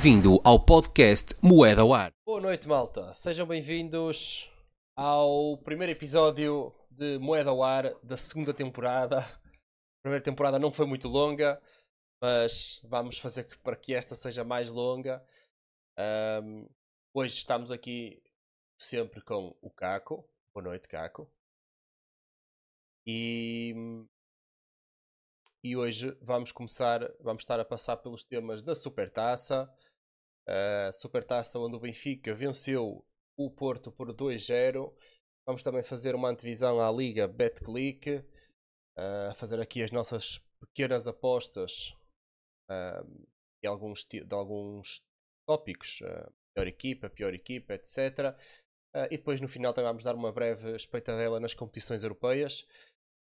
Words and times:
Bem-vindo 0.00 0.40
ao 0.44 0.64
podcast 0.64 1.34
Moeda 1.42 1.82
ao 1.82 1.92
Ar. 1.92 2.12
Boa 2.24 2.40
noite, 2.40 2.68
malta. 2.68 3.12
Sejam 3.12 3.44
bem-vindos 3.44 4.48
ao 4.94 5.58
primeiro 5.64 5.90
episódio 5.90 6.72
de 6.88 7.18
Moeda 7.18 7.50
ao 7.50 7.64
Ar 7.64 7.92
da 8.00 8.16
segunda 8.16 8.54
temporada. 8.54 9.18
A 9.18 10.00
primeira 10.00 10.22
temporada 10.22 10.56
não 10.56 10.70
foi 10.70 10.86
muito 10.86 11.08
longa, 11.08 11.60
mas 12.22 12.80
vamos 12.84 13.18
fazer 13.18 13.48
para 13.60 13.74
que 13.74 13.92
esta 13.92 14.14
seja 14.14 14.44
mais 14.44 14.70
longa. 14.70 15.20
Um, 16.44 16.68
hoje 17.12 17.34
estamos 17.34 17.72
aqui 17.72 18.22
sempre 18.80 19.20
com 19.20 19.52
o 19.60 19.68
Caco. 19.68 20.24
Boa 20.54 20.62
noite, 20.62 20.86
Caco. 20.86 21.28
E, 23.04 23.74
e 25.64 25.76
hoje 25.76 26.16
vamos 26.22 26.52
começar, 26.52 27.00
vamos 27.18 27.42
estar 27.42 27.58
a 27.58 27.64
passar 27.64 27.96
pelos 27.96 28.22
temas 28.22 28.62
da 28.62 28.76
Supertaça. 28.76 29.68
A 30.48 30.90
Supertaça 30.92 31.58
onde 31.58 31.76
o 31.76 31.80
Benfica 31.80 32.34
venceu 32.34 33.04
o 33.36 33.50
Porto 33.50 33.92
por 33.92 34.12
2-0. 34.14 34.92
Vamos 35.46 35.62
também 35.62 35.82
fazer 35.82 36.14
uma 36.14 36.30
antevisão 36.30 36.80
à 36.80 36.90
Liga 36.90 37.28
BetClick. 37.28 38.24
Uh, 38.96 39.34
fazer 39.34 39.60
aqui 39.60 39.82
as 39.82 39.92
nossas 39.92 40.38
pequenas 40.58 41.06
apostas 41.06 41.94
uh, 42.70 43.28
de, 43.62 43.68
alguns, 43.68 44.04
de 44.04 44.34
alguns 44.34 45.02
tópicos. 45.46 46.00
Uh, 46.00 46.32
pior 46.54 46.66
equipa, 46.66 47.10
pior 47.10 47.34
equipa, 47.34 47.74
etc. 47.74 48.34
Uh, 48.94 49.06
e 49.10 49.18
depois 49.18 49.40
no 49.40 49.48
final 49.48 49.72
também 49.72 49.90
vamos 49.90 50.04
dar 50.04 50.14
uma 50.14 50.32
breve 50.32 50.74
espeitadela 50.74 51.38
nas 51.38 51.54
competições 51.54 52.02
europeias. 52.02 52.66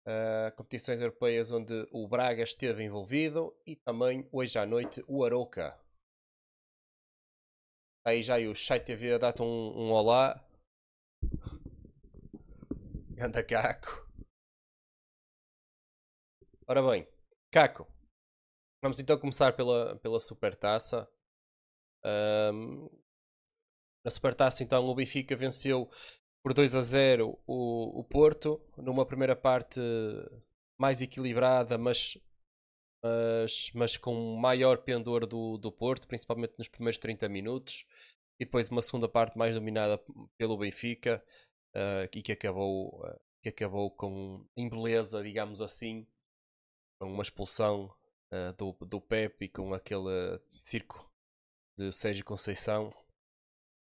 Uh, 0.08 0.56
competições 0.56 1.02
europeias 1.02 1.52
onde 1.52 1.88
o 1.92 2.08
Braga 2.08 2.44
esteve 2.44 2.84
envolvido 2.84 3.56
e 3.66 3.76
também 3.76 4.28
hoje 4.32 4.58
à 4.58 4.66
noite 4.66 5.04
o 5.08 5.24
Aroca. 5.26 5.78
Aí 8.10 8.24
já 8.24 8.36
aí 8.36 8.48
o 8.48 8.56
Chai 8.56 8.80
TV 8.80 9.20
dá-te 9.20 9.44
um, 9.44 9.46
um 9.46 9.92
olá. 9.92 10.44
Ganda 13.12 13.44
Caco. 13.44 14.10
Ora 16.66 16.82
bem, 16.82 17.08
Caco. 17.52 17.88
Vamos 18.82 19.00
então 19.00 19.20
começar 19.20 19.54
pela, 19.54 19.96
pela 19.98 20.20
Supertaça. 20.20 21.08
Um, 22.04 22.90
na 24.04 24.10
Supertaça, 24.10 24.64
então, 24.64 24.84
o 24.86 24.96
Benfica 24.96 25.36
venceu 25.36 25.88
por 26.42 26.52
2 26.52 26.74
a 26.74 26.82
0 26.82 27.40
o, 27.46 28.00
o 28.00 28.04
Porto, 28.04 28.60
numa 28.78 29.06
primeira 29.06 29.36
parte 29.36 29.80
mais 30.80 31.00
equilibrada, 31.00 31.78
mas, 31.78 32.18
mas, 33.04 33.72
mas 33.74 33.98
com 33.98 34.36
maior 34.36 34.80
pendor 34.80 35.26
do, 35.26 35.58
do 35.58 35.72
Porto, 35.72 36.08
principalmente 36.08 36.54
nos 36.58 36.68
primeiros 36.68 36.98
30 36.98 37.30
minutos, 37.30 37.86
e 38.40 38.46
depois 38.46 38.70
uma 38.70 38.82
segunda 38.82 39.08
parte 39.08 39.38
mais 39.38 39.56
dominada 39.56 40.02
pelo 40.38 40.58
Benfica, 40.58 41.24
uh, 41.76 42.10
e 42.16 42.22
que 42.22 42.32
acabou, 42.32 43.02
uh, 43.06 43.20
que 43.44 43.50
acabou 43.50 43.92
com 43.92 44.46
em 44.56 44.70
beleza, 44.70 45.24
digamos 45.24 45.62
assim, 45.62 46.08
com 47.00 47.12
uma 47.12 47.24
expulsão 47.24 47.94
uh, 48.32 48.54
do, 48.58 48.74
do 48.86 49.02
Pepe 49.02 49.46
e 49.46 49.50
com 49.50 49.74
aquele 49.74 50.40
circo 50.44 51.10
de 51.78 51.92
Sérgio 51.92 52.26
Conceição 52.26 52.94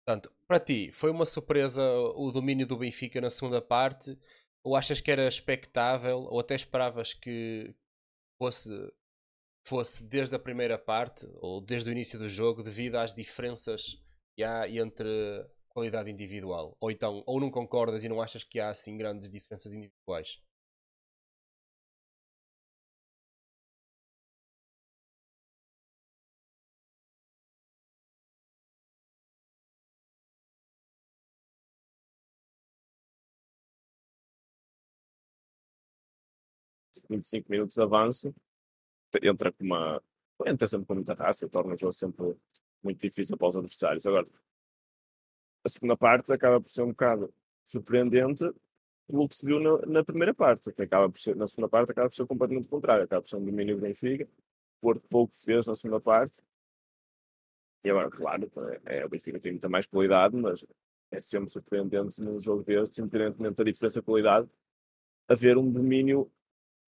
Portanto, 0.07 0.33
para 0.47 0.57
ti, 0.57 0.89
foi 0.93 1.11
uma 1.11 1.25
surpresa 1.25 1.83
o 2.15 2.31
domínio 2.31 2.65
do 2.65 2.77
Benfica 2.77 3.19
na 3.19 3.29
segunda 3.29 3.61
parte? 3.61 4.17
Ou 4.63 4.73
achas 4.73 5.01
que 5.01 5.11
era 5.11 5.27
expectável? 5.27 6.19
Ou 6.19 6.39
até 6.39 6.55
esperavas 6.55 7.13
que 7.13 7.75
fosse, 8.41 8.69
fosse 9.67 10.03
desde 10.03 10.35
a 10.35 10.39
primeira 10.39 10.77
parte, 10.77 11.27
ou 11.41 11.61
desde 11.61 11.89
o 11.89 11.91
início 11.93 12.17
do 12.19 12.29
jogo, 12.29 12.63
devido 12.63 12.95
às 12.95 13.13
diferenças 13.13 14.01
que 14.35 14.43
há 14.43 14.67
entre 14.69 15.07
qualidade 15.69 16.09
individual? 16.11 16.75
Ou 16.79 16.91
então, 16.91 17.23
ou 17.25 17.39
não 17.39 17.51
concordas 17.51 18.03
e 18.03 18.09
não 18.09 18.21
achas 18.21 18.43
que 18.43 18.59
há 18.59 18.69
assim 18.69 18.97
grandes 18.97 19.29
diferenças 19.29 19.73
individuais? 19.73 20.39
25 37.09 37.51
minutos 37.51 37.75
de 37.75 37.81
avanço, 37.83 38.33
entra 39.21 39.51
com 39.51 39.63
uma. 39.63 40.01
entra 40.45 40.67
sempre 40.67 40.87
com 40.87 40.95
muita 40.95 41.13
raça 41.13 41.45
e 41.45 41.49
torna 41.49 41.73
o 41.73 41.77
jogo 41.77 41.93
sempre 41.93 42.35
muito 42.83 42.99
difícil 43.01 43.37
para 43.37 43.47
os 43.47 43.55
adversários. 43.55 44.05
Agora, 44.05 44.27
a 45.65 45.69
segunda 45.69 45.97
parte 45.97 46.31
acaba 46.31 46.61
por 46.61 46.69
ser 46.69 46.83
um 46.83 46.89
bocado 46.89 47.33
surpreendente 47.63 48.43
pelo 49.07 49.27
que 49.27 49.35
se 49.35 49.45
viu 49.45 49.59
na, 49.59 49.85
na, 49.85 50.03
primeira 50.03 50.33
parte, 50.33 50.71
que 50.71 50.81
acaba 50.81 51.09
por 51.09 51.17
ser, 51.17 51.35
na 51.35 51.47
segunda 51.47 51.69
parte 51.69 51.91
acaba 51.91 52.09
por 52.09 52.15
ser 52.15 52.25
completamente 52.25 52.67
contrário, 52.67 53.03
acaba 53.05 53.21
por 53.21 53.27
ser 53.27 53.37
um 53.37 53.45
domínio 53.45 53.75
do 53.75 53.81
Benfica, 53.81 54.27
Porto 54.81 55.07
pouco 55.09 55.33
fez 55.33 55.65
na 55.65 55.75
segunda 55.75 55.99
parte, 55.99 56.41
e 57.83 57.89
agora, 57.89 58.09
claro, 58.09 58.49
é, 58.85 59.05
o 59.05 59.09
Benfica 59.09 59.39
tem 59.39 59.53
muita 59.53 59.69
mais 59.69 59.87
qualidade, 59.87 60.35
mas 60.35 60.65
é 61.11 61.19
sempre 61.19 61.49
surpreendente 61.49 62.21
num 62.21 62.39
jogo 62.39 62.63
deste, 62.63 63.01
independentemente 63.01 63.55
da 63.55 63.63
diferença 63.63 64.01
de 64.01 64.05
qualidade, 64.05 64.49
haver 65.27 65.57
um 65.57 65.71
domínio 65.71 66.29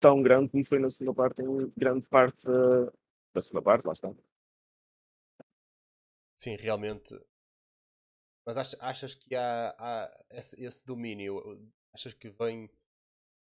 tão 0.01 0.23
grande 0.23 0.51
como 0.51 0.65
foi 0.65 0.79
na 0.79 0.89
segunda 0.89 1.15
parte, 1.15 1.43
em 1.43 1.73
grande 1.77 2.07
parte 2.07 2.47
da, 2.47 2.93
da 3.35 3.41
segunda 3.41 3.63
parte, 3.63 3.87
lá 3.87 3.93
está. 3.93 4.13
Sim, 6.37 6.57
realmente. 6.57 7.19
Mas 8.47 8.57
achas, 8.57 8.81
achas 8.81 9.15
que 9.15 9.35
há, 9.35 9.75
há 9.79 10.25
esse, 10.31 10.65
esse, 10.65 10.87
domínio? 10.87 11.43
Achas 11.93 12.15
que 12.15 12.31
vem 12.31 12.71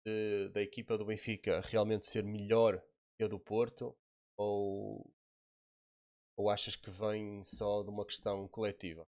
de, 0.04 0.48
da 0.50 0.60
equipa 0.60 0.98
do 0.98 1.04
Benfica 1.06 1.60
realmente 1.64 2.06
ser 2.06 2.25
melhor 2.25 2.82
que 3.16 3.24
a 3.24 3.28
do 3.28 3.38
Porto? 3.38 3.97
Ou, 4.36 5.10
ou 6.36 6.50
achas 6.50 6.76
que 6.76 6.91
vem 6.91 7.42
só 7.44 7.82
de 7.82 7.91
uma 7.91 8.04
questão 8.04 8.48
coletiva? 8.48 9.06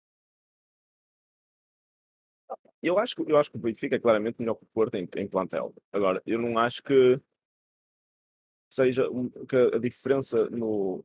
Eu 2.82 2.98
acho, 2.98 3.16
eu 3.28 3.38
acho 3.38 3.52
que 3.52 3.58
o 3.58 3.60
Benfica 3.60 3.96
é 3.96 4.00
claramente 4.00 4.38
melhor 4.40 4.56
que 4.56 4.64
o 4.64 4.68
Porto 4.68 4.96
em, 4.96 5.08
em 5.18 5.28
plantel. 5.28 5.74
Agora, 5.92 6.22
eu 6.26 6.40
não 6.40 6.58
acho 6.58 6.82
que 6.82 7.20
seja 8.72 9.04
que 9.48 9.56
a 9.76 9.80
diferença 9.80 10.50
no 10.50 11.04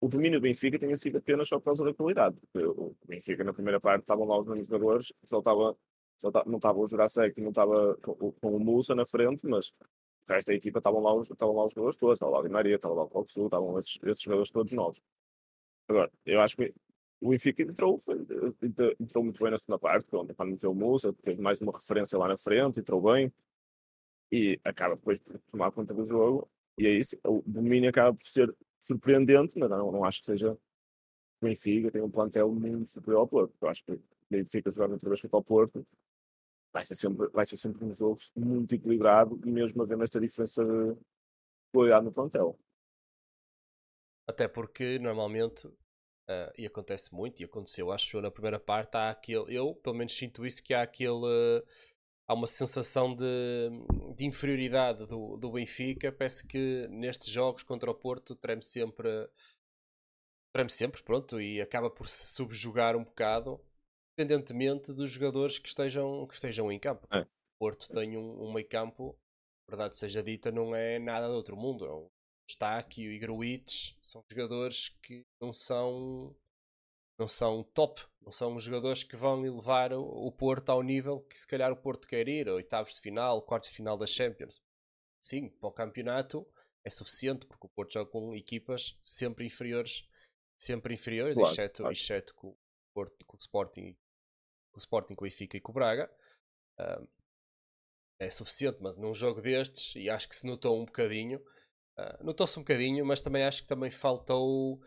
o 0.00 0.08
domínio 0.08 0.38
do 0.38 0.42
Benfica 0.42 0.78
tenha 0.78 0.96
sido 0.96 1.18
apenas 1.18 1.48
só 1.48 1.58
por 1.58 1.66
causa 1.66 1.84
da 1.84 1.94
qualidade. 1.94 2.36
O 2.54 2.94
Benfica 3.06 3.42
na 3.42 3.52
primeira 3.52 3.80
parte 3.80 4.02
estavam 4.02 4.26
lá 4.26 4.38
os 4.38 4.46
mesmos 4.46 4.68
jogadores, 4.68 5.12
só 5.24 5.38
estava, 5.38 5.76
só 6.18 6.30
não 6.46 6.56
estava 6.56 6.78
o 6.78 6.86
Jurasek, 6.86 7.40
não 7.40 7.48
estava 7.48 7.96
com, 7.96 8.32
com, 8.32 8.56
o 8.56 8.60
Musa 8.60 8.94
na 8.94 9.06
frente, 9.06 9.46
mas 9.46 9.72
o 10.28 10.32
resto 10.32 10.48
da 10.48 10.54
equipa 10.54 10.78
estavam 10.78 11.00
lá, 11.00 11.14
os, 11.14 11.30
estavam 11.30 11.56
lá 11.56 11.64
os 11.64 11.72
jogadores 11.72 11.96
todos, 11.96 12.16
estava 12.16 12.32
lá 12.32 12.40
o 12.40 12.42
Di 12.42 12.50
Maria, 12.50 12.76
estava 12.76 12.94
lá 12.94 13.02
o 13.04 13.08
Paulo 13.08 13.28
Sul, 13.28 13.46
estavam 13.46 13.78
esses, 13.78 13.98
esses 14.04 14.22
jogadores 14.22 14.50
todos 14.50 14.72
novos. 14.72 15.02
Agora, 15.88 16.10
eu 16.26 16.40
acho 16.40 16.56
que 16.56 16.74
o 17.20 17.30
Benfica 17.30 17.62
entrou, 17.62 17.98
foi, 17.98 18.16
entrou 19.00 19.24
muito 19.24 19.42
bem 19.42 19.50
na 19.50 19.56
segunda 19.56 19.78
parte, 19.78 20.06
quando, 20.06 20.34
meteu 20.46 20.70
o 20.70 20.74
Musa, 20.74 21.12
teve 21.22 21.40
mais 21.40 21.60
uma 21.60 21.72
referência 21.72 22.18
lá 22.18 22.28
na 22.28 22.36
frente, 22.36 22.80
entrou 22.80 23.00
bem 23.00 23.32
e 24.30 24.60
acaba 24.64 24.94
depois 24.94 25.18
por 25.18 25.38
tomar 25.50 25.72
conta 25.72 25.94
do 25.94 26.04
jogo. 26.04 26.48
E 26.78 26.86
é 26.86 26.90
isso, 26.90 27.16
o 27.24 27.42
domínio 27.46 27.88
acaba 27.88 28.12
por 28.12 28.22
ser 28.22 28.54
surpreendente, 28.78 29.58
mas 29.58 29.70
não, 29.70 29.90
não 29.90 30.04
acho 30.04 30.20
que 30.20 30.26
seja 30.26 30.52
o 30.52 30.58
Benfica, 31.44 31.90
tem 31.90 32.02
um 32.02 32.10
plantel 32.10 32.52
muito 32.52 32.90
superior 32.90 33.20
ao 33.20 33.28
Porto. 33.28 33.54
Eu 33.60 33.68
acho 33.68 33.82
que 33.84 33.92
o 33.92 34.02
Benfica 34.30 34.70
jogar 34.70 34.90
outra 34.90 35.08
vez 35.08 35.20
contra 35.22 35.38
o 35.38 35.44
Porto 35.44 35.86
vai 36.72 36.84
ser, 36.84 36.94
sempre, 36.94 37.28
vai 37.28 37.46
ser 37.46 37.56
sempre 37.56 37.84
um 37.84 37.92
jogo 37.92 38.16
muito 38.36 38.74
equilibrado 38.74 39.40
mesmo 39.46 39.82
havendo 39.82 40.02
esta 40.02 40.20
diferença 40.20 40.62
de 40.62 40.96
qualidade 41.72 42.04
no 42.04 42.12
plantel. 42.12 42.58
Até 44.28 44.46
porque 44.46 44.98
normalmente 44.98 45.70
Uh, 46.28 46.50
e 46.58 46.66
acontece 46.66 47.14
muito, 47.14 47.40
e 47.40 47.44
aconteceu, 47.44 47.92
acho 47.92 48.16
eu, 48.16 48.20
na 48.20 48.32
primeira 48.32 48.58
parte, 48.58 48.96
há 48.96 49.10
aquele, 49.10 49.56
eu 49.56 49.76
pelo 49.76 49.94
menos 49.94 50.12
sinto 50.12 50.44
isso, 50.44 50.60
que 50.60 50.74
há 50.74 50.82
aquele, 50.82 51.62
há 52.26 52.34
uma 52.34 52.48
sensação 52.48 53.14
de, 53.14 53.70
de 54.16 54.24
inferioridade 54.24 55.06
do, 55.06 55.36
do 55.36 55.52
Benfica, 55.52 56.10
parece 56.10 56.44
que 56.44 56.88
nestes 56.88 57.28
jogos 57.28 57.62
contra 57.62 57.88
o 57.88 57.94
Porto 57.94 58.34
treme 58.34 58.60
sempre, 58.60 59.08
treme 60.52 60.68
sempre, 60.68 61.00
pronto, 61.04 61.40
e 61.40 61.60
acaba 61.60 61.88
por 61.88 62.08
se 62.08 62.34
subjugar 62.34 62.96
um 62.96 63.04
bocado, 63.04 63.64
independentemente 64.18 64.92
dos 64.92 65.12
jogadores 65.12 65.60
que 65.60 65.68
estejam, 65.68 66.26
que 66.26 66.34
estejam 66.34 66.72
em 66.72 66.78
campo. 66.80 67.06
É. 67.12 67.20
O 67.20 67.58
Porto 67.60 67.86
tem 67.92 68.16
um, 68.16 68.42
um 68.42 68.52
meio 68.52 68.68
campo, 68.68 69.16
verdade 69.68 69.96
seja 69.96 70.24
dita, 70.24 70.50
não 70.50 70.74
é 70.74 70.98
nada 70.98 71.28
de 71.28 71.34
outro 71.34 71.56
mundo, 71.56 72.10
um 72.46 72.48
Estáquio 72.48 73.12
e 73.12 73.18
Gruites 73.18 73.96
são 74.00 74.24
jogadores 74.30 74.90
que 75.02 75.26
não 75.40 75.52
são 75.52 76.34
não 77.18 77.26
são 77.26 77.62
top, 77.62 78.02
não 78.20 78.30
são 78.30 78.60
jogadores 78.60 79.02
que 79.02 79.16
vão 79.16 79.44
elevar 79.44 79.92
o, 79.92 80.02
o 80.02 80.30
Porto 80.30 80.70
ao 80.70 80.82
nível 80.82 81.20
que 81.22 81.38
se 81.38 81.46
calhar 81.46 81.72
o 81.72 81.76
Porto 81.76 82.06
quer 82.06 82.28
ir, 82.28 82.46
oitavos 82.48 82.94
de 82.94 83.00
final, 83.00 83.40
quartos 83.42 83.70
de 83.70 83.76
final 83.76 83.96
da 83.96 84.06
Champions. 84.06 84.60
Sim, 85.20 85.48
para 85.48 85.68
o 85.68 85.72
campeonato 85.72 86.46
é 86.84 86.90
suficiente, 86.90 87.46
porque 87.46 87.66
o 87.66 87.70
Porto 87.70 87.94
joga 87.94 88.10
com 88.10 88.36
equipas 88.36 88.98
sempre 89.02 89.44
inferiores 89.46 90.06
sempre 90.58 90.94
inferiores, 90.94 91.36
Claro, 91.36 91.52
exceto, 91.52 91.82
claro. 91.82 91.92
exceto 91.92 92.34
com, 92.34 92.48
o 92.48 92.58
Porto, 92.94 93.24
com 93.26 93.36
o 93.36 93.40
Sporting, 93.40 93.96
com 94.72 94.76
o 94.76 94.78
Sporting, 94.78 95.14
com 95.14 95.24
o 95.24 95.28
Benfica 95.28 95.56
e 95.56 95.60
com 95.60 95.72
o 95.72 95.74
Braga. 95.74 96.10
Ah, 96.78 97.02
é 98.18 98.30
suficiente, 98.30 98.78
mas 98.80 98.96
num 98.96 99.14
jogo 99.14 99.42
destes, 99.42 99.94
e 99.96 100.08
acho 100.08 100.28
que 100.28 100.36
se 100.36 100.46
notou 100.46 100.80
um 100.80 100.86
bocadinho, 100.86 101.42
ah, 101.96 102.18
notou-se 102.22 102.58
um 102.58 102.62
bocadinho, 102.62 103.04
mas 103.04 103.20
também 103.20 103.44
acho 103.44 103.62
que 103.62 103.68
também 103.68 103.90
faltou. 103.90 104.80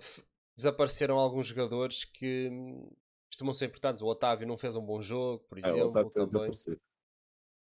f- 0.00 0.22
desapareceram 0.56 1.18
alguns 1.18 1.46
jogadores 1.46 2.04
que 2.04 2.48
hum, 2.50 2.90
costumam 3.30 3.54
ser 3.54 3.66
importantes. 3.66 4.02
O 4.02 4.06
Otávio 4.06 4.46
não 4.46 4.58
fez 4.58 4.76
um 4.76 4.84
bom 4.84 5.00
jogo, 5.00 5.44
por 5.48 5.58
É, 5.62 5.72
o 5.72 5.90
exemplo. 5.90 6.10
Desaparecer. 6.26 6.78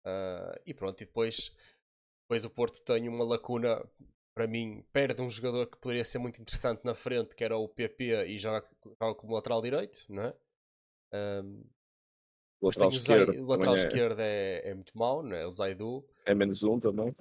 Ah, 0.05 0.59
e 0.65 0.73
pronto, 0.73 1.01
e 1.01 1.05
depois, 1.05 1.55
depois 2.23 2.45
o 2.45 2.49
Porto 2.49 2.81
tem 2.83 3.07
uma 3.09 3.23
lacuna, 3.25 3.83
para 4.35 4.47
mim, 4.47 4.83
perde 4.91 5.21
um 5.21 5.29
jogador 5.29 5.67
que 5.67 5.77
poderia 5.77 6.05
ser 6.05 6.19
muito 6.19 6.41
interessante 6.41 6.83
na 6.85 6.95
frente, 6.95 7.35
que 7.35 7.43
era 7.43 7.57
o 7.57 7.67
PP, 7.67 8.25
e 8.27 8.39
joga, 8.39 8.63
joga 9.01 9.15
como 9.15 9.33
lateral 9.35 9.61
direito, 9.61 10.05
não 10.09 10.23
é? 10.23 10.35
Tem 12.77 12.87
lateral 12.87 12.89
esquerdo 12.89 13.33
o 13.41 13.45
lateral 13.47 13.75
é- 13.75 13.75
esquerdo 13.75 14.19
é, 14.19 14.61
é 14.69 14.73
muito 14.73 14.95
mau, 14.97 15.23
não 15.23 15.35
é? 15.35 15.45
O 15.45 15.51
Zaidu 15.51 16.05
é 16.25 16.33
menos 16.35 16.63
um 16.63 16.79
também. 16.79 17.15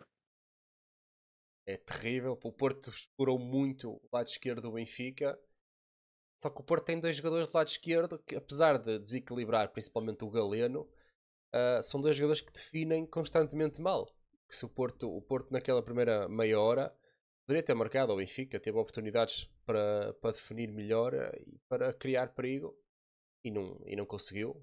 É 1.67 1.77
terrível. 1.77 2.39
O 2.43 2.53
Porto 2.53 2.91
explorou 2.91 3.39
muito 3.39 3.91
o 3.91 4.09
lado 4.13 4.27
esquerdo 4.27 4.63
do 4.63 4.73
Benfica. 4.73 5.39
Só 6.41 6.51
que 6.51 6.61
o 6.61 6.65
Porto 6.65 6.85
tem 6.85 6.99
dois 6.99 7.17
jogadores 7.17 7.49
do 7.49 7.55
lado 7.55 7.69
esquerdo 7.69 8.19
que, 8.19 8.35
apesar 8.35 8.79
de 8.79 8.99
desequilibrar 8.99 9.71
principalmente 9.71 10.25
o 10.25 10.31
Galeno, 10.31 10.89
ah, 11.53 11.81
são 11.83 12.01
dois 12.01 12.17
jogadores 12.17 12.41
que 12.41 12.53
definem 12.53 13.07
constantemente 13.07 13.81
mal. 13.81 14.07
Que 14.49 14.57
se 14.57 14.65
o 14.65 14.69
Porto, 14.69 15.09
o 15.09 15.23
Porto 15.23 15.53
naquela 15.53 15.83
primeira 15.83 16.29
meia 16.29 16.61
hora 16.61 16.95
poderia 17.47 17.63
ter 17.63 17.75
marcado 17.75 18.13
ao 18.13 18.19
Benfica, 18.19 18.59
teve 18.61 18.79
oportunidades 18.79 19.51
para, 19.65 20.15
para 20.15 20.33
definir 20.33 20.73
melhor 20.73 21.15
ah, 21.15 21.33
e 21.39 21.59
para 21.69 21.93
criar 21.93 22.35
perigo 22.35 22.77
e 23.45 23.51
não, 23.51 23.81
e 23.87 23.97
não 23.97 24.07
conseguiu, 24.07 24.57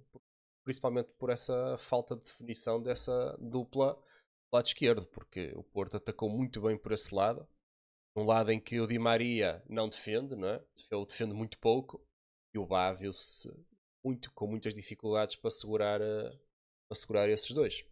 principalmente 0.63 1.09
por 1.17 1.29
essa 1.29 1.77
falta 1.77 2.15
de 2.15 2.23
definição 2.23 2.81
dessa 2.81 3.37
dupla 3.39 4.01
lado 4.51 4.65
esquerdo, 4.65 5.05
porque 5.07 5.51
o 5.55 5.63
Porto 5.63 5.97
atacou 5.97 6.29
muito 6.29 6.61
bem 6.61 6.77
por 6.77 6.91
esse 6.91 7.13
lado. 7.13 7.47
Um 8.15 8.23
lado 8.23 8.51
em 8.51 8.59
que 8.59 8.79
o 8.79 8.87
Di 8.87 8.97
Maria 8.97 9.63
não 9.69 9.87
defende, 9.87 10.35
não 10.35 10.49
é? 10.49 10.63
Ele 10.91 11.05
defende 11.05 11.33
muito 11.33 11.59
pouco 11.59 12.03
e 12.53 12.57
o 12.57 12.65
Bá 12.65 12.91
viu-se 12.91 13.49
muito, 14.03 14.31
com 14.33 14.47
muitas 14.47 14.73
dificuldades 14.73 15.35
para 15.35 15.51
segurar, 15.51 16.01
eh, 16.01 16.37
para 16.87 16.95
segurar 16.95 17.29
esses 17.29 17.51
dois. 17.51 17.85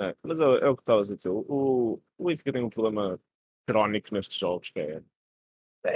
É, 0.00 0.14
mas 0.22 0.40
é, 0.40 0.44
é 0.44 0.68
o 0.68 0.76
que 0.76 0.82
estavas 0.82 1.10
a 1.10 1.16
dizer. 1.16 1.30
O, 1.30 2.00
o 2.18 2.24
Benfica 2.26 2.52
tem 2.52 2.62
um 2.62 2.70
problema 2.70 3.20
crónico 3.66 4.12
nestes 4.12 4.38
jogos, 4.38 4.70
que 4.70 4.80
é. 4.80 5.02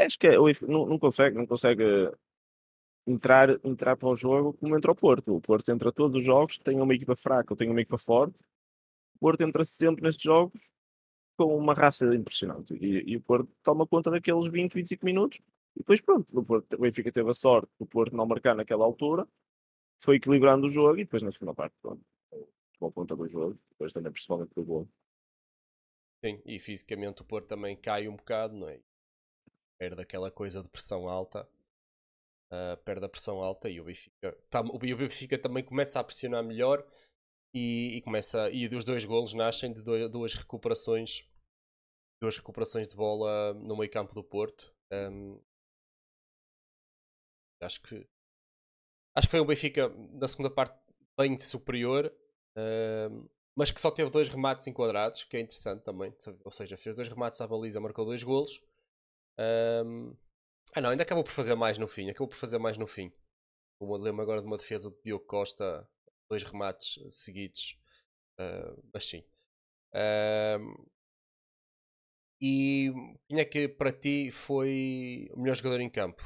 Acho 0.04 0.18
que 0.18 0.28
é, 0.28 0.38
o 0.38 0.44
Benfica 0.44 0.66
não, 0.66 0.86
não 0.86 0.98
consegue, 0.98 1.36
não 1.36 1.46
consegue 1.46 1.84
entrar, 3.06 3.50
entrar 3.64 3.96
para 3.96 4.08
o 4.08 4.14
jogo 4.14 4.54
como 4.54 4.76
entra 4.76 4.92
o 4.92 4.96
Porto. 4.96 5.36
O 5.36 5.40
Porto 5.40 5.68
entra 5.70 5.92
todos 5.92 6.16
os 6.16 6.24
jogos, 6.24 6.58
tem 6.58 6.80
uma 6.80 6.94
equipa 6.94 7.16
fraca 7.16 7.52
ou 7.52 7.56
tem 7.56 7.70
uma 7.70 7.80
equipa 7.80 7.98
forte. 7.98 8.42
Porto 9.22 9.42
entra 9.42 9.64
sempre 9.64 10.02
nestes 10.04 10.24
jogos 10.24 10.72
com 11.38 11.56
uma 11.56 11.74
raça 11.74 12.06
impressionante. 12.14 12.74
E, 12.76 13.12
e 13.12 13.16
o 13.18 13.22
Porto 13.22 13.50
toma 13.64 13.86
conta 13.86 14.10
daqueles 14.10 14.48
20, 14.48 14.74
25 14.74 15.06
minutos. 15.06 15.38
E 15.76 15.80
depois, 15.80 16.00
pronto, 16.00 16.38
o, 16.38 16.44
Porto, 16.44 16.74
o 16.76 16.80
Benfica 16.80 17.12
teve 17.12 17.30
a 17.30 17.34
sorte 17.34 17.70
do 17.80 17.86
Porto 17.86 18.16
não 18.16 18.26
marcar 18.26 18.54
naquela 18.56 18.84
altura, 18.84 19.26
foi 20.02 20.16
equilibrando 20.16 20.66
o 20.66 20.70
jogo 20.70 20.96
e 21.00 21.04
depois 21.04 21.22
na 21.22 21.32
segunda 21.32 21.54
parte, 21.54 21.74
pronto, 21.82 22.02
tomou 22.78 22.92
conta 22.92 23.16
do 23.16 23.28
jogo. 23.28 23.58
Depois 23.72 23.92
também, 23.92 24.12
principalmente 24.12 24.52
do 24.54 24.64
gol. 24.64 24.88
Sim, 26.24 26.40
e 26.46 26.58
fisicamente 26.58 27.22
o 27.22 27.24
Porto 27.24 27.48
também 27.48 27.76
cai 27.76 28.08
um 28.08 28.16
bocado, 28.16 28.54
não 28.56 28.68
é? 28.68 28.80
Perde 29.78 30.02
aquela 30.02 30.30
coisa 30.30 30.62
de 30.62 30.68
pressão 30.70 31.08
alta. 31.08 31.48
ah, 32.50 32.76
perde 32.84 33.04
a 33.06 33.08
pressão 33.08 33.42
alta 33.42 33.68
e 33.68 33.80
o 33.80 33.84
Benfica, 33.84 34.36
tam- 34.50 34.68
o 34.72 34.78
Benfica 34.78 35.38
também 35.38 35.64
começa 35.64 35.98
a 36.00 36.04
pressionar 36.04 36.44
melhor 36.44 36.84
e, 37.54 37.96
e 37.96 38.02
começa 38.02 38.50
e 38.50 38.66
os 38.74 38.84
dois 38.84 39.04
golos 39.04 39.34
nascem 39.34 39.72
de 39.72 39.82
doi- 39.82 40.08
duas 40.08 40.34
recuperações 40.34 41.24
duas 42.20 42.36
recuperações 42.38 42.88
de 42.88 42.96
bola 42.96 43.54
no 43.54 43.76
meio 43.76 43.90
campo 43.90 44.14
do 44.14 44.24
Porto. 44.24 44.72
Ahm, 44.90 45.38
acho 47.60 47.80
que 47.80 48.06
acho 49.14 49.26
que 49.26 49.30
foi 49.30 49.40
um 49.40 49.46
Benfica 49.46 49.88
na 50.12 50.28
segunda 50.28 50.50
parte 50.50 50.76
bem 51.16 51.38
superior 51.38 52.12
ahm, 52.56 53.26
mas 53.54 53.70
que 53.70 53.80
só 53.80 53.90
teve 53.90 54.10
dois 54.10 54.28
remates 54.28 54.66
enquadrados 54.66 55.24
que 55.24 55.36
é 55.36 55.40
interessante 55.40 55.82
também 55.82 56.14
ou 56.44 56.52
seja, 56.52 56.76
fez 56.76 56.96
dois 56.96 57.08
remates 57.08 57.40
à 57.40 57.46
baliza 57.46 57.80
marcou 57.80 58.04
dois 58.04 58.22
golos. 58.22 58.60
Ahm, 59.38 60.14
ah 60.74 60.80
não, 60.80 60.90
ainda 60.90 61.02
acabou 61.04 61.24
por 61.24 61.32
fazer 61.32 61.54
mais 61.54 61.78
no 61.78 61.88
fim 61.88 62.10
acabou 62.10 62.28
por 62.28 62.36
fazer 62.36 62.58
mais 62.58 62.78
no 62.78 62.86
fim. 62.86 63.12
Eu 63.80 63.90
lembro 63.96 64.22
agora 64.22 64.40
de 64.40 64.46
uma 64.48 64.56
defesa 64.58 64.90
do 64.90 64.98
Diogo 65.04 65.26
Costa 65.26 65.88
dois 66.32 66.44
remates 66.44 66.98
seguidos 67.10 67.78
ah, 68.38 68.74
mas 68.92 69.06
sim 69.06 69.24
Ahm, 69.94 70.74
e 72.40 72.92
quem 73.28 73.38
é 73.40 73.44
que 73.44 73.68
para 73.68 73.92
ti 73.92 74.30
foi 74.30 75.28
o 75.32 75.40
melhor 75.40 75.56
jogador 75.56 75.80
em 75.80 75.88
campo? 75.90 76.22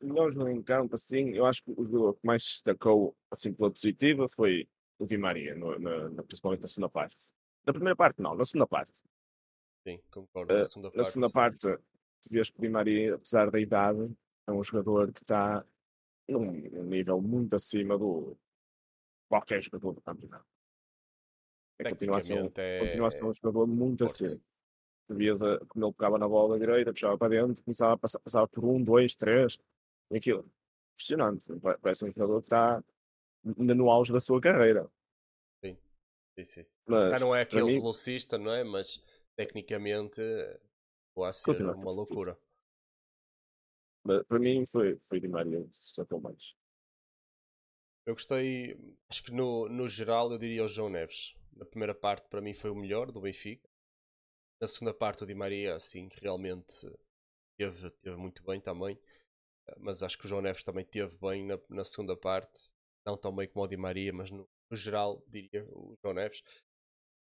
O 0.00 0.06
melhor 0.06 0.30
jogador 0.30 0.50
em 0.50 0.62
campo, 0.62 0.94
assim, 0.94 1.30
eu 1.30 1.46
acho 1.46 1.62
que 1.62 1.72
o 1.76 1.84
jogador 1.84 2.14
que 2.14 2.26
mais 2.26 2.42
se 2.42 2.50
destacou 2.54 3.16
assim, 3.30 3.52
pela 3.52 3.70
positiva 3.70 4.26
foi 4.28 4.68
o 4.98 5.06
Di 5.06 5.16
Maria, 5.16 5.54
no- 5.54 5.78
na- 5.78 6.08
na- 6.10 6.22
principalmente 6.22 6.62
na 6.62 6.68
segunda 6.68 6.88
parte. 6.88 7.32
Na 7.64 7.72
primeira 7.72 7.96
parte, 7.96 8.20
não, 8.20 8.34
na 8.34 8.44
segunda 8.44 8.66
parte. 8.66 9.02
Sim, 9.86 10.00
concordo. 10.10 10.54
Na 10.54 10.64
segunda 10.64 10.90
Na 10.90 11.02
parte. 11.02 11.12
segunda 11.12 11.30
parte, 11.30 11.78
tu 12.20 12.32
vês 12.32 12.50
que 12.50 12.58
o 12.58 12.62
Di 12.62 12.68
Maria, 12.68 13.14
apesar 13.14 13.50
da 13.50 13.60
idade, 13.60 14.10
é 14.46 14.52
um 14.52 14.62
jogador 14.62 15.12
que 15.12 15.22
está 15.22 15.64
num 16.28 16.50
nível 16.84 17.20
muito 17.20 17.54
acima 17.54 17.96
do 17.98 18.36
qualquer 19.28 19.60
jogador 19.62 19.92
do 19.94 20.00
campeonato. 20.00 20.46
É, 21.78 21.90
continua, 21.90 22.16
a 22.16 22.20
ser 22.20 22.52
é- 22.56 22.78
continua 22.80 23.06
a 23.06 23.10
ser 23.10 23.24
um 23.24 23.32
jogador 23.32 23.66
muito 23.66 24.04
forte. 24.04 24.24
acima. 24.24 24.40
Tu 25.06 25.14
vias 25.14 25.42
a, 25.42 25.58
como 25.66 25.86
ele 25.86 25.94
pegava 25.94 26.18
na 26.18 26.28
bola 26.28 26.58
direita, 26.58 26.92
puxava 26.92 27.16
para 27.16 27.28
dentro, 27.28 27.62
começava 27.62 27.94
a 27.94 27.98
passar, 27.98 28.18
passava 28.20 28.48
por 28.48 28.64
um, 28.64 28.82
dois, 28.82 29.14
três, 29.14 29.56
e 30.10 30.16
aquilo. 30.16 30.44
Impressionante. 30.92 31.46
Pa- 31.60 31.78
Parece 31.78 32.04
um 32.04 32.08
jogador 32.12 32.40
que 32.40 32.46
está 32.46 32.82
ainda 33.58 33.74
no 33.74 33.88
auge 33.90 34.12
da 34.12 34.20
sua 34.20 34.40
carreira. 34.40 34.90
Sim, 35.64 35.78
sim, 36.36 36.44
sim. 36.44 36.78
Mas, 36.86 37.14
Ah, 37.14 37.24
não 37.24 37.34
é 37.34 37.42
aquele 37.42 37.64
mim, 37.64 37.78
velocista, 37.78 38.36
não 38.36 38.50
é? 38.52 38.64
Mas 38.64 39.02
tecnicamente 39.36 40.20
ser 41.32 41.52
Continua 41.52 41.70
a 41.70 41.74
ser 41.74 41.84
uma 41.84 41.92
fortíssimo. 41.92 41.94
loucura. 41.94 42.38
mas 44.04 44.22
para 44.26 44.38
mim 44.38 44.64
foi, 44.66 44.98
foi 45.00 45.20
Di 45.20 45.28
Maria 45.28 45.62
que 45.62 45.74
se 45.76 45.86
destacou 45.88 46.20
mais. 46.20 46.54
Eu 48.06 48.14
gostei, 48.14 48.74
acho 49.10 49.22
que 49.22 49.30
no, 49.32 49.68
no 49.68 49.88
geral 49.88 50.32
eu 50.32 50.38
diria 50.38 50.64
o 50.64 50.68
João 50.68 50.88
Neves. 50.88 51.34
Na 51.52 51.64
primeira 51.66 51.94
parte 51.94 52.28
para 52.28 52.40
mim 52.40 52.54
foi 52.54 52.70
o 52.70 52.74
melhor 52.74 53.12
do 53.12 53.20
Benfica. 53.20 53.68
Na 54.60 54.66
segunda 54.66 54.94
parte 54.94 55.22
o 55.22 55.26
Di 55.26 55.34
Maria, 55.34 55.76
assim, 55.76 56.08
que 56.08 56.20
realmente 56.20 56.74
teve, 57.58 57.90
teve 58.02 58.16
muito 58.16 58.42
bem 58.42 58.60
também. 58.60 58.98
Mas 59.78 60.02
acho 60.02 60.16
que 60.18 60.24
o 60.24 60.28
João 60.28 60.40
Neves 60.40 60.64
também 60.64 60.84
teve 60.84 61.14
bem 61.18 61.44
na, 61.44 61.58
na 61.68 61.84
segunda 61.84 62.16
parte. 62.16 62.70
Não 63.06 63.16
tão 63.16 63.34
bem 63.34 63.46
como 63.48 63.64
o 63.64 63.68
Di 63.68 63.76
Maria, 63.76 64.12
mas 64.12 64.30
no, 64.30 64.48
no 64.70 64.76
geral 64.76 65.22
diria 65.28 65.64
o 65.70 65.96
João 66.02 66.14
Neves. 66.14 66.42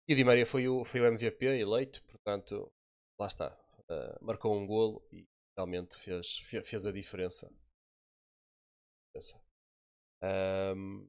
E 0.08 0.12
o 0.12 0.16
Di 0.16 0.22
Maria 0.24 0.46
foi 0.46 0.68
o, 0.68 0.84
foi 0.84 1.00
o 1.00 1.06
MVP 1.06 1.46
eleito, 1.46 2.02
portanto, 2.04 2.72
lá 3.18 3.26
está. 3.26 3.58
Uh, 3.88 4.24
marcou 4.24 4.54
um 4.56 4.66
golo 4.66 5.06
e 5.12 5.26
realmente 5.56 5.96
fez, 5.96 6.38
fe- 6.38 6.62
fez 6.62 6.86
a 6.86 6.92
diferença. 6.92 7.50
Ahm, 10.22 11.08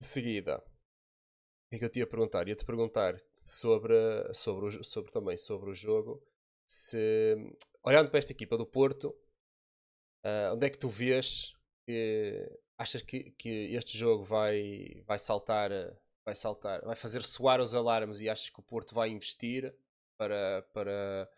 de 0.00 0.06
seguida, 0.06 0.58
o 0.58 1.70
que 1.70 1.76
é 1.76 1.78
que 1.78 1.84
eu 1.84 1.90
te 1.90 1.98
ia 2.00 2.06
perguntar? 2.06 2.48
Ia-te 2.48 2.64
perguntar 2.64 3.20
sobre, 3.40 3.94
sobre, 4.34 4.66
o, 4.66 4.84
sobre 4.84 5.12
também 5.12 5.36
sobre 5.36 5.70
o 5.70 5.74
jogo. 5.74 6.22
Se, 6.66 7.36
olhando 7.82 8.10
para 8.10 8.18
esta 8.18 8.32
equipa 8.32 8.56
do 8.56 8.66
Porto, 8.66 9.16
ah, 10.24 10.52
onde 10.54 10.66
é 10.66 10.70
que 10.70 10.78
tu 10.78 10.88
vês 10.88 11.54
que 11.86 12.50
achas 12.78 13.02
que, 13.02 13.30
que 13.32 13.74
este 13.74 13.96
jogo 13.96 14.24
vai, 14.24 15.02
vai 15.06 15.18
saltar, 15.18 15.70
vai 16.24 16.34
saltar, 16.34 16.82
vai 16.82 16.96
fazer 16.96 17.22
soar 17.24 17.60
os 17.60 17.74
alarmes 17.74 18.20
e 18.20 18.28
achas 18.28 18.50
que 18.50 18.60
o 18.60 18.62
Porto 18.62 18.94
vai 18.94 19.10
investir 19.10 19.74
para, 20.16 20.62
para 20.72 21.30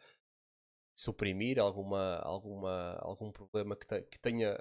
suprimir 0.95 1.59
alguma, 1.59 2.17
alguma, 2.19 2.97
algum 3.01 3.31
problema 3.33 3.75
que, 3.77 3.87
te- 3.87 4.03
que 4.03 4.19
tenha, 4.21 4.57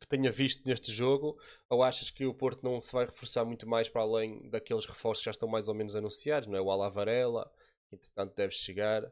que 0.00 0.06
tenha 0.08 0.30
visto 0.32 0.66
neste 0.66 0.92
jogo? 0.92 1.38
Ou 1.68 1.82
achas 1.82 2.10
que 2.10 2.26
o 2.26 2.34
Porto 2.34 2.62
não 2.64 2.80
se 2.82 2.92
vai 2.92 3.06
reforçar 3.06 3.44
muito 3.44 3.66
mais 3.68 3.88
para 3.88 4.02
além 4.02 4.48
daqueles 4.50 4.86
reforços 4.86 5.20
que 5.22 5.26
já 5.26 5.30
estão 5.32 5.48
mais 5.48 5.68
ou 5.68 5.74
menos 5.74 5.94
anunciados? 5.96 6.48
Não 6.48 6.56
é? 6.56 6.60
O 6.60 6.70
Alavarela, 6.70 7.50
que 7.88 7.96
entretanto 7.96 8.34
deve 8.36 8.52
chegar. 8.54 9.10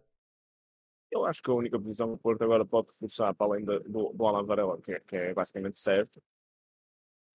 Eu 1.10 1.24
acho 1.24 1.42
que 1.42 1.50
a 1.50 1.54
única 1.54 1.78
posição 1.80 2.08
que 2.08 2.14
o 2.14 2.18
Porto 2.18 2.42
agora 2.44 2.64
pode 2.64 2.88
reforçar, 2.92 3.34
para 3.34 3.46
além 3.46 3.64
do, 3.64 3.80
do 4.12 4.26
Alan 4.26 4.44
Varela, 4.44 4.80
que, 4.80 4.92
é- 4.92 5.00
que 5.00 5.16
é 5.16 5.34
basicamente 5.34 5.78
certo, 5.78 6.20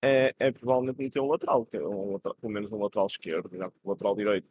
é, 0.01 0.33
é 0.39 0.51
provavelmente 0.51 0.99
meter 0.99 1.21
um 1.21 1.27
lateral, 1.27 1.65
que 1.65 1.77
é 1.77 1.81
um 1.87 2.13
lateral- 2.13 2.35
pelo 2.39 2.53
menos 2.53 2.71
um 2.71 2.81
lateral 2.81 3.05
esquerdo, 3.07 3.49
já 3.55 3.67
o 3.83 3.89
lateral 3.89 4.15
direito 4.15 4.47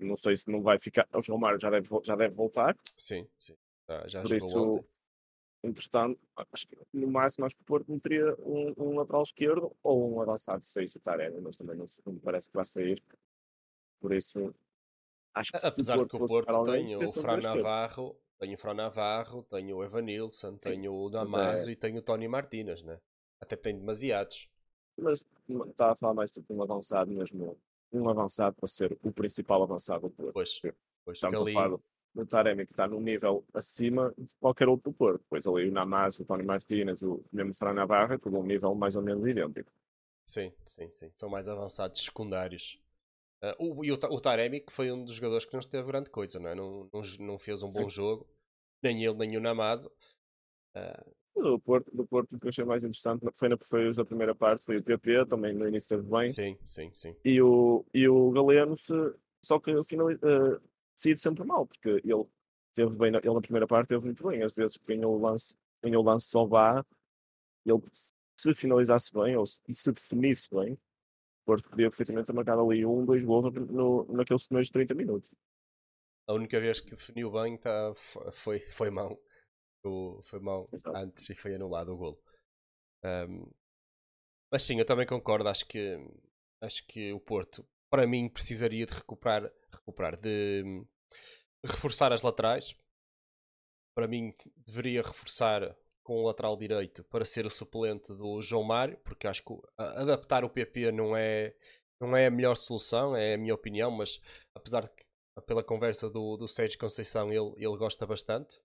Não 0.00 0.16
sei 0.16 0.36
se 0.36 0.50
não 0.50 0.62
vai 0.62 0.78
ficar. 0.78 1.08
O 1.14 1.22
João 1.22 1.38
Mário 1.40 1.58
já 1.60 1.70
deve, 1.70 1.88
já 2.04 2.16
deve 2.16 2.34
voltar. 2.36 2.76
Sim, 2.96 3.26
sim. 3.38 3.56
Já, 3.88 4.06
já 4.08 4.22
Por 4.22 4.36
isso, 4.36 4.58
ontem. 4.58 4.88
entretanto, 5.64 6.20
acho 6.52 6.68
que 6.68 6.76
no 6.92 7.08
máximo 7.10 7.46
acho 7.46 7.56
que 7.56 7.62
o 7.62 7.64
Porto 7.64 7.90
meteria 7.90 8.34
um, 8.40 8.74
um 8.76 8.96
lateral 8.96 9.22
esquerdo 9.22 9.74
ou 9.82 10.14
um 10.14 10.20
avançado 10.20 10.62
se 10.62 10.70
saísse 10.72 10.98
o 10.98 11.00
Taremi, 11.00 11.40
mas 11.40 11.56
também 11.56 11.76
não, 11.76 11.86
me 12.06 12.20
parece 12.20 12.48
que 12.50 12.54
vai 12.56 12.64
sair. 12.64 13.02
Por 14.00 14.12
isso, 14.12 14.54
acho 15.34 15.52
que 15.52 15.58
se 15.58 15.66
Apesar 15.66 15.98
de 15.98 16.08
que 16.08 16.16
o 16.16 16.26
Porto 16.26 16.50
alguém, 16.50 16.86
tem 16.86 16.96
o 16.96 17.08
Fran. 17.12 17.38
Navarro, 17.38 18.16
tem 18.38 18.54
o 18.54 18.58
Fran 18.58 18.74
Navarro, 18.74 19.42
tem 19.44 19.72
o 19.72 19.82
Evanilson, 19.82 20.56
tem 20.56 20.86
o 20.88 21.08
mas 21.10 21.32
Damaso 21.32 21.70
é- 21.70 21.72
e 21.72 21.76
tem 21.76 21.96
o 21.96 22.02
Tony 22.02 22.28
Martínez, 22.28 22.82
né? 22.82 23.00
Até 23.40 23.56
tem 23.56 23.76
demasiados. 23.76 24.48
Mas 24.96 25.24
estava 25.68 25.92
a 25.92 25.96
falar 25.96 26.14
mais 26.14 26.30
de 26.30 26.44
um 26.50 26.62
avançado 26.62 27.10
mesmo. 27.10 27.56
Um 27.92 28.08
avançado 28.08 28.54
para 28.56 28.68
ser 28.68 28.98
o 29.02 29.10
principal 29.12 29.62
avançado 29.62 30.08
do 30.08 30.10
Porto. 30.10 30.32
Pois, 30.34 30.60
pois 31.04 31.16
Estamos 31.16 31.40
ali- 31.40 31.50
a 31.52 31.54
falar 31.54 31.78
do 32.18 32.26
Taremi 32.26 32.66
que 32.66 32.72
está 32.72 32.86
num 32.86 33.00
nível 33.00 33.44
acima 33.54 34.12
de 34.16 34.34
qualquer 34.36 34.68
outro 34.68 34.90
do 34.90 34.96
Porto. 34.96 35.20
Depois 35.22 35.46
ali 35.46 35.68
o 35.68 35.72
Namaz, 35.72 36.18
o 36.18 36.24
Tony 36.24 36.42
Martínez, 36.42 37.02
o 37.02 37.22
mesmo 37.32 37.54
Fran 37.54 37.74
Navarro, 37.74 38.14
é 38.14 38.18
tudo 38.18 38.38
um 38.38 38.42
nível 38.42 38.74
mais 38.74 38.96
ou 38.96 39.02
menos 39.02 39.26
idêntico. 39.26 39.70
Sim, 40.24 40.52
sim, 40.64 40.90
sim. 40.90 41.08
São 41.12 41.28
mais 41.28 41.48
avançados 41.48 42.04
secundários. 42.04 42.78
Ah, 43.40 43.54
o, 43.58 43.84
e 43.84 43.92
o, 43.92 43.94
o 43.94 44.20
Taremi, 44.20 44.60
que 44.60 44.72
foi 44.72 44.90
um 44.90 45.04
dos 45.04 45.14
jogadores 45.14 45.44
que 45.44 45.52
não 45.52 45.60
esteve 45.60 45.86
grande 45.86 46.10
coisa, 46.10 46.38
não 46.38 46.50
é? 46.50 46.54
Não, 46.54 46.88
não, 46.92 47.02
não 47.20 47.38
fez 47.38 47.62
um 47.62 47.68
bom 47.68 47.88
Sim. 47.88 47.90
jogo. 47.90 48.26
Nem 48.82 49.04
ele, 49.04 49.14
nem 49.14 49.36
o 49.36 49.40
Namazo. 49.40 49.90
Ah, 50.74 51.04
Do 51.34 51.58
Porto, 51.60 51.90
do 51.94 52.06
Porto, 52.06 52.34
o 52.34 52.38
que 52.38 52.46
eu 52.46 52.48
achei 52.48 52.64
mais 52.64 52.82
interessante 52.82 53.24
foi, 53.34 53.48
na, 53.48 53.56
foi 53.56 53.90
da 53.92 54.04
primeira 54.04 54.34
parte, 54.34 54.64
foi 54.64 54.78
o 54.78 54.82
PP, 54.82 55.26
também 55.26 55.54
no 55.54 55.66
início 55.68 55.94
esteve 55.96 56.02
bem, 56.02 56.26
sim, 56.28 56.58
sim, 56.66 56.92
sim. 56.92 57.16
e 57.24 57.40
o, 57.40 57.84
e 57.94 58.08
o 58.08 58.30
Galeno, 58.32 58.76
se, 58.76 58.92
só 59.40 59.58
que 59.58 59.72
finali, 59.84 60.16
uh, 60.16 60.60
decide 60.98 61.20
sempre 61.20 61.44
mal, 61.44 61.66
porque 61.66 61.88
ele 62.04 62.24
teve 62.74 62.96
bem, 62.96 63.08
ele 63.14 63.34
na 63.34 63.40
primeira 63.40 63.66
parte 63.66 63.88
teve 63.88 64.04
muito 64.04 64.26
bem, 64.28 64.42
às 64.42 64.54
vezes 64.54 64.78
ganhou 64.78 65.16
o 65.16 65.20
lance, 65.20 65.56
ganhou 65.82 66.02
o 66.02 66.06
lance 66.06 66.26
só 66.28 66.46
vá, 66.46 66.84
ele 67.66 67.80
se- 67.92 68.12
se 68.38 68.54
finalizasse 68.54 69.12
bem, 69.12 69.36
ou 69.36 69.46
se, 69.46 69.62
se 69.70 69.92
definisse 69.92 70.48
bem, 70.54 70.74
o 70.74 70.78
Porto 71.46 71.68
podia 71.70 71.88
perfeitamente 71.90 72.26
ter 72.26 72.34
marcado 72.34 72.62
ali 72.62 72.86
um, 72.86 73.04
dois 73.04 73.24
gols 73.24 73.46
no, 73.70 74.06
naqueles 74.12 74.46
primeiros 74.46 74.70
30 74.70 74.94
minutos. 74.94 75.34
A 76.28 76.32
única 76.34 76.60
vez 76.60 76.80
que 76.80 76.90
definiu 76.90 77.30
bem 77.30 77.56
tá, 77.58 77.92
fo- 77.96 78.30
foi, 78.32 78.60
foi 78.60 78.90
mão. 78.90 79.18
O- 79.84 80.20
foi 80.22 80.40
mão 80.40 80.64
Exato. 80.72 80.98
antes 81.04 81.28
e 81.30 81.34
foi 81.34 81.54
anulado 81.54 81.92
o 81.92 81.96
golo. 81.96 82.18
Ahm, 83.04 83.46
mas 84.50 84.62
sim, 84.62 84.78
eu 84.78 84.84
também 84.86 85.06
concordo. 85.06 85.48
Acho 85.48 85.66
que, 85.66 85.96
acho 86.60 86.86
que 86.86 87.12
o 87.12 87.20
Porto, 87.20 87.66
para 87.90 88.06
mim, 88.06 88.28
precisaria 88.28 88.86
de 88.86 88.92
recuperar, 88.92 89.50
recuperar 89.72 90.16
de 90.16 90.62
hum, 90.64 90.86
reforçar 91.64 92.12
as 92.12 92.22
laterais. 92.22 92.76
Para 93.96 94.06
mim, 94.06 94.32
deveria 94.56 95.02
reforçar 95.02 95.76
com 96.02 96.22
o 96.22 96.26
lateral 96.26 96.56
direito 96.56 97.04
para 97.04 97.24
ser 97.24 97.44
o 97.44 97.50
suplente 97.50 98.12
do 98.14 98.40
João 98.40 98.62
Mário, 98.62 98.98
porque 99.04 99.26
acho 99.26 99.42
que 99.42 99.54
adaptar 99.76 100.44
o 100.44 100.50
PP 100.50 100.92
não 100.92 101.16
é, 101.16 101.54
não 102.00 102.16
é 102.16 102.26
a 102.26 102.30
melhor 102.30 102.56
solução, 102.56 103.16
é 103.16 103.34
a 103.34 103.38
minha 103.38 103.54
opinião, 103.54 103.90
mas 103.90 104.20
apesar 104.54 104.82
de 104.82 104.90
que 104.90 105.06
pela 105.46 105.62
conversa 105.62 106.08
do, 106.08 106.36
do 106.36 106.48
Sérgio 106.48 106.78
Conceição 106.78 107.32
ele, 107.32 107.52
ele 107.56 107.76
gosta 107.76 108.06
bastante. 108.06 108.60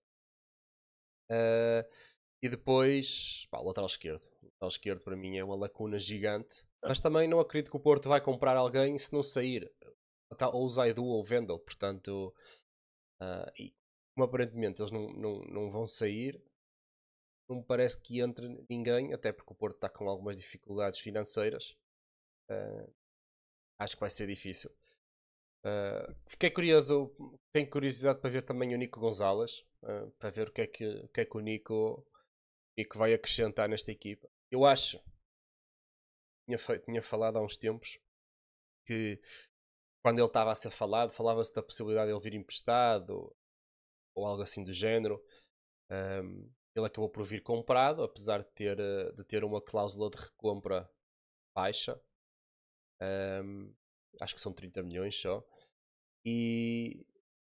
Ah, 1.30 1.86
e 2.42 2.48
depois, 2.48 3.46
pá, 3.50 3.58
o 3.58 3.64
lateral 3.64 3.86
esquerdo. 3.86 4.22
O 4.42 4.46
lateral 4.46 4.68
esquerdo 4.68 5.00
para 5.00 5.16
mim 5.16 5.36
é 5.38 5.44
uma 5.44 5.56
lacuna 5.56 5.98
gigante. 5.98 6.64
Mas 6.84 7.00
também 7.00 7.26
não 7.26 7.40
acredito 7.40 7.70
que 7.70 7.76
o 7.76 7.80
Porto 7.80 8.08
vai 8.08 8.20
comprar 8.20 8.56
alguém 8.56 8.96
se 8.98 9.12
não 9.12 9.22
sair. 9.22 9.70
Ou 10.52 10.68
Zaidu 10.68 11.04
ou 11.04 11.24
Vendel. 11.24 11.58
Portanto, 11.58 12.34
ah, 13.20 13.52
e 13.58 13.74
como 14.14 14.26
aparentemente 14.26 14.80
eles 14.80 14.90
não, 14.90 15.08
não, 15.08 15.40
não 15.42 15.70
vão 15.70 15.86
sair, 15.86 16.40
não 17.48 17.56
me 17.56 17.64
parece 17.64 18.00
que 18.00 18.20
entre 18.20 18.48
ninguém, 18.68 19.12
até 19.12 19.32
porque 19.32 19.52
o 19.52 19.56
Porto 19.56 19.76
está 19.76 19.88
com 19.88 20.08
algumas 20.08 20.36
dificuldades 20.36 21.00
financeiras. 21.00 21.76
Ah, 22.48 22.86
acho 23.78 23.96
que 23.96 24.00
vai 24.00 24.10
ser 24.10 24.26
difícil. 24.26 24.70
Uh, 25.64 26.14
fiquei 26.26 26.50
curioso, 26.50 27.10
tenho 27.50 27.68
curiosidade 27.70 28.20
para 28.20 28.28
ver 28.28 28.42
também 28.42 28.74
o 28.74 28.76
Nico 28.76 29.00
Gonzalez, 29.00 29.64
uh, 29.82 30.10
para 30.18 30.28
ver 30.28 30.48
o 30.48 30.52
que 30.52 30.60
é 30.60 30.66
que 30.66 30.86
o, 30.86 31.08
que 31.08 31.20
é 31.22 31.24
que 31.24 31.36
o 31.36 31.40
Nico, 31.40 32.06
Nico 32.76 32.98
vai 32.98 33.14
acrescentar 33.14 33.66
nesta 33.66 33.90
equipa. 33.90 34.28
Eu 34.50 34.66
acho, 34.66 35.00
tinha, 36.46 36.58
tinha 36.80 37.02
falado 37.02 37.38
há 37.38 37.42
uns 37.42 37.56
tempos, 37.56 37.98
que 38.86 39.20
quando 40.04 40.18
ele 40.18 40.26
estava 40.26 40.52
a 40.52 40.54
ser 40.54 40.70
falado, 40.70 41.12
falava-se 41.12 41.52
da 41.52 41.62
possibilidade 41.62 42.08
de 42.08 42.12
ele 42.12 42.22
vir 42.22 42.34
emprestado 42.34 43.34
ou 44.14 44.26
algo 44.26 44.42
assim 44.42 44.62
do 44.62 44.72
género. 44.72 45.22
Um, 45.90 46.50
ele 46.76 46.86
acabou 46.86 47.08
por 47.08 47.24
vir 47.24 47.42
comprado, 47.42 48.02
apesar 48.02 48.42
de 48.42 48.50
ter, 48.52 48.76
de 49.14 49.24
ter 49.24 49.44
uma 49.44 49.62
cláusula 49.62 50.10
de 50.10 50.16
recompra 50.16 50.90
baixa. 51.56 51.98
Um, 53.02 53.72
acho 54.20 54.34
que 54.34 54.40
são 54.40 54.52
30 54.52 54.82
milhões 54.82 55.18
só. 55.18 55.42
E, 56.24 57.06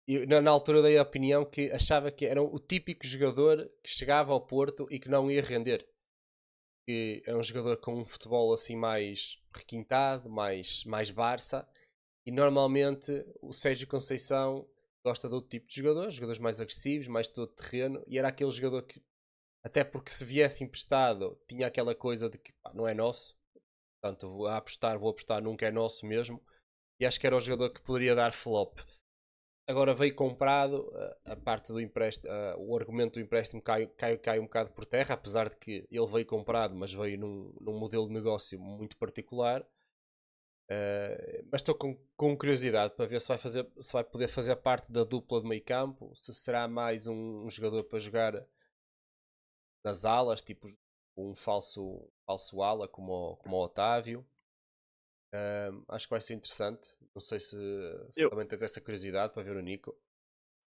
e 0.07 0.25
na, 0.25 0.41
na, 0.41 0.51
altura 0.51 0.81
dei 0.81 0.97
a 0.97 1.03
opinião 1.03 1.43
que 1.43 1.71
achava 1.71 2.11
que 2.11 2.25
era 2.25 2.41
o 2.41 2.59
típico 2.59 3.05
jogador 3.05 3.69
que 3.83 3.89
chegava 3.89 4.31
ao 4.31 4.45
Porto 4.45 4.87
e 4.91 4.99
que 4.99 5.09
não 5.09 5.29
ia 5.29 5.41
render. 5.41 5.87
Que 6.87 7.23
é 7.25 7.35
um 7.35 7.43
jogador 7.43 7.77
com 7.77 7.95
um 7.95 8.05
futebol 8.05 8.53
assim 8.53 8.75
mais 8.75 9.41
requintado, 9.53 10.29
mais, 10.29 10.83
mais 10.85 11.09
Barça. 11.09 11.67
E 12.25 12.31
normalmente 12.31 13.25
o 13.41 13.51
Sérgio 13.51 13.87
Conceição 13.87 14.67
gosta 15.03 15.27
de 15.27 15.35
outro 15.35 15.49
tipo 15.49 15.67
de 15.67 15.75
jogadores, 15.75 16.15
jogadores 16.15 16.39
mais 16.39 16.61
agressivos, 16.61 17.07
mais 17.07 17.27
todo 17.27 17.47
terreno. 17.47 18.03
E 18.07 18.17
era 18.17 18.27
aquele 18.27 18.51
jogador 18.51 18.83
que, 18.83 19.01
até 19.63 19.83
porque 19.83 20.11
se 20.11 20.25
viesse 20.25 20.63
emprestado, 20.63 21.39
tinha 21.47 21.67
aquela 21.67 21.95
coisa 21.95 22.29
de 22.29 22.37
que 22.37 22.53
pá, 22.63 22.73
não 22.73 22.87
é 22.87 22.93
nosso. 22.93 23.37
Portanto, 24.01 24.29
vou 24.29 24.47
apostar, 24.47 24.99
vou 24.99 25.09
apostar, 25.09 25.41
nunca 25.41 25.65
é 25.65 25.71
nosso 25.71 26.05
mesmo 26.05 26.43
e 26.99 27.05
acho 27.05 27.19
que 27.19 27.27
era 27.27 27.35
o 27.35 27.41
jogador 27.41 27.71
que 27.71 27.81
poderia 27.81 28.15
dar 28.15 28.31
flop. 28.31 28.79
Agora 29.67 29.95
veio 29.95 30.13
comprado, 30.13 30.91
a 31.25 31.35
parte 31.35 31.73
do 31.73 31.81
empréstimo, 31.81 32.31
o 32.59 32.77
argumento 32.77 33.13
do 33.13 33.19
empréstimo 33.19 33.61
cai, 33.61 33.87
cai, 33.87 34.15
cai 34.17 34.39
um 34.39 34.43
bocado 34.43 34.69
por 34.71 34.85
terra, 34.85 35.15
apesar 35.15 35.49
de 35.49 35.57
que 35.57 35.87
ele 35.89 36.07
veio 36.07 36.25
comprado, 36.25 36.75
mas 36.75 36.93
veio 36.93 37.17
num, 37.17 37.51
num 37.59 37.79
modelo 37.79 38.07
de 38.07 38.13
negócio 38.13 38.59
muito 38.59 38.95
particular. 38.95 39.65
Uh, 40.69 41.45
mas 41.51 41.61
estou 41.61 41.75
com, 41.75 41.95
com, 42.17 42.35
curiosidade 42.35 42.95
para 42.95 43.05
ver 43.05 43.21
se 43.21 43.27
vai, 43.27 43.37
fazer, 43.37 43.67
se 43.77 43.93
vai 43.93 44.03
poder 44.03 44.27
fazer 44.27 44.55
parte 44.55 44.91
da 44.91 45.03
dupla 45.03 45.39
de 45.39 45.47
meio 45.47 45.63
campo, 45.63 46.11
se 46.15 46.33
será 46.33 46.67
mais 46.67 47.05
um, 47.05 47.45
um 47.45 47.49
jogador 47.51 47.83
para 47.83 47.99
jogar 47.99 48.43
nas 49.83 50.05
alas, 50.05 50.41
tipo 50.41 50.67
um 51.15 51.35
falso, 51.35 52.07
falso 52.25 52.61
ala 52.63 52.87
como 52.87 53.11
o, 53.11 53.37
como 53.37 53.57
o 53.57 53.63
Otávio. 53.63 54.25
Um, 55.35 55.83
acho 55.89 56.05
que 56.05 56.11
vai 56.11 56.21
ser 56.21 56.33
interessante. 56.35 56.95
Não 57.13 57.21
sei 57.21 57.39
se, 57.39 57.57
se 58.11 58.21
eu, 58.21 58.29
também 58.29 58.47
tens 58.47 58.61
essa 58.61 58.79
curiosidade 58.79 59.33
para 59.33 59.43
ver 59.43 59.55
o 59.55 59.61
Nico. 59.61 59.95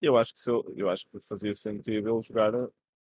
Eu 0.00 0.16
acho 0.16 0.34
que, 0.34 0.50
eu, 0.50 0.74
eu 0.76 0.90
acho 0.90 1.06
que 1.08 1.20
fazia 1.20 1.52
sentido 1.54 2.08
ele 2.08 2.20
jogar 2.20 2.52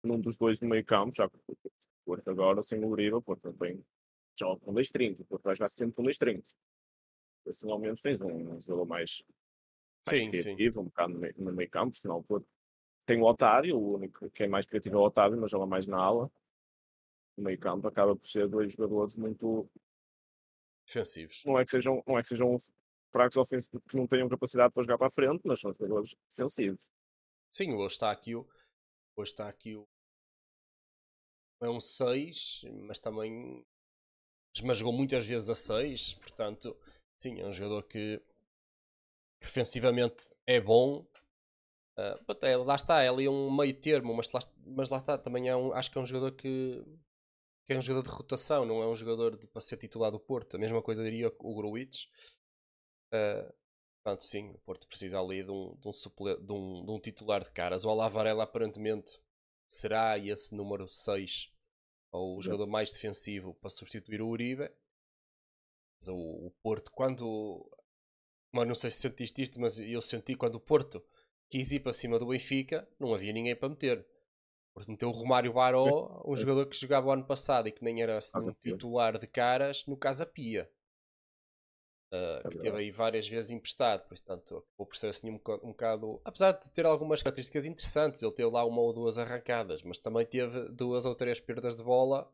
num 0.03 0.19
dos 0.19 0.37
dois 0.37 0.61
no 0.61 0.69
meio 0.69 0.85
campo, 0.85 1.13
já 1.13 1.29
que 1.29 1.35
o 1.47 1.57
Porto 2.05 2.29
agora 2.29 2.61
sem 2.61 2.83
o 2.83 2.87
Uribe, 2.87 3.15
o 3.15 3.21
Porto 3.21 3.51
também 3.51 3.83
joga 4.37 4.59
com 4.61 4.73
dois 4.73 4.89
trincos, 4.89 5.19
o 5.19 5.25
Porto 5.25 5.43
vai 5.43 5.55
jogar 5.55 5.67
sempre 5.67 5.95
com 5.95 6.03
dois 6.03 6.17
trincos. 6.17 6.57
Assim 7.47 7.69
ao 7.69 7.79
menos 7.79 8.01
tens 8.01 8.21
um, 8.21 8.55
um 8.55 8.61
jogador 8.61 8.85
mais, 8.85 9.23
mais 10.05 10.19
sim, 10.19 10.29
criativo, 10.29 10.75
sim. 10.75 10.79
um 10.79 10.85
bocado 10.85 11.13
no 11.13 11.19
meio, 11.19 11.35
no 11.37 11.51
meio 11.51 11.69
campo, 11.69 11.95
senão 11.95 12.19
o 12.19 12.23
Porto 12.23 12.47
tem 13.05 13.19
o 13.19 13.25
Otávio, 13.25 13.77
o 13.77 13.95
único 13.95 14.29
que 14.29 14.43
é 14.43 14.47
mais 14.47 14.65
criativo 14.65 14.95
é 14.95 14.99
o 14.99 15.03
Otávio, 15.03 15.39
mas 15.39 15.49
joga 15.49 15.65
mais 15.65 15.87
na 15.87 15.97
ala. 15.97 16.31
No 17.35 17.43
meio 17.43 17.57
campo 17.59 17.87
acaba 17.87 18.15
por 18.15 18.27
ser 18.27 18.47
dois 18.47 18.73
jogadores 18.73 19.15
muito 19.15 19.67
defensivos. 20.89 21.43
não 21.45 21.57
é 21.57 21.63
que 21.63 21.69
sejam, 21.69 22.03
não 22.05 22.17
é 22.17 22.21
que 22.21 22.27
sejam 22.27 22.57
fracos 23.13 23.37
ofensivos 23.37 23.83
que 23.87 23.97
não 23.97 24.07
tenham 24.07 24.27
capacidade 24.27 24.73
para 24.73 24.83
jogar 24.83 24.97
para 24.97 25.07
a 25.07 25.11
frente, 25.11 25.41
mas 25.45 25.61
são 25.61 25.71
jogadores 25.73 26.15
defensivos. 26.29 26.89
Sim, 27.49 27.73
hoje 27.73 27.95
está 27.95 28.11
aqui 28.11 28.35
o. 28.35 28.47
Hoje 29.15 29.31
está 29.31 29.47
aqui 29.47 29.75
o. 29.75 29.87
É 31.61 31.69
um 31.69 31.79
6, 31.79 32.65
mas 32.83 32.99
também. 32.99 33.65
Mas 34.63 34.77
jogou 34.77 34.93
muitas 34.93 35.25
vezes 35.25 35.49
a 35.49 35.55
6, 35.55 36.15
portanto, 36.15 36.75
sim, 37.17 37.39
é 37.39 37.45
um 37.45 37.51
jogador 37.51 37.83
que 37.83 38.21
defensivamente 39.39 40.33
é 40.45 40.59
bom. 40.59 41.05
Uh, 41.97 42.63
lá 42.63 42.75
está, 42.75 43.05
ele 43.05 43.25
é 43.25 43.29
um 43.29 43.51
meio 43.51 43.73
termo, 43.73 44.13
mas 44.13 44.31
lá, 44.31 44.39
mas 44.65 44.89
lá 44.89 44.97
está, 44.97 45.17
também 45.17 45.49
é 45.49 45.55
um, 45.55 45.73
acho 45.73 45.91
que 45.91 45.97
é 45.97 46.01
um 46.01 46.05
jogador 46.05 46.31
que, 46.31 46.81
que 47.69 47.73
é 47.73 47.77
um 47.77 47.83
jogador 47.83 48.09
de 48.09 48.15
rotação, 48.15 48.65
não 48.65 48.81
é 48.81 48.87
um 48.87 48.95
jogador 48.95 49.37
de, 49.37 49.45
para 49.45 49.61
ser 49.61 49.77
titular 49.77 50.11
do 50.11 50.19
Porto. 50.19 50.55
A 50.55 50.59
mesma 50.59 50.81
coisa 50.81 51.03
diria 51.03 51.31
o 51.37 51.53
Gruitch. 51.53 52.05
Uh, 53.13 53.53
portanto, 54.01 54.23
sim, 54.23 54.49
o 54.49 54.57
Porto 54.57 54.87
precisa 54.87 55.19
ali 55.19 55.43
de 55.43 55.51
um, 55.51 55.77
de 55.77 55.87
um, 55.87 55.93
suple, 55.93 56.35
de 56.37 56.51
um, 56.51 56.83
de 56.83 56.91
um 56.91 56.99
titular 56.99 57.43
de 57.43 57.51
caras. 57.51 57.85
O 57.85 57.89
Alavarela 57.91 58.43
aparentemente 58.43 59.21
será 59.67 60.17
esse 60.17 60.55
número 60.55 60.89
6, 60.89 61.53
ou 62.11 62.39
o 62.39 62.41
jogador 62.41 62.65
mais 62.65 62.91
defensivo 62.91 63.53
para 63.53 63.69
substituir 63.69 64.19
o 64.19 64.29
Uribe. 64.29 64.71
Mas 66.01 66.09
o, 66.09 66.15
o 66.47 66.51
Porto, 66.63 66.89
quando 66.91 67.69
mas 68.51 68.67
não 68.67 68.73
sei 68.73 68.89
se 68.89 68.99
sentiste 68.99 69.43
isto, 69.43 69.61
mas 69.61 69.79
eu 69.79 70.01
senti 70.01 70.35
quando 70.35 70.55
o 70.55 70.59
Porto 70.59 71.05
quis 71.51 71.71
ir 71.71 71.81
para 71.81 71.93
cima 71.93 72.17
do 72.17 72.25
Benfica, 72.25 72.89
não 72.99 73.13
havia 73.13 73.31
ninguém 73.31 73.55
para 73.55 73.69
meter. 73.69 74.03
Porto 74.79 74.91
meteu 74.91 75.09
o 75.09 75.11
Romário 75.11 75.51
Baró, 75.51 76.23
um 76.25 76.37
jogador 76.37 76.65
que 76.65 76.77
jogava 76.77 77.07
o 77.07 77.11
ano 77.11 77.25
passado 77.25 77.67
e 77.67 77.71
que 77.71 77.83
nem 77.83 78.01
era 78.01 78.17
assim, 78.17 78.37
um 78.49 78.53
titular 78.53 79.17
de 79.17 79.27
caras 79.27 79.85
no 79.85 79.97
Casa 79.97 80.25
Pia. 80.25 80.71
Uh, 82.13 82.47
É 82.47 82.49
que 82.49 82.57
teve 82.57 82.77
aí 82.77 82.89
várias 82.89 83.27
vezes 83.27 83.51
emprestado, 83.51 84.07
portanto, 84.07 84.55
acabou 84.57 84.87
por 84.87 84.95
ser 84.95 85.07
assim 85.09 85.29
um, 85.29 85.35
um 85.35 85.71
bocado. 85.71 86.21
Apesar 86.23 86.53
de 86.53 86.71
ter 86.71 86.85
algumas 86.85 87.21
características 87.21 87.65
interessantes, 87.65 88.23
ele 88.23 88.31
teve 88.31 88.49
lá 88.49 88.63
uma 88.63 88.79
ou 88.79 88.93
duas 88.93 89.17
arrancadas, 89.17 89.83
mas 89.83 89.99
também 89.99 90.25
teve 90.25 90.69
duas 90.69 91.05
ou 91.05 91.13
três 91.13 91.41
perdas 91.41 91.75
de 91.75 91.83
bola 91.83 92.31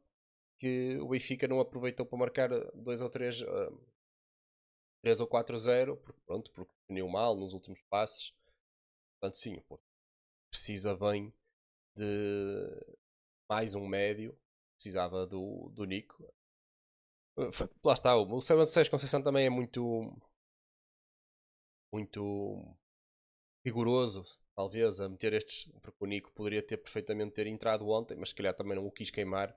que 0.59 0.99
o 1.01 1.07
Benfica 1.07 1.47
não 1.47 1.59
aproveitou 1.59 2.05
para 2.05 2.19
marcar 2.19 2.49
dois 2.75 3.01
ou 3.01 3.09
três, 3.09 3.41
ah, 3.41 3.73
3 5.01 5.19
ou 5.19 5.27
4-0, 5.27 5.97
porque 5.97 6.21
pronto, 6.27 6.51
porque 6.51 6.71
definiu 6.81 7.09
mal 7.09 7.35
nos 7.35 7.53
últimos 7.53 7.81
passes. 7.89 8.35
Portanto, 9.19 9.35
sim, 9.35 9.61
o 9.67 9.79
precisa 10.51 10.95
bem 10.95 11.33
de 11.95 12.85
mais 13.49 13.75
um 13.75 13.87
médio, 13.87 14.37
precisava 14.77 15.25
do, 15.27 15.69
do 15.73 15.85
Nico. 15.85 16.23
F- 17.37 17.69
Lá 17.83 17.93
está, 17.93 18.15
o 18.17 18.41
Sérgio 18.41 18.91
Conceição 18.91 19.21
também 19.21 19.45
é 19.45 19.49
muito 19.49 20.11
muito 21.91 22.77
rigoroso, 23.65 24.23
talvez, 24.55 24.99
a 25.01 25.09
meter 25.09 25.33
estes, 25.33 25.71
porque 25.81 26.03
o 26.03 26.07
Nico 26.07 26.31
poderia 26.33 26.63
ter 26.63 26.77
perfeitamente 26.77 27.33
ter 27.33 27.47
entrado 27.47 27.87
ontem, 27.89 28.15
mas 28.17 28.29
se 28.29 28.35
calhar 28.35 28.55
também 28.55 28.75
não 28.77 28.85
o 28.85 28.91
quis 28.91 29.11
queimar, 29.11 29.55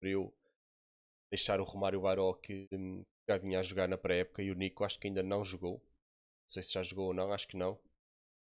preferiu 0.00 0.34
deixar 1.30 1.60
o 1.60 1.64
Romário 1.64 2.02
Baró 2.02 2.34
que 2.34 2.68
já 3.28 3.38
vinha 3.38 3.60
a 3.60 3.62
jogar 3.62 3.88
na 3.88 3.98
pré-época 3.98 4.42
e 4.42 4.50
o 4.50 4.54
Nico 4.54 4.84
acho 4.84 4.98
que 5.00 5.08
ainda 5.08 5.22
não 5.22 5.44
jogou. 5.44 5.78
Não 5.78 6.48
sei 6.48 6.62
se 6.62 6.72
já 6.74 6.82
jogou 6.82 7.08
ou 7.08 7.14
não, 7.14 7.32
acho 7.32 7.48
que 7.48 7.56
não. 7.56 7.78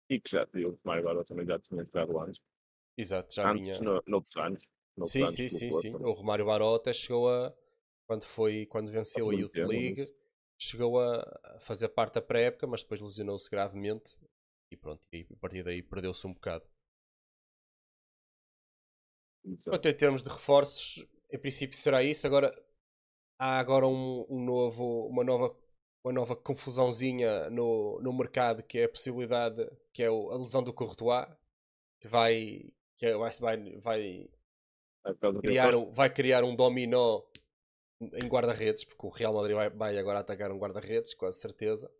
E 0.09 0.19
que 0.19 0.31
já 0.31 0.47
eu, 0.55 0.79
Mário 0.83 1.03
Baró 1.03 1.23
também 1.23 1.45
já 1.45 1.59
tinha 1.59 1.83
jogado 1.83 2.19
antes. 2.19 2.43
Exato, 2.97 3.33
já 3.35 3.45
antes, 3.45 3.79
vinha. 3.79 3.79
no, 3.79 4.03
noutros 4.07 4.35
anos. 4.37 4.71
Noutros 4.97 5.21
Sim, 5.21 5.27
anos 5.27 5.35
sim, 5.35 5.47
sim, 5.49 5.69
Porto, 5.69 5.97
sim. 5.97 6.03
O 6.03 6.11
Romário 6.13 6.45
Baró 6.45 6.75
até 6.75 6.91
chegou 6.93 7.29
a. 7.29 7.53
Quando, 8.07 8.23
foi, 8.25 8.65
quando 8.67 8.91
venceu 8.91 9.29
a 9.29 9.33
Youth 9.33 9.53
tempo 9.53 9.67
League, 9.67 10.01
chegou 10.59 10.99
a 11.01 11.23
fazer 11.59 11.89
parte 11.89 12.15
da 12.15 12.21
pré-época, 12.21 12.67
mas 12.67 12.83
depois 12.83 13.01
lesionou-se 13.01 13.49
gravemente 13.49 14.15
e 14.71 14.77
pronto, 14.77 15.01
e 15.11 15.25
a 15.31 15.37
partir 15.37 15.63
daí 15.63 15.81
perdeu-se 15.81 16.25
um 16.27 16.33
bocado. 16.33 16.65
Exato. 19.43 19.69
Quanto 19.69 19.87
em 19.87 19.93
termos 19.95 20.23
de 20.23 20.29
reforços, 20.29 21.05
em 21.31 21.39
princípio 21.39 21.77
será 21.77 22.03
isso. 22.03 22.25
Agora 22.27 22.53
há 23.39 23.59
agora 23.59 23.87
um, 23.87 24.25
um 24.29 24.43
novo, 24.43 25.07
uma 25.07 25.23
nova, 25.23 25.55
uma 26.03 26.13
nova 26.13 26.35
confusãozinha 26.35 27.49
no, 27.49 27.99
no 28.01 28.13
mercado 28.13 28.63
que 28.63 28.79
é 28.79 28.85
a 28.85 28.89
possibilidade, 28.89 29.67
que 29.93 30.03
é 30.03 30.09
o- 30.11 30.31
a 30.31 30.37
lesão 30.37 30.63
do 30.63 30.73
Courtois, 30.73 31.27
que 32.01 32.07
vai, 32.09 32.73
que 32.97 33.05
é, 33.05 33.17
vai, 33.17 33.31
vai, 33.31 33.79
vai 33.79 34.29
É 35.05 35.41
criar 35.41 35.75
um, 35.75 35.91
vai 35.91 36.13
criar 36.13 36.43
um 36.43 36.55
dominó 36.55 37.23
em 38.01 38.27
guarda-redes, 38.27 38.83
porque 38.83 39.05
o 39.05 39.09
Real 39.09 39.33
Madrid 39.33 39.55
vai, 39.55 39.69
vai 39.69 39.97
agora 39.97 40.19
atacar 40.19 40.51
um 40.51 40.59
guarda-redes, 40.59 41.13
com 41.13 41.31
certeza. 41.31 41.91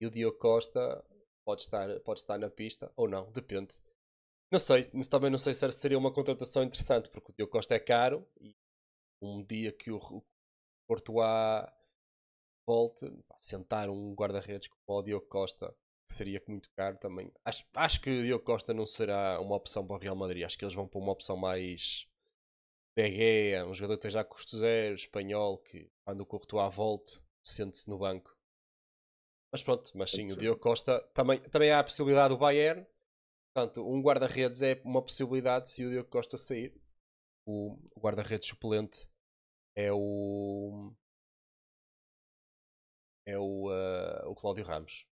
E 0.00 0.06
o 0.06 0.10
Diogo 0.10 0.38
Costa 0.38 1.04
pode 1.44 1.62
estar, 1.62 2.00
pode 2.00 2.20
estar 2.20 2.38
na 2.38 2.50
pista, 2.50 2.92
ou 2.96 3.08
não, 3.08 3.30
depende. 3.32 3.78
Não 4.50 4.58
sei, 4.58 4.82
também 5.10 5.30
não 5.30 5.38
sei 5.38 5.52
se 5.52 5.70
seria 5.72 5.98
uma 5.98 6.12
contratação 6.12 6.62
interessante, 6.62 7.10
porque 7.10 7.32
o 7.32 7.34
Diogo 7.34 7.52
Costa 7.52 7.74
é 7.74 7.80
caro 7.80 8.26
e 8.40 8.54
um 9.20 9.44
dia 9.44 9.72
que 9.72 9.90
o 9.90 10.24
Courtois 10.88 11.68
volte, 12.66 13.06
sentar 13.40 13.88
um 13.88 14.14
guarda-redes 14.14 14.68
como 14.68 14.98
o 14.98 15.02
Diogo 15.02 15.26
Costa 15.26 15.74
seria 16.08 16.42
muito 16.48 16.70
caro 16.70 16.96
também. 16.96 17.32
Acho, 17.44 17.64
acho 17.74 18.00
que 18.00 18.10
o 18.10 18.22
Diogo 18.22 18.44
Costa 18.44 18.72
não 18.72 18.86
será 18.86 19.40
uma 19.40 19.54
opção 19.54 19.86
para 19.86 19.96
o 19.96 19.98
Real 19.98 20.16
Madrid. 20.16 20.44
Acho 20.44 20.58
que 20.58 20.64
eles 20.64 20.74
vão 20.74 20.88
para 20.88 20.98
uma 20.98 21.12
opção 21.12 21.36
mais 21.36 22.08
De 22.96 23.08
Gea, 23.08 23.66
um 23.66 23.74
jogador 23.74 23.98
que 23.98 24.06
esteja 24.06 24.20
a 24.20 24.24
custo 24.24 24.56
zero, 24.56 24.94
espanhol, 24.94 25.58
que 25.58 25.90
quando 26.04 26.22
o 26.22 26.26
Courtois 26.26 26.74
volte, 26.74 27.20
sente-se 27.42 27.88
no 27.88 27.98
banco. 27.98 28.36
Mas 29.52 29.62
pronto, 29.62 29.90
mas 29.94 30.10
sim, 30.10 30.26
o. 30.26 30.36
Diogo 30.36 30.60
Costa 30.60 31.00
também, 31.14 31.40
também 31.50 31.70
há 31.70 31.80
a 31.80 31.84
possibilidade 31.84 32.34
do 32.34 32.38
Bayern. 32.38 32.86
Portanto, 33.54 33.86
um 33.86 34.00
guarda-redes 34.02 34.62
é 34.62 34.80
uma 34.84 35.02
possibilidade 35.02 35.70
se 35.70 35.84
o 35.84 35.90
Diogo 35.90 36.10
Costa 36.10 36.36
sair. 36.36 36.74
O, 37.46 37.78
guarda-redes 37.98 38.48
suplente 38.48 39.08
é 39.74 39.90
o. 39.92 40.92
É 43.26 43.38
o, 43.38 43.70
ah, 43.70 44.28
o 44.28 44.34
Cláudio 44.34 44.64
Ramos. 44.64 45.06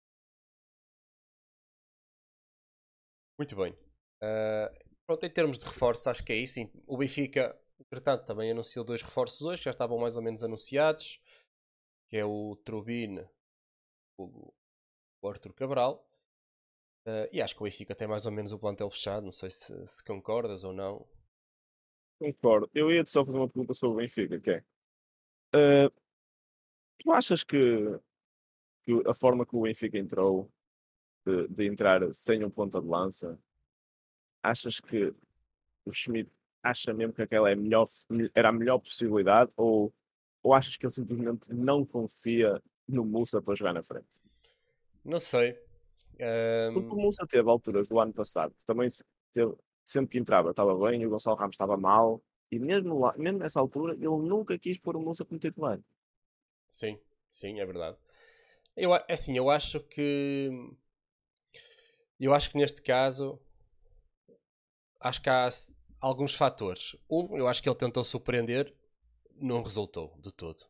Muito 3.39 3.57
bem. 3.57 3.77
Ah, 4.23 4.71
pronto, 5.07 5.25
em 5.25 5.31
termos 5.31 5.59
de 5.59 5.65
reforços, 5.65 6.07
acho 6.07 6.25
que 6.25 6.33
é 6.33 6.37
isso. 6.37 6.55
Sim. 6.55 6.71
O 6.87 6.97
Benfica, 6.97 7.57
entretanto, 7.81 8.25
também 8.25 8.51
anunciou 8.51 8.85
dois 8.85 9.03
reforços 9.03 9.43
hoje, 9.43 9.59
que 9.59 9.65
já 9.67 9.71
estavam 9.71 9.99
mais 9.99 10.17
ou 10.17 10.23
menos 10.23 10.43
anunciados, 10.43 11.21
que 12.09 12.17
é 12.17 12.25
o 12.25 12.57
Trubin, 12.65 13.25
o, 14.19 14.53
o 15.23 15.29
Arthur 15.29 15.53
Cabral. 15.55 16.07
Ah, 17.07 17.29
e 17.33 17.41
acho 17.41 17.55
que 17.55 17.63
o 17.63 17.65
Benfica 17.65 17.95
tem 17.95 18.09
mais 18.09 18.27
ou 18.27 18.33
menos 18.33 18.53
o 18.53 18.59
plantel 18.59 18.91
fechado. 18.91 19.25
Não 19.25 19.33
sei 19.33 19.51
se, 19.51 19.87
se 19.87 20.05
concordas 20.05 20.65
ou 20.65 20.73
não. 20.73 21.07
Concordo. 22.19 22.71
Eu 22.75 22.91
ia-te 22.91 23.11
só 23.11 23.25
fazer 23.25 23.37
uma 23.39 23.49
pergunta 23.49 23.75
sobre 23.75 23.95
o 23.97 23.99
Benfica, 23.99 24.41
que 24.41 24.51
é... 24.51 24.65
eh, 25.55 25.91
tu 26.99 27.13
achas 27.13 27.43
que, 27.45 27.99
que 28.85 28.93
a 29.07 29.15
forma 29.15 29.47
que 29.47 29.57
o 29.57 29.63
Benfica 29.63 29.99
entrou, 29.99 30.51
de, 31.27 31.49
de 31.49 31.67
entrar 31.67 32.01
sem 32.13 32.45
um 32.45 32.51
ponta 32.51 32.81
de 32.81 32.87
lança, 32.87 33.39
achas 34.43 34.79
que 34.79 35.13
o 35.85 35.93
Schmidt 35.93 36.31
acha 36.63 36.93
mesmo 36.95 37.13
que 37.13 37.23
aquela 37.23 37.51
é 37.51 37.55
melhor, 37.55 37.85
era 38.35 38.51
a 38.51 38.53
melhor 38.53 38.79
possibilidade 38.79 39.53
ou, 39.57 39.93
ou 40.43 40.55
achas 40.55 40.77
que 40.77 40.87
ele 40.87 40.93
simplesmente 40.93 41.53
não 41.53 41.85
confia 41.85 42.63
no 42.89 43.05
Musa 43.05 43.43
para 43.43 43.55
jogar 43.55 43.73
na 43.73 43.83
frente? 43.83 44.21
Não 45.05 45.19
sei. 45.19 45.59
Porque 46.73 46.93
o 46.93 46.97
Musa 46.97 47.27
teve 47.29 47.49
alturas 47.49 47.89
do 47.89 47.99
ano 48.01 48.13
passado, 48.13 48.55
que 48.55 48.65
também 48.65 48.89
teve, 49.33 49.55
sempre 49.85 50.13
que 50.13 50.19
entrava 50.19 50.51
estava 50.51 50.77
bem, 50.79 51.03
e 51.03 51.07
o 51.07 51.11
Gonçalo 51.11 51.37
Ramos 51.37 51.55
estava 51.55 51.77
mal, 51.77 52.23
e 52.51 52.59
mesmo, 52.59 52.99
lá, 52.99 53.15
mesmo 53.19 53.39
nessa 53.39 53.61
altura 53.61 53.95
ele 53.95 54.07
nunca 54.07 54.59
quis 54.59 54.79
pôr 54.79 54.97
o 54.97 55.01
Musa 55.01 55.25
como 55.25 55.41
titular. 55.41 55.81
Sim, 56.69 56.99
sim, 57.29 57.61
é 57.61 57.67
verdade. 57.67 57.97
Eu, 58.77 58.95
é 58.95 59.05
assim, 59.09 59.37
eu 59.37 59.49
acho 59.49 59.81
que. 59.81 60.51
Eu 62.21 62.35
acho 62.35 62.51
que 62.51 62.59
neste 62.59 62.83
caso. 62.83 63.41
Acho 65.01 65.23
que 65.23 65.31
há 65.31 65.49
alguns 66.01 66.35
fatores. 66.35 66.97
Um, 67.11 67.37
eu 67.37 67.49
acho 67.49 67.63
que 67.63 67.69
ele 67.69 67.77
tentou 67.77 68.03
surpreender, 68.05 68.75
não 69.35 69.63
resultou 69.63 70.15
de 70.21 70.33
todo. 70.33 70.65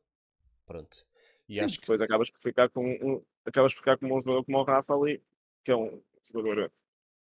Pronto. 0.67 1.07
E 1.49 1.59
Sim, 1.59 1.65
acho 1.65 1.81
que. 1.81 1.87
depois 1.87 2.01
acabas 2.01 2.31
por 2.31 2.39
ficar 2.41 2.69
com 2.71 2.85
um, 2.87 3.23
acabas 3.45 3.73
por 3.73 3.79
ficar 3.79 3.99
com 3.99 4.07
um 4.15 4.21
jogador 4.21 4.45
como 4.45 4.59
o 4.59 4.65
Rafa 4.65 4.95
ali, 4.95 5.23
que 5.65 5.71
é 5.73 5.77
um 5.77 6.03
jogador 6.23 6.73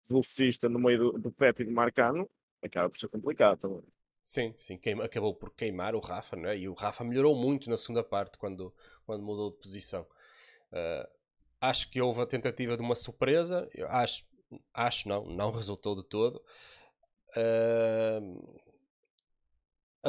velocista 0.08 0.70
no 0.70 0.80
meio 0.80 1.00
do, 1.14 1.20
do 1.20 1.32
Pepe 1.32 1.64
e 1.64 1.66
do 1.66 1.72
Marcano, 1.72 2.30
acaba 2.64 2.90
por 2.90 2.98
ser 3.00 3.10
complicado 3.10 3.60
também. 3.60 3.84
Sim, 4.24 4.54
sim, 4.56 4.78
queima- 4.78 5.04
acabou 5.06 5.34
por 5.36 5.52
queimar 5.54 5.96
o 5.96 6.00
Rafa, 6.00 6.36
não 6.36 6.50
é? 6.50 6.58
E 6.58 6.70
o 6.70 6.74
Rafa 6.74 7.04
melhorou 7.04 7.36
muito 7.36 7.70
na 7.70 7.78
segunda 7.78 8.04
parte 8.04 8.38
quando, 8.38 8.74
quando 9.06 9.24
mudou 9.24 9.52
de 9.52 9.58
posição. 9.58 10.08
Ah, 10.72 11.10
acho 11.62 11.90
que 11.92 12.02
houve 12.02 12.22
a 12.22 12.26
tentativa 12.28 12.76
de 12.76 12.84
uma 12.84 12.96
surpresa. 12.96 13.70
Eu 13.74 13.88
acho, 13.90 14.26
acho 14.74 15.08
não, 15.10 15.26
não 15.26 15.52
resultou 15.52 15.96
de 15.96 16.04
todo. 16.10 16.42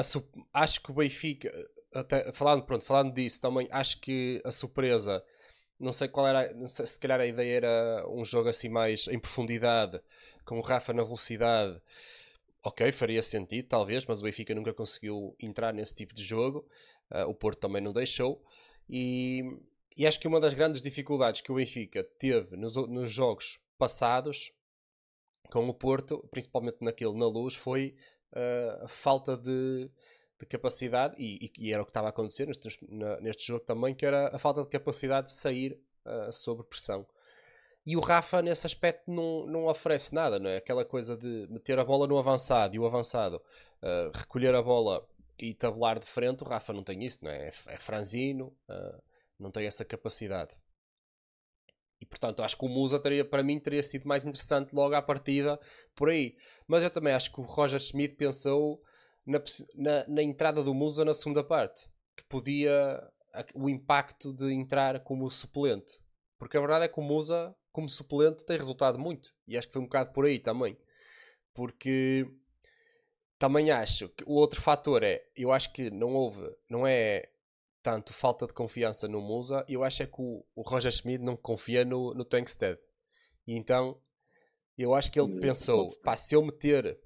Su- 0.03 0.27
acho 0.53 0.81
que 0.83 0.91
o 0.91 0.95
Benfica, 0.95 1.53
até, 1.95 2.33
falando, 2.33 2.65
pronto, 2.65 2.85
falando 2.85 3.13
disso 3.13 3.41
também, 3.41 3.69
acho 3.71 4.01
que 4.01 4.41
a 4.45 4.51
surpresa, 4.51 5.23
não 5.79 5.93
sei 5.93 6.09
qual 6.09 6.27
era, 6.29 6.69
sei, 6.69 6.87
se 6.87 6.99
calhar 6.99 7.21
a 7.21 7.27
ideia 7.27 7.57
era 7.57 8.07
um 8.09 8.25
jogo 8.25 8.49
assim 8.49 8.69
mais 8.69 9.09
em 9.09 9.19
profundidade, 9.19 10.01
com 10.45 10.59
o 10.59 10.63
Rafa 10.63 10.93
na 10.93 11.05
velocidade. 11.05 11.81
Ok, 12.65 12.93
faria 12.93 13.23
sentido, 13.23 13.69
talvez, 13.69 14.07
mas 14.07 14.21
o 14.21 14.25
Benfica 14.25 14.55
nunca 14.55 14.75
conseguiu 14.75 15.37
entrar 15.41 15.73
nesse 15.75 15.95
tipo 15.95 16.15
de 16.15 16.25
jogo. 16.25 16.67
Ah, 17.11 17.27
o 17.27 17.35
Porto 17.35 17.61
também 17.61 17.83
não 17.83 17.93
deixou. 17.93 18.43
E, 18.89 19.43
e 19.97 20.07
acho 20.07 20.19
que 20.21 20.29
uma 20.29 20.41
das 20.41 20.55
grandes 20.55 20.81
dificuldades 20.83 21.41
que 21.41 21.51
o 21.53 21.57
Benfica 21.57 22.03
teve 22.19 22.57
nos, 22.57 22.77
nos 22.77 23.11
jogos 23.13 23.61
passados 23.79 24.53
com 25.51 25.69
o 25.69 25.75
Porto, 25.75 26.27
principalmente 26.31 26.79
naquele 26.81 27.13
na 27.19 27.27
luz, 27.27 27.55
foi 27.55 27.95
ah, 28.35 28.85
a 28.85 28.89
falta 28.89 29.37
de, 29.37 29.91
de 30.41 30.47
capacidade, 30.47 31.15
e, 31.19 31.47
e- 31.47 31.69
e 31.69 31.73
era 31.73 31.83
o 31.83 31.85
que 31.85 31.91
estava 31.91 32.07
a 32.09 32.11
acontecer 32.11 32.47
neste, 32.47 32.69
neste 33.21 33.47
jogo 33.47 33.65
também, 33.65 33.95
que 33.95 34.07
era 34.07 34.35
a 34.35 34.39
falta 34.39 34.63
de 34.63 34.69
capacidade 34.69 35.27
de 35.27 35.33
sair 35.35 35.79
ah, 36.05 36.33
sob 36.33 36.63
pressão. 36.65 37.07
E 37.85 37.97
o 37.97 38.01
Rafa, 38.01 38.41
nesse 38.41 38.65
aspecto, 38.65 39.11
não, 39.11 39.45
não 39.47 39.67
oferece 39.67 40.15
nada, 40.15 40.39
não 40.39 40.49
é? 40.49 40.57
Aquela 40.59 40.85
coisa 40.85 41.17
de 41.17 41.49
meter 41.51 41.79
a 41.81 41.85
bola 41.85 42.07
no 42.07 42.17
avançado 42.17 42.77
e 42.77 42.79
o 42.79 42.87
avançado 42.87 43.43
ah, 43.83 44.11
recolher 44.15 44.55
a 44.55 44.63
bola 44.63 45.07
e 45.39 45.53
tabular 45.53 45.99
de 45.99 46.07
frente, 46.07 46.43
o 46.45 46.47
Rafa 46.47 46.73
não 46.73 46.85
tem 46.85 47.05
isso, 47.05 47.19
não 47.25 47.31
é? 47.31 47.49
É, 47.49 47.53
é 47.75 47.79
franzino, 47.79 48.57
ah, 48.69 48.99
não 49.43 49.51
tem 49.51 49.67
essa 49.67 49.85
capacidade. 49.85 50.55
e 52.01 52.07
portanto 52.07 52.43
acho 52.43 52.57
que 52.57 52.65
o 52.65 52.69
Musa 52.69 52.99
teria, 52.99 53.25
para 53.25 53.43
mim 53.43 53.61
teria 53.61 53.83
sido 53.83 54.09
mais 54.09 54.25
interessante 54.25 54.75
logo 54.75 54.95
à 54.95 55.03
partida 55.03 55.59
por 55.95 56.09
aí. 56.09 56.37
Mas 56.67 56.83
eu 56.83 56.91
também 56.91 57.15
acho 57.15 57.33
que 57.33 57.41
o 57.41 57.45
Roger 57.45 57.81
Schmidt 57.81 58.17
pensou 58.17 58.83
na, 59.27 59.41
na, 59.75 60.09
na 60.09 60.23
entrada 60.23 60.63
do 60.63 60.75
Musa 60.75 61.05
na 61.05 61.13
segunda 61.13 61.45
parte, 61.45 61.89
que 62.17 62.25
podia 62.25 63.03
o 63.55 63.69
impacto 63.69 64.33
de 64.33 64.53
entrar 64.53 65.01
como 65.01 65.31
suplente. 65.31 66.01
Porque 66.39 66.57
a 66.57 66.61
verdade 66.61 66.85
é 66.85 66.89
que 66.89 66.99
o 66.99 67.03
Musa, 67.03 67.55
como 67.71 67.89
suplente, 67.89 68.45
tem 68.45 68.57
resultado 68.57 68.99
muito. 68.99 69.33
E 69.47 69.57
acho 69.57 69.69
que 69.69 69.73
foi 69.73 69.83
um 69.83 69.87
bocado 69.87 70.13
por 70.13 70.27
aí 70.27 70.39
também. 70.39 70.77
Porque 71.55 72.27
também 73.39 73.71
acho 73.71 74.09
que 74.11 74.25
o 74.25 74.33
outro 74.33 74.61
fator 74.61 75.03
é, 75.03 75.25
eu 75.37 75.53
acho 75.53 75.73
que 75.73 75.91
não 75.91 76.15
houve, 76.15 76.49
não 76.69 76.87
é 76.87 77.32
tanto 77.83 78.13
falta 78.13 78.47
de 78.47 78.55
confiança 78.55 79.09
no 79.09 79.21
Musa, 79.21 79.65
eu 79.69 79.83
acho 79.83 80.03
é 80.03 80.07
que 80.07 80.21
o, 80.21 80.45
o 80.55 80.63
Roger 80.63 80.93
Schmidt 80.93 81.23
não 81.23 81.37
confia 81.37 81.85
no, 81.85 82.15
no 82.15 82.25
Tankstead. 82.25 82.79
E 83.47 83.55
então, 83.57 84.01
eu 84.79 84.95
acho 84.95 85.11
que 85.11 85.21
ele 85.21 85.37
hum, 85.37 85.41
pensou, 85.41 85.89
pá, 86.03 86.17
se 86.17 86.35
eu 86.35 86.43
meter 86.43 86.99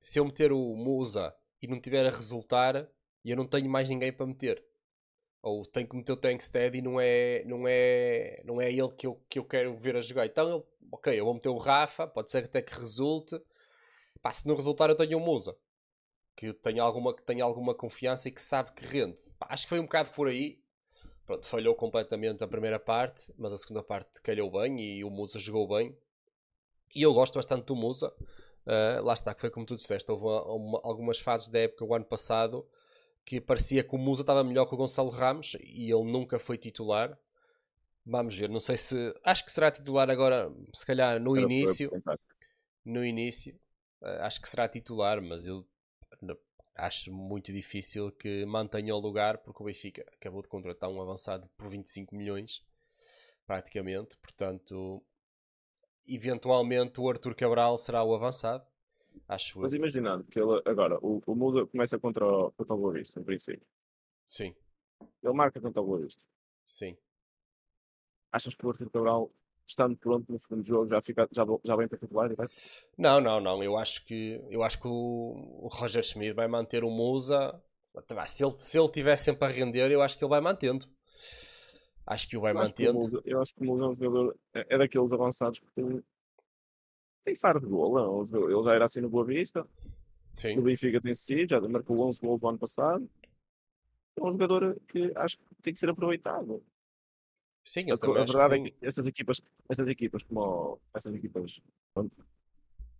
se 0.00 0.18
eu 0.18 0.24
meter 0.24 0.52
o 0.52 0.74
Musa 0.74 1.34
e 1.60 1.68
não 1.68 1.80
tiver 1.80 2.04
a 2.04 2.10
resultar, 2.10 2.88
eu 3.24 3.36
não 3.36 3.46
tenho 3.46 3.70
mais 3.70 3.88
ninguém 3.88 4.12
para 4.12 4.26
meter. 4.26 4.64
Ou 5.40 5.64
tenho 5.64 5.88
que 5.88 5.96
meter 5.96 6.12
o 6.12 6.16
Tankstead 6.16 6.76
e 6.76 6.82
não 6.82 7.00
é, 7.00 7.44
não 7.44 7.66
é, 7.68 8.42
não 8.44 8.60
é 8.60 8.70
ele 8.70 8.90
que 8.90 9.06
eu, 9.06 9.20
que 9.28 9.38
eu 9.38 9.44
quero 9.44 9.76
ver 9.76 9.96
a 9.96 10.00
jogar. 10.00 10.26
Então, 10.26 10.52
ele, 10.52 10.64
ok, 10.90 11.20
eu 11.20 11.24
vou 11.24 11.34
meter 11.34 11.48
o 11.48 11.58
Rafa, 11.58 12.06
pode 12.06 12.30
ser 12.30 12.44
até 12.44 12.60
que 12.60 12.74
resulte. 12.74 13.40
Pá, 14.20 14.32
se 14.32 14.46
não 14.46 14.56
resultar, 14.56 14.88
eu 14.88 14.96
tenho 14.96 15.18
o 15.18 15.20
Musa 15.20 15.56
que 16.36 16.52
tenha 16.52 16.82
alguma, 16.82 17.14
que 17.14 17.22
tenha 17.22 17.44
alguma 17.44 17.74
confiança 17.74 18.28
e 18.28 18.32
que 18.32 18.42
sabe 18.42 18.72
que 18.72 18.84
rende. 18.84 19.20
Pá, 19.38 19.46
acho 19.50 19.64
que 19.64 19.68
foi 19.68 19.80
um 19.80 19.84
bocado 19.84 20.12
por 20.12 20.28
aí. 20.28 20.60
Pronto, 21.24 21.46
falhou 21.46 21.74
completamente 21.74 22.42
a 22.42 22.48
primeira 22.48 22.80
parte, 22.80 23.32
mas 23.38 23.52
a 23.52 23.58
segunda 23.58 23.82
parte 23.82 24.20
calhou 24.20 24.50
bem 24.50 24.80
e 24.80 25.04
o 25.04 25.10
Musa 25.10 25.38
jogou 25.38 25.68
bem. 25.68 25.96
E 26.94 27.02
eu 27.02 27.14
gosto 27.14 27.34
bastante 27.34 27.64
do 27.64 27.76
Musa. 27.76 28.12
Uh, 28.66 29.02
lá 29.02 29.14
está, 29.14 29.34
que 29.34 29.40
foi 29.40 29.50
como 29.50 29.66
tu 29.66 29.74
disseste, 29.74 30.10
houve 30.10 30.24
uma, 30.24 30.44
uma, 30.52 30.80
algumas 30.84 31.18
fases 31.18 31.48
da 31.48 31.60
época, 31.60 31.84
o 31.84 31.94
ano 31.94 32.04
passado, 32.04 32.64
que 33.24 33.40
parecia 33.40 33.82
que 33.82 33.94
o 33.94 33.98
Musa 33.98 34.22
estava 34.22 34.44
melhor 34.44 34.66
que 34.66 34.74
o 34.74 34.76
Gonçalo 34.76 35.10
Ramos 35.10 35.56
e 35.60 35.90
ele 35.90 36.04
nunca 36.04 36.38
foi 36.38 36.56
titular. 36.56 37.18
Vamos 38.04 38.36
ver, 38.36 38.48
não 38.48 38.60
sei 38.60 38.76
se. 38.76 39.14
Acho 39.24 39.44
que 39.44 39.52
será 39.52 39.70
titular 39.70 40.10
agora, 40.10 40.52
se 40.74 40.84
calhar 40.84 41.20
no 41.20 41.36
início. 41.36 41.90
No 42.84 43.04
início, 43.04 43.54
uh, 44.02 44.22
acho 44.22 44.40
que 44.40 44.48
será 44.48 44.68
titular, 44.68 45.22
mas 45.22 45.46
eu 45.46 45.64
acho 46.74 47.12
muito 47.12 47.52
difícil 47.52 48.10
que 48.12 48.44
mantenha 48.46 48.94
o 48.94 48.98
lugar 48.98 49.38
porque 49.38 49.62
o 49.62 49.66
Benfica 49.66 50.04
acabou 50.12 50.42
de 50.42 50.48
contratar 50.48 50.90
um 50.90 51.00
avançado 51.00 51.48
por 51.56 51.68
25 51.68 52.14
milhões 52.14 52.64
praticamente, 53.46 54.16
portanto 54.18 55.02
eventualmente 56.06 57.00
o 57.00 57.08
Arthur 57.08 57.34
Cabral 57.34 57.76
será 57.76 58.02
o 58.02 58.14
avançado 58.14 58.66
acho 59.28 59.60
mas 59.60 59.74
imaginando 59.74 60.24
que 60.24 60.40
ele 60.40 60.62
agora 60.64 60.98
o, 61.02 61.22
o 61.26 61.34
Musa 61.34 61.66
começa 61.66 61.98
contra 61.98 62.26
o, 62.26 62.50
contra 62.52 62.74
o 62.74 62.78
Boa 62.78 62.94
Vista 62.94 63.20
em 63.20 63.24
princípio. 63.24 63.66
Sim. 64.26 64.54
Ele 65.22 65.34
marca 65.34 65.60
contra 65.60 65.82
o 65.82 65.84
Boa 65.84 66.00
Vista. 66.00 66.24
Sim. 66.64 66.96
Achas 68.30 68.54
que 68.54 68.64
o 68.64 68.70
Arthur 68.70 68.90
Cabral 68.90 69.30
estando 69.66 69.96
pronto 69.96 70.30
no 70.30 70.38
segundo 70.38 70.64
jogo, 70.64 70.86
já, 70.86 71.00
fica, 71.00 71.28
já, 71.30 71.44
já 71.64 71.76
vem 71.76 71.88
para 71.88 71.98
titular? 71.98 72.30
Não, 72.96 73.20
não, 73.20 73.40
não. 73.40 73.62
Eu 73.62 73.76
acho 73.76 74.04
que, 74.04 74.42
eu 74.50 74.62
acho 74.62 74.80
que 74.80 74.86
o, 74.86 75.60
o 75.62 75.68
Roger 75.68 76.02
Schmidt 76.02 76.32
vai 76.32 76.48
manter 76.48 76.84
o 76.84 76.90
Musa. 76.90 77.60
Se 78.26 78.44
ele, 78.44 78.54
se 78.58 78.78
ele 78.78 78.88
tiver 78.90 79.16
sempre 79.16 79.46
a 79.46 79.50
render, 79.50 79.90
eu 79.90 80.02
acho 80.02 80.16
que 80.16 80.24
ele 80.24 80.30
vai 80.30 80.40
mantendo. 80.40 80.86
Acho 82.06 82.28
que 82.28 82.36
o 82.36 82.40
vai 82.40 82.52
eu 82.52 82.56
mantendo. 82.56 83.22
Eu 83.24 83.40
acho 83.40 83.54
que 83.54 83.62
o 83.62 83.66
Musa 83.66 83.84
é 83.84 83.88
um 83.88 83.94
jogador, 83.94 84.36
é, 84.54 84.66
é 84.74 84.78
daqueles 84.78 85.12
avançados 85.12 85.58
que 85.58 85.66
tem, 85.72 86.02
tem 87.24 87.36
faro 87.36 87.60
de 87.60 87.66
gol. 87.66 87.94
Não? 87.94 88.22
É 88.22 88.52
ele 88.52 88.62
já 88.62 88.74
era 88.74 88.84
assim 88.84 89.00
no 89.00 89.08
Boa 89.08 89.24
Vista. 89.24 89.66
Sim. 90.34 90.56
No 90.56 90.62
Benfica 90.62 91.00
tem 91.00 91.12
sido, 91.12 91.50
já 91.50 91.60
marcou 91.60 92.00
11 92.00 92.20
gols 92.20 92.40
no 92.40 92.48
ano 92.48 92.58
passado. 92.58 93.08
É 94.16 94.22
um 94.22 94.30
jogador 94.30 94.78
que 94.88 95.12
acho 95.16 95.36
que 95.36 95.44
tem 95.62 95.72
que 95.72 95.78
ser 95.78 95.90
aproveitado. 95.90 96.62
Sim, 97.64 97.84
eu 97.86 97.94
a, 97.94 97.98
também 97.98 98.22
a 98.22 98.24
verdade 98.24 98.54
é 98.54 98.70
que 98.70 98.74
estas 98.82 99.06
equipas, 99.06 99.40
estas 99.68 99.88
equipas 99.88 100.22
como 100.22 100.78
estas 100.92 101.14
equipas 101.14 101.60
pronto, 101.94 102.12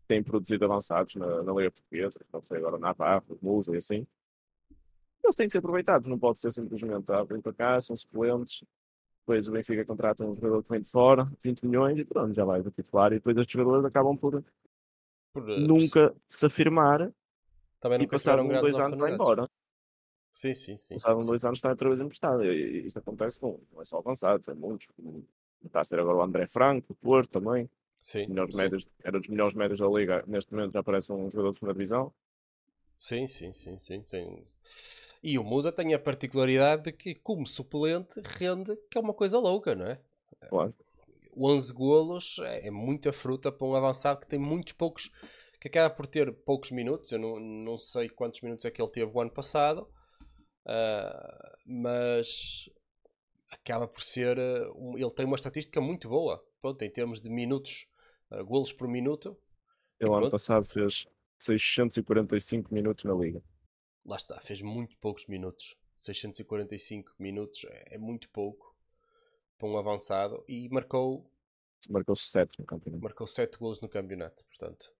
têm 0.06 0.22
produzido 0.22 0.64
avançados 0.64 1.16
na, 1.16 1.42
na 1.42 1.52
Liga 1.52 1.70
Portuguesa, 1.70 2.20
não 2.32 2.42
sei 2.42 2.58
agora 2.58 2.78
Navarro, 2.78 3.38
Musa 3.42 3.74
e 3.74 3.78
assim, 3.78 4.06
eles 5.24 5.36
têm 5.36 5.46
que 5.46 5.52
ser 5.52 5.58
aproveitados, 5.58 6.08
não 6.08 6.18
pode 6.18 6.40
ser 6.40 6.50
simplesmente 6.50 7.10
ah, 7.12 7.24
vem 7.24 7.40
para 7.40 7.52
cá, 7.52 7.80
são 7.80 7.96
suplentes, 7.96 8.64
depois 9.20 9.46
o 9.48 9.52
Benfica 9.52 9.84
contrata 9.84 10.24
um 10.24 10.34
jogador 10.34 10.62
que 10.62 10.70
vem 10.70 10.80
de 10.80 10.90
fora, 10.90 11.30
20 11.42 11.66
milhões 11.66 11.98
e 11.98 12.04
pronto, 12.04 12.34
já 12.34 12.44
vai 12.44 12.60
para 12.60 12.72
titular 12.72 13.12
e 13.12 13.16
depois 13.16 13.36
estes 13.36 13.52
jogadores 13.52 13.84
acabam 13.84 14.16
por, 14.16 14.44
por 15.32 15.42
uh, 15.48 15.60
nunca 15.60 16.14
se 16.28 16.46
afirmar 16.46 17.12
também 17.80 18.02
e 18.02 18.06
passar 18.06 18.40
um, 18.40 18.48
dois 18.48 18.78
anos 18.78 18.96
vai 18.96 19.12
embora. 19.12 19.48
Sim, 20.32 20.54
sim, 20.54 20.76
sim. 20.76 20.94
Passaram 20.94 21.24
dois 21.26 21.44
anos 21.44 21.58
está 21.58 21.70
outra 21.70 21.88
vez 21.88 22.00
emprestado. 22.00 22.44
E, 22.44 22.86
isto 22.86 22.98
acontece 22.98 23.38
com, 23.38 23.60
não 23.72 23.80
é 23.80 23.84
só 23.84 23.98
avançados, 23.98 24.48
é 24.48 24.54
muitos. 24.54 24.88
Está 25.64 25.80
a 25.80 25.84
ser 25.84 26.00
agora 26.00 26.18
o 26.18 26.22
André 26.22 26.46
Franco, 26.46 26.92
o 26.92 26.94
Porto 26.94 27.30
também. 27.30 27.68
Sim. 28.00 28.26
Melhores 28.26 28.56
sim. 28.56 28.62
Médios, 28.62 28.88
era 29.04 29.18
dos 29.18 29.28
melhores 29.28 29.54
médios 29.54 29.78
da 29.78 29.86
Liga. 29.86 30.24
Neste 30.26 30.52
momento 30.52 30.72
já 30.72 30.80
aparece 30.80 31.12
um 31.12 31.30
jogador 31.30 31.50
de 31.50 31.56
segunda 31.56 31.74
divisão. 31.74 32.12
Sim, 32.98 33.26
sim, 33.26 33.52
sim, 33.52 33.78
sim. 33.78 34.02
Tem... 34.02 34.42
E 35.22 35.38
o 35.38 35.44
Musa 35.44 35.70
tem 35.70 35.94
a 35.94 35.98
particularidade 35.98 36.84
de 36.84 36.92
que, 36.92 37.14
como 37.14 37.46
suplente, 37.46 38.20
rende, 38.38 38.76
que 38.90 38.98
é 38.98 39.00
uma 39.00 39.14
coisa 39.14 39.38
louca, 39.38 39.74
não 39.74 39.86
é? 39.86 40.00
Claro. 40.48 40.74
11 41.36 41.72
golos 41.72 42.38
é, 42.42 42.66
é 42.66 42.70
muita 42.70 43.12
fruta 43.12 43.50
para 43.50 43.66
um 43.66 43.74
avançado 43.74 44.20
que 44.20 44.26
tem 44.26 44.38
muitos 44.38 44.72
poucos, 44.72 45.10
que 45.60 45.68
acaba 45.68 45.94
por 45.94 46.06
ter 46.06 46.32
poucos 46.32 46.70
minutos. 46.70 47.12
Eu 47.12 47.18
não, 47.18 47.38
não 47.38 47.78
sei 47.78 48.08
quantos 48.08 48.40
minutos 48.40 48.64
é 48.64 48.70
que 48.70 48.82
ele 48.82 48.90
teve 48.90 49.10
o 49.12 49.20
ano 49.20 49.30
passado, 49.30 49.88
Uh, 50.64 51.56
mas 51.66 52.68
acaba 53.50 53.86
por 53.86 54.02
ser. 54.02 54.38
Uh, 54.38 54.98
ele 54.98 55.10
tem 55.10 55.26
uma 55.26 55.36
estatística 55.36 55.80
muito 55.80 56.08
boa 56.08 56.44
pronto, 56.62 56.80
em 56.82 56.90
termos 56.90 57.20
de 57.20 57.28
minutos, 57.28 57.88
uh, 58.30 58.44
golos 58.46 58.72
por 58.72 58.88
minuto. 58.88 59.36
Ele 59.98 60.10
ano 60.10 60.30
passado 60.30 60.64
fez 60.64 61.06
645 61.36 62.72
minutos 62.72 63.04
na 63.04 63.12
Liga. 63.12 63.42
Lá 64.06 64.16
está, 64.16 64.40
fez 64.40 64.62
muito 64.62 64.96
poucos 64.98 65.26
minutos. 65.26 65.76
645 65.96 67.14
minutos 67.18 67.64
é, 67.68 67.94
é 67.94 67.98
muito 67.98 68.28
pouco 68.30 68.74
para 69.58 69.68
um 69.68 69.76
avançado 69.76 70.42
e 70.48 70.68
marcou. 70.68 71.28
Marcou 71.90 72.14
7 72.16 72.60
no 72.60 72.64
campeonato. 72.64 73.02
Marcou 73.02 73.26
7 73.26 73.58
golos 73.58 73.80
no 73.80 73.88
campeonato, 73.88 74.44
portanto. 74.46 74.92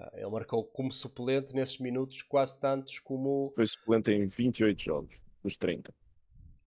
Ah, 0.00 0.12
ele 0.14 0.30
marcou 0.30 0.64
como 0.64 0.92
suplente 0.92 1.52
nesses 1.52 1.78
minutos 1.78 2.22
quase 2.22 2.58
tantos 2.58 3.00
como. 3.00 3.50
Foi 3.54 3.66
suplente 3.66 4.12
em 4.12 4.26
28 4.26 4.80
jogos, 4.80 5.22
dos 5.42 5.56
30. 5.56 5.92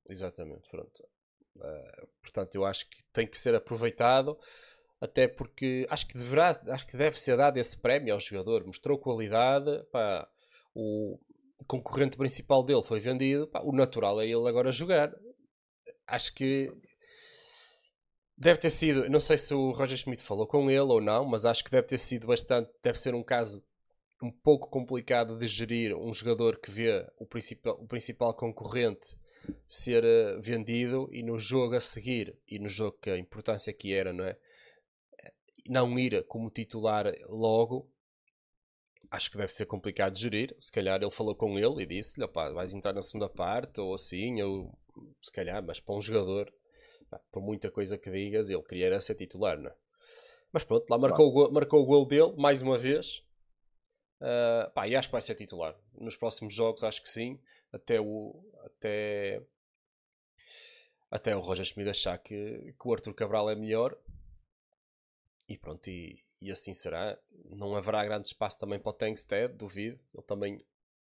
Exatamente, 0.09 0.69
pronto. 0.69 1.03
Uh, 1.55 2.07
portanto, 2.21 2.55
eu 2.55 2.65
acho 2.65 2.89
que 2.89 2.97
tem 3.13 3.25
que 3.25 3.39
ser 3.39 3.55
aproveitado, 3.55 4.37
até 4.99 5.29
porque 5.29 5.87
acho 5.89 6.07
que 6.07 6.17
deverá, 6.17 6.61
acho 6.67 6.85
que 6.85 6.97
deve 6.97 7.19
ser 7.19 7.37
dado 7.37 7.57
esse 7.57 7.77
prémio 7.77 8.13
ao 8.13 8.19
jogador. 8.19 8.65
Mostrou 8.65 8.97
qualidade, 8.97 9.81
pá, 9.91 10.29
o 10.75 11.17
concorrente 11.65 12.17
principal 12.17 12.63
dele 12.63 12.83
foi 12.83 12.99
vendido, 12.99 13.47
pá, 13.47 13.61
o 13.61 13.71
natural 13.71 14.19
é 14.19 14.25
ele 14.25 14.49
agora 14.49 14.71
jogar. 14.73 15.13
Acho 16.05 16.33
que 16.33 16.69
Deve 18.41 18.59
ter 18.59 18.71
sido, 18.71 19.07
não 19.07 19.19
sei 19.19 19.37
se 19.37 19.53
o 19.53 19.69
Roger 19.69 19.95
Schmidt 19.95 20.23
falou 20.23 20.47
com 20.47 20.67
ele 20.67 20.79
ou 20.79 20.99
não, 20.99 21.23
mas 21.23 21.45
acho 21.45 21.63
que 21.63 21.69
deve 21.69 21.85
ter 21.85 21.99
sido 21.99 22.25
bastante, 22.25 22.71
deve 22.81 22.99
ser 22.99 23.13
um 23.13 23.21
caso 23.21 23.63
um 24.19 24.31
pouco 24.31 24.67
complicado 24.67 25.37
de 25.37 25.45
gerir 25.45 25.95
um 25.95 26.11
jogador 26.11 26.57
que 26.57 26.71
vê 26.71 27.07
o 27.19 27.25
principal, 27.27 27.75
o 27.79 27.87
principal 27.87 28.33
concorrente 28.33 29.15
ser 29.67 30.03
uh, 30.03 30.41
vendido 30.41 31.07
e 31.11 31.21
no 31.21 31.37
jogo 31.37 31.75
a 31.75 31.79
seguir, 31.79 32.35
e 32.47 32.57
no 32.57 32.67
jogo 32.67 32.97
que 32.99 33.11
a 33.11 33.17
importância 33.19 33.71
que 33.71 33.93
era, 33.93 34.11
não 34.11 34.23
é? 34.23 34.35
Não 35.69 35.99
ir 35.99 36.23
como 36.23 36.49
titular 36.49 37.13
logo, 37.29 37.87
acho 39.11 39.29
que 39.29 39.37
deve 39.37 39.53
ser 39.53 39.67
complicado 39.67 40.13
de 40.13 40.21
gerir. 40.21 40.55
Se 40.57 40.71
calhar 40.71 40.99
ele 40.99 41.11
falou 41.11 41.35
com 41.35 41.59
ele 41.59 41.83
e 41.83 41.85
disse-lhe: 41.85 42.25
vais 42.25 42.73
entrar 42.73 42.91
na 42.91 43.03
segunda 43.03 43.29
parte, 43.29 43.79
ou 43.79 43.93
assim, 43.93 44.41
ou 44.41 44.75
se 45.21 45.31
calhar, 45.31 45.63
mas 45.63 45.79
para 45.79 45.93
um 45.93 46.01
jogador 46.01 46.51
por 47.31 47.41
muita 47.41 47.69
coisa 47.71 47.97
que 47.97 48.09
digas, 48.09 48.49
ele 48.49 48.63
queria 48.63 48.87
era 48.87 49.01
ser 49.01 49.15
titular, 49.15 49.57
não 49.57 49.69
é? 49.69 49.75
Mas 50.51 50.63
pronto, 50.63 50.89
lá 50.89 50.97
marcou, 50.97 51.27
o, 51.27 51.31
gol, 51.31 51.51
marcou 51.51 51.81
o 51.81 51.85
gol 51.85 52.05
dele, 52.05 52.33
mais 52.37 52.61
uma 52.61 52.77
vez. 52.77 53.23
Uh, 54.19 54.69
pá, 54.73 54.87
e 54.87 54.95
acho 54.95 55.07
que 55.07 55.13
vai 55.13 55.21
ser 55.21 55.35
titular. 55.35 55.75
Nos 55.93 56.15
próximos 56.15 56.53
jogos, 56.53 56.83
acho 56.83 57.01
que 57.01 57.09
sim. 57.09 57.39
Até 57.71 58.01
o, 58.01 58.43
até, 58.65 59.41
até 61.09 61.35
o 61.35 61.39
Roger 61.39 61.65
Schmidt 61.65 61.89
achar 61.89 62.17
que, 62.17 62.75
que 62.77 62.87
o 62.87 62.93
Arthur 62.93 63.13
Cabral 63.13 63.49
é 63.49 63.55
melhor. 63.55 63.97
E 65.47 65.57
pronto, 65.57 65.89
e, 65.89 66.21
e 66.41 66.51
assim 66.51 66.73
será. 66.73 67.17
Não 67.45 67.75
haverá 67.75 68.03
grande 68.03 68.27
espaço 68.27 68.59
também 68.59 68.79
para 68.79 68.89
o 68.89 68.93
Tankstead, 68.93 69.53
duvido. 69.53 69.99
Ele 70.13 70.23
também 70.23 70.65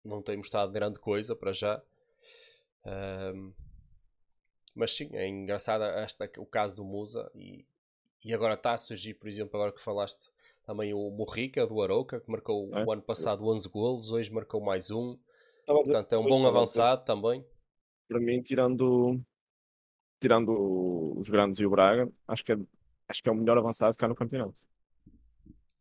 não 0.03 0.21
tem 0.21 0.35
mostrado 0.35 0.71
grande 0.71 0.99
coisa 0.99 1.35
para 1.35 1.53
já. 1.53 1.81
Um, 2.85 3.53
mas 4.75 4.95
sim, 4.95 5.09
é 5.13 5.27
engraçado 5.27 5.83
esta, 5.83 6.29
o 6.37 6.45
caso 6.45 6.77
do 6.77 6.83
Musa 6.85 7.29
e, 7.35 7.65
e 8.25 8.33
agora 8.33 8.55
está 8.55 8.73
a 8.73 8.77
surgir, 8.77 9.15
por 9.15 9.27
exemplo, 9.29 9.55
agora 9.57 9.71
que 9.73 9.81
falaste 9.81 10.29
também 10.65 10.93
o 10.93 11.09
Morrica 11.11 11.65
do 11.67 11.81
Arouca, 11.81 12.19
que 12.21 12.31
marcou 12.31 12.69
É. 12.73 12.83
o 12.85 12.91
ano 12.91 13.01
passado 13.01 13.47
11 13.47 13.67
golos, 13.69 14.11
hoje 14.11 14.31
marcou 14.31 14.61
mais 14.61 14.91
um. 14.91 15.17
Estava 15.59 15.79
Portanto, 15.83 16.13
é 16.13 16.17
um 16.17 16.27
bom 16.27 16.39
dizer, 16.39 16.47
avançado 16.47 17.05
também. 17.05 17.45
Para 18.07 18.19
mim, 18.19 18.41
tirando, 18.43 19.19
tirando 20.19 20.51
os 21.17 21.29
grandes 21.29 21.59
e 21.59 21.65
o 21.65 21.69
Braga, 21.69 22.09
acho 22.27 22.43
que 22.45 22.53
é, 22.53 22.57
acho 23.09 23.21
que 23.23 23.29
é 23.29 23.31
o 23.31 23.35
melhor 23.35 23.57
avançado 23.57 23.97
cá 23.97 24.07
no 24.07 24.15
campeonato. 24.15 24.61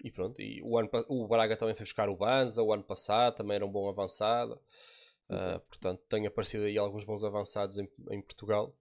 E 0.02 0.10
pronto, 0.10 0.40
e 0.40 0.62
o, 0.62 0.78
ano, 0.78 0.88
o 1.08 1.28
Braga 1.28 1.56
também 1.56 1.74
foi 1.74 1.84
buscar 1.84 2.08
o 2.08 2.16
Banza 2.16 2.62
o 2.62 2.72
ano 2.72 2.82
passado, 2.82 3.36
também 3.36 3.56
era 3.56 3.66
um 3.66 3.70
bom 3.70 3.88
avançado. 3.88 4.58
Ah, 5.28 5.60
portanto, 5.68 6.02
tem 6.08 6.26
aparecido 6.26 6.64
aí 6.64 6.78
alguns 6.78 7.04
bons 7.04 7.24
avançados 7.24 7.78
em, 7.78 7.88
em 8.10 8.22
Portugal. 8.22 8.74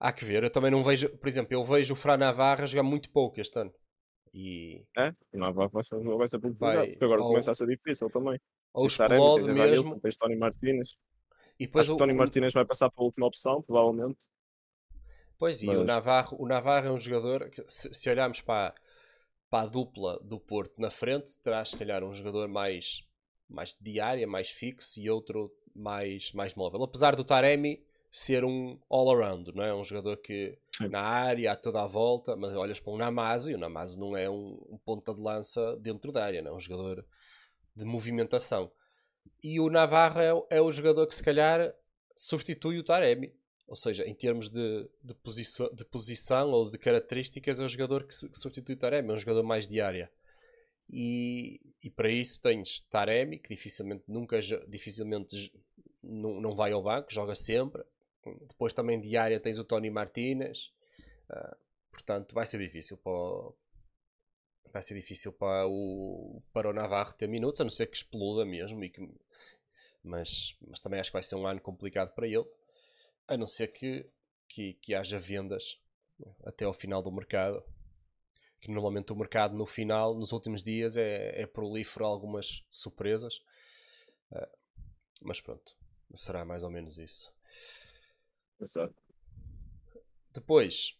Há 0.00 0.12
que 0.12 0.24
ver, 0.24 0.42
eu 0.42 0.50
também 0.50 0.70
não 0.70 0.82
vejo, 0.82 1.10
por 1.18 1.28
exemplo, 1.28 1.52
eu 1.52 1.62
vejo 1.62 1.92
o 1.92 1.96
Fran 1.96 2.16
Navarra 2.16 2.66
jogar 2.66 2.82
muito 2.82 3.10
pouco 3.10 3.38
este 3.38 3.58
ano. 3.58 3.72
E 4.32 4.82
É? 4.96 5.12
Não 5.34 5.52
vai, 5.52 5.68
vai, 5.68 5.82
ser, 5.82 5.98
vai 6.02 6.26
ser 6.26 6.38
pouco 6.38 6.56
pesado, 6.56 6.88
porque 6.88 7.04
agora 7.04 7.20
ou- 7.20 7.28
começa 7.28 7.50
a 7.50 7.54
ser 7.54 7.66
difícil 7.66 8.08
também. 8.08 8.40
ou 8.72 8.88
Taremi, 8.88 9.26
explode 9.26 9.50
Evanilson, 9.50 9.82
mesmo. 9.82 10.00
Tens 10.00 10.16
Tony 10.16 10.36
Martínez. 10.36 10.98
E 11.58 11.66
depois 11.66 11.84
Acho 11.86 11.92
o, 11.92 11.96
que 11.96 12.02
Tony 12.02 12.14
Martínez 12.14 12.52
vai 12.54 12.64
passar 12.64 12.90
para 12.90 13.02
a 13.02 13.04
última 13.04 13.26
opção, 13.26 13.60
provavelmente. 13.60 14.26
Pois, 15.38 15.62
e 15.62 15.68
o 15.68 15.84
Navarro, 15.84 16.36
o 16.40 16.46
Navarro 16.48 16.86
é 16.86 16.92
um 16.92 17.00
jogador 17.00 17.50
que, 17.50 17.62
se, 17.68 17.92
se 17.92 18.08
olharmos 18.08 18.40
para, 18.40 18.74
para 19.50 19.64
a 19.64 19.66
dupla 19.66 20.18
do 20.22 20.40
Porto 20.40 20.80
na 20.80 20.90
frente, 20.90 21.36
terá 21.38 21.62
se 21.62 21.76
calhar 21.76 22.02
um 22.02 22.12
jogador 22.12 22.48
mais, 22.48 23.06
mais 23.48 23.76
de 23.78 24.00
área, 24.00 24.26
mais 24.26 24.48
fixo 24.48 24.98
e 24.98 25.10
outro 25.10 25.52
mais, 25.74 26.32
mais 26.32 26.54
móvel. 26.54 26.82
Apesar 26.82 27.14
do 27.16 27.24
Taremi 27.24 27.84
ser 28.10 28.44
um 28.44 28.78
all-around, 28.90 29.52
não 29.54 29.62
é? 29.62 29.74
Um 29.74 29.84
jogador 29.84 30.16
que 30.16 30.58
Sim. 30.76 30.88
na 30.88 31.00
área, 31.00 31.52
a 31.52 31.56
toda 31.56 31.82
a 31.82 31.86
volta, 31.86 32.34
mas 32.36 32.52
olhas 32.54 32.80
para 32.80 32.92
um 32.92 32.96
Namazo 32.96 33.50
e 33.50 33.54
o 33.54 33.58
Namazo 33.58 33.98
não 33.98 34.16
é 34.16 34.28
um, 34.28 34.58
um 34.68 34.78
ponta 34.84 35.14
de 35.14 35.20
lança 35.20 35.76
dentro 35.76 36.10
da 36.10 36.24
área, 36.24 36.42
não 36.42 36.52
é 36.52 36.54
um 36.56 36.60
jogador 36.60 37.06
de 37.76 37.84
movimentação. 37.84 38.70
E 39.42 39.60
o 39.60 39.70
Navarro 39.70 40.20
é, 40.20 40.34
o- 40.34 40.46
é 40.50 40.60
o 40.60 40.72
jogador 40.72 41.06
que 41.06 41.14
se 41.14 41.22
calhar 41.22 41.72
substitui 42.16 42.78
o 42.78 42.84
Taremi. 42.84 43.32
Ou 43.66 43.76
seja, 43.76 44.04
em 44.04 44.14
termos 44.14 44.50
de, 44.50 44.90
de, 45.00 45.14
posição, 45.14 45.72
de 45.72 45.84
posição 45.84 46.50
ou 46.50 46.68
de 46.68 46.76
características, 46.76 47.60
é 47.60 47.64
o 47.64 47.68
jogador 47.68 48.02
que, 48.02 48.08
que 48.28 48.36
substitui 48.38 48.74
o 48.74 48.78
Taremi, 48.78 49.10
é 49.10 49.12
um 49.12 49.16
jogador 49.16 49.44
mais 49.44 49.68
de 49.68 49.80
área. 49.80 50.10
E, 50.92 51.60
e 51.80 51.88
para 51.88 52.10
isso 52.10 52.42
tens 52.42 52.80
Taremi, 52.90 53.38
que 53.38 53.48
dificilmente 53.50 54.02
nunca 54.08 54.40
dificilmente 54.66 55.52
não 56.02 56.56
vai 56.56 56.72
ao 56.72 56.82
banco, 56.82 57.12
joga 57.12 57.34
sempre. 57.34 57.84
Depois 58.46 58.72
também 58.72 59.00
de 59.00 59.16
área 59.16 59.40
tens 59.40 59.58
o 59.58 59.64
Tony 59.64 59.90
Martínez. 59.90 60.72
Ah, 61.28 61.56
portanto, 61.90 62.34
vai 62.34 62.46
ser 62.46 62.58
difícil 62.58 62.96
para 62.98 63.12
o, 63.12 63.56
vai 64.72 64.82
ser 64.82 64.94
difícil 64.94 65.32
para 65.32 65.66
o, 65.66 66.42
para 66.52 66.68
o 66.68 66.72
Navarro 66.72 67.14
ter 67.14 67.28
minutos, 67.28 67.60
a 67.60 67.64
não 67.64 67.70
ser 67.70 67.86
que 67.86 67.96
exploda 67.96 68.44
mesmo. 68.44 68.82
E 68.84 68.90
que, 68.90 69.00
mas, 70.02 70.56
mas 70.66 70.80
também 70.80 71.00
acho 71.00 71.10
que 71.10 71.16
vai 71.16 71.22
ser 71.22 71.36
um 71.36 71.46
ano 71.46 71.60
complicado 71.60 72.14
para 72.14 72.26
ele, 72.26 72.46
a 73.28 73.36
não 73.36 73.46
ser 73.46 73.68
que, 73.68 74.08
que, 74.48 74.74
que 74.74 74.94
haja 74.94 75.18
vendas 75.18 75.80
até 76.44 76.64
ao 76.64 76.72
final 76.72 77.02
do 77.02 77.12
mercado. 77.12 77.62
Que 78.60 78.70
normalmente 78.70 79.12
o 79.12 79.16
mercado 79.16 79.56
no 79.56 79.64
final, 79.64 80.14
nos 80.14 80.32
últimos 80.32 80.62
dias, 80.62 80.96
é, 80.96 81.42
é 81.42 81.46
prolífero 81.46 82.04
algumas 82.04 82.62
surpresas. 82.68 83.42
Ah, 84.32 84.48
mas 85.22 85.40
pronto, 85.40 85.76
será 86.14 86.44
mais 86.44 86.62
ou 86.62 86.70
menos 86.70 86.98
isso. 86.98 87.34
Exato. 88.60 88.94
Depois, 90.34 90.96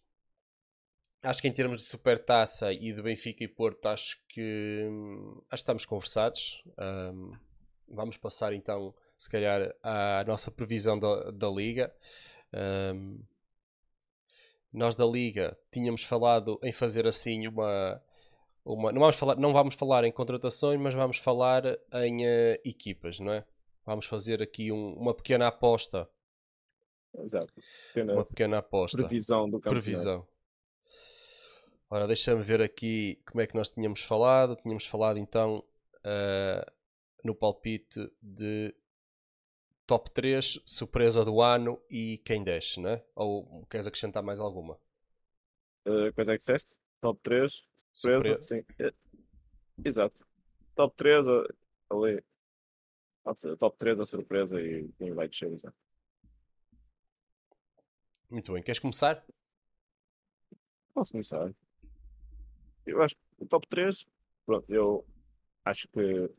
acho 1.23 1.41
que 1.43 1.49
em 1.49 1.53
termos 1.53 1.83
de 1.83 1.89
supertaça 1.89 2.73
e 2.73 2.93
de 2.93 3.03
Benfica 3.03 3.45
e 3.45 3.49
Porto, 3.49 3.87
acho 3.87 4.19
que, 4.29 4.87
acho 5.43 5.49
que 5.51 5.55
estamos 5.57 5.87
conversados. 5.87 6.63
Hum, 7.15 7.33
vamos 7.89 8.17
passar 8.17 8.53
então, 8.53 8.95
se 9.19 9.29
calhar, 9.29 9.75
à 9.83 10.25
nossa 10.27 10.51
previsão 10.51 10.99
da, 10.99 11.31
da 11.31 11.49
Liga. 11.49 11.93
Hum, 12.95 13.21
nós 14.73 14.95
da 14.95 15.05
Liga 15.05 15.57
tínhamos 15.71 16.05
falado 16.05 16.59
em 16.63 16.73
fazer 16.73 17.07
assim 17.07 17.47
uma. 17.47 18.01
uma 18.65 18.93
não, 18.93 19.01
vamos 19.01 19.17
falar, 19.17 19.37
não 19.37 19.53
vamos 19.53 19.75
falar 19.75 20.05
em 20.05 20.13
contratações, 20.13 20.81
mas 20.81 20.95
vamos 20.95 21.19
falar 21.19 21.65
em 22.05 22.27
eh, 22.27 22.61
equipas, 22.65 23.21
não 23.21 23.33
é? 23.33 23.45
Vamos 23.87 24.07
fazer 24.07 24.43
aqui 24.43 24.73
um- 24.73 24.95
uma 24.95 25.15
pequena 25.15 25.49
aposta. 25.49 26.09
Exato. 27.19 27.53
Pequena 27.89 28.13
Uma 28.15 28.25
pequena 28.25 28.59
aposta. 28.59 28.99
previsão 28.99 29.49
do 29.49 29.59
campeonato. 29.59 29.83
Previsão. 29.83 30.29
Ora, 31.89 32.07
deixa-me 32.07 32.43
ver 32.43 32.63
aqui 32.63 33.21
como 33.27 33.41
é 33.41 33.47
que 33.47 33.55
nós 33.55 33.69
tínhamos 33.69 34.01
falado. 34.01 34.57
Tínhamos 34.57 34.87
falado 34.87 35.19
então 35.19 35.63
ah, 36.05 36.73
no 37.25 37.35
palpite 37.35 38.11
de 38.23 38.75
top 39.87 40.11
3, 40.13 40.61
surpresa 40.65 41.25
do 41.25 41.41
ano 41.43 41.83
e 41.91 42.19
quem 42.19 42.45
desce, 42.45 42.81
né? 42.81 43.03
Ou 43.15 43.67
queres 43.67 43.87
acrescentar 43.87 44.23
mais 44.23 44.39
alguma? 44.39 44.75
Uh, 45.85 46.13
quais 46.15 46.29
é 46.29 46.33
que 46.35 46.39
disseste? 46.39 46.79
Top 47.01 47.19
3, 47.23 47.67
surpresa, 47.93 48.41
Surpre- 48.41 48.43
sim. 48.43 48.65
Eh, 48.79 48.93
Exato. 49.85 50.25
Top 50.77 50.95
3 50.97 51.27
uh, 51.27 51.43
ali. 51.91 52.23
Pode 53.25 53.41
ser 53.41 53.57
top 53.57 53.77
3 53.79 53.99
a 53.99 54.05
surpresa 54.05 54.61
e 54.61 54.89
quem 54.97 55.13
vai 55.13 55.27
descer, 55.29 55.53
exato. 55.53 55.77
Muito 58.31 58.53
bem, 58.53 58.63
queres 58.63 58.79
começar? 58.79 59.27
Posso 60.95 61.11
começar? 61.11 61.53
Eu 62.87 63.03
acho 63.03 63.17
que 63.17 63.43
o 63.43 63.47
top 63.47 63.67
3, 63.67 64.07
pronto, 64.47 64.73
eu 64.73 65.05
acho 65.65 65.89
que 65.89 66.31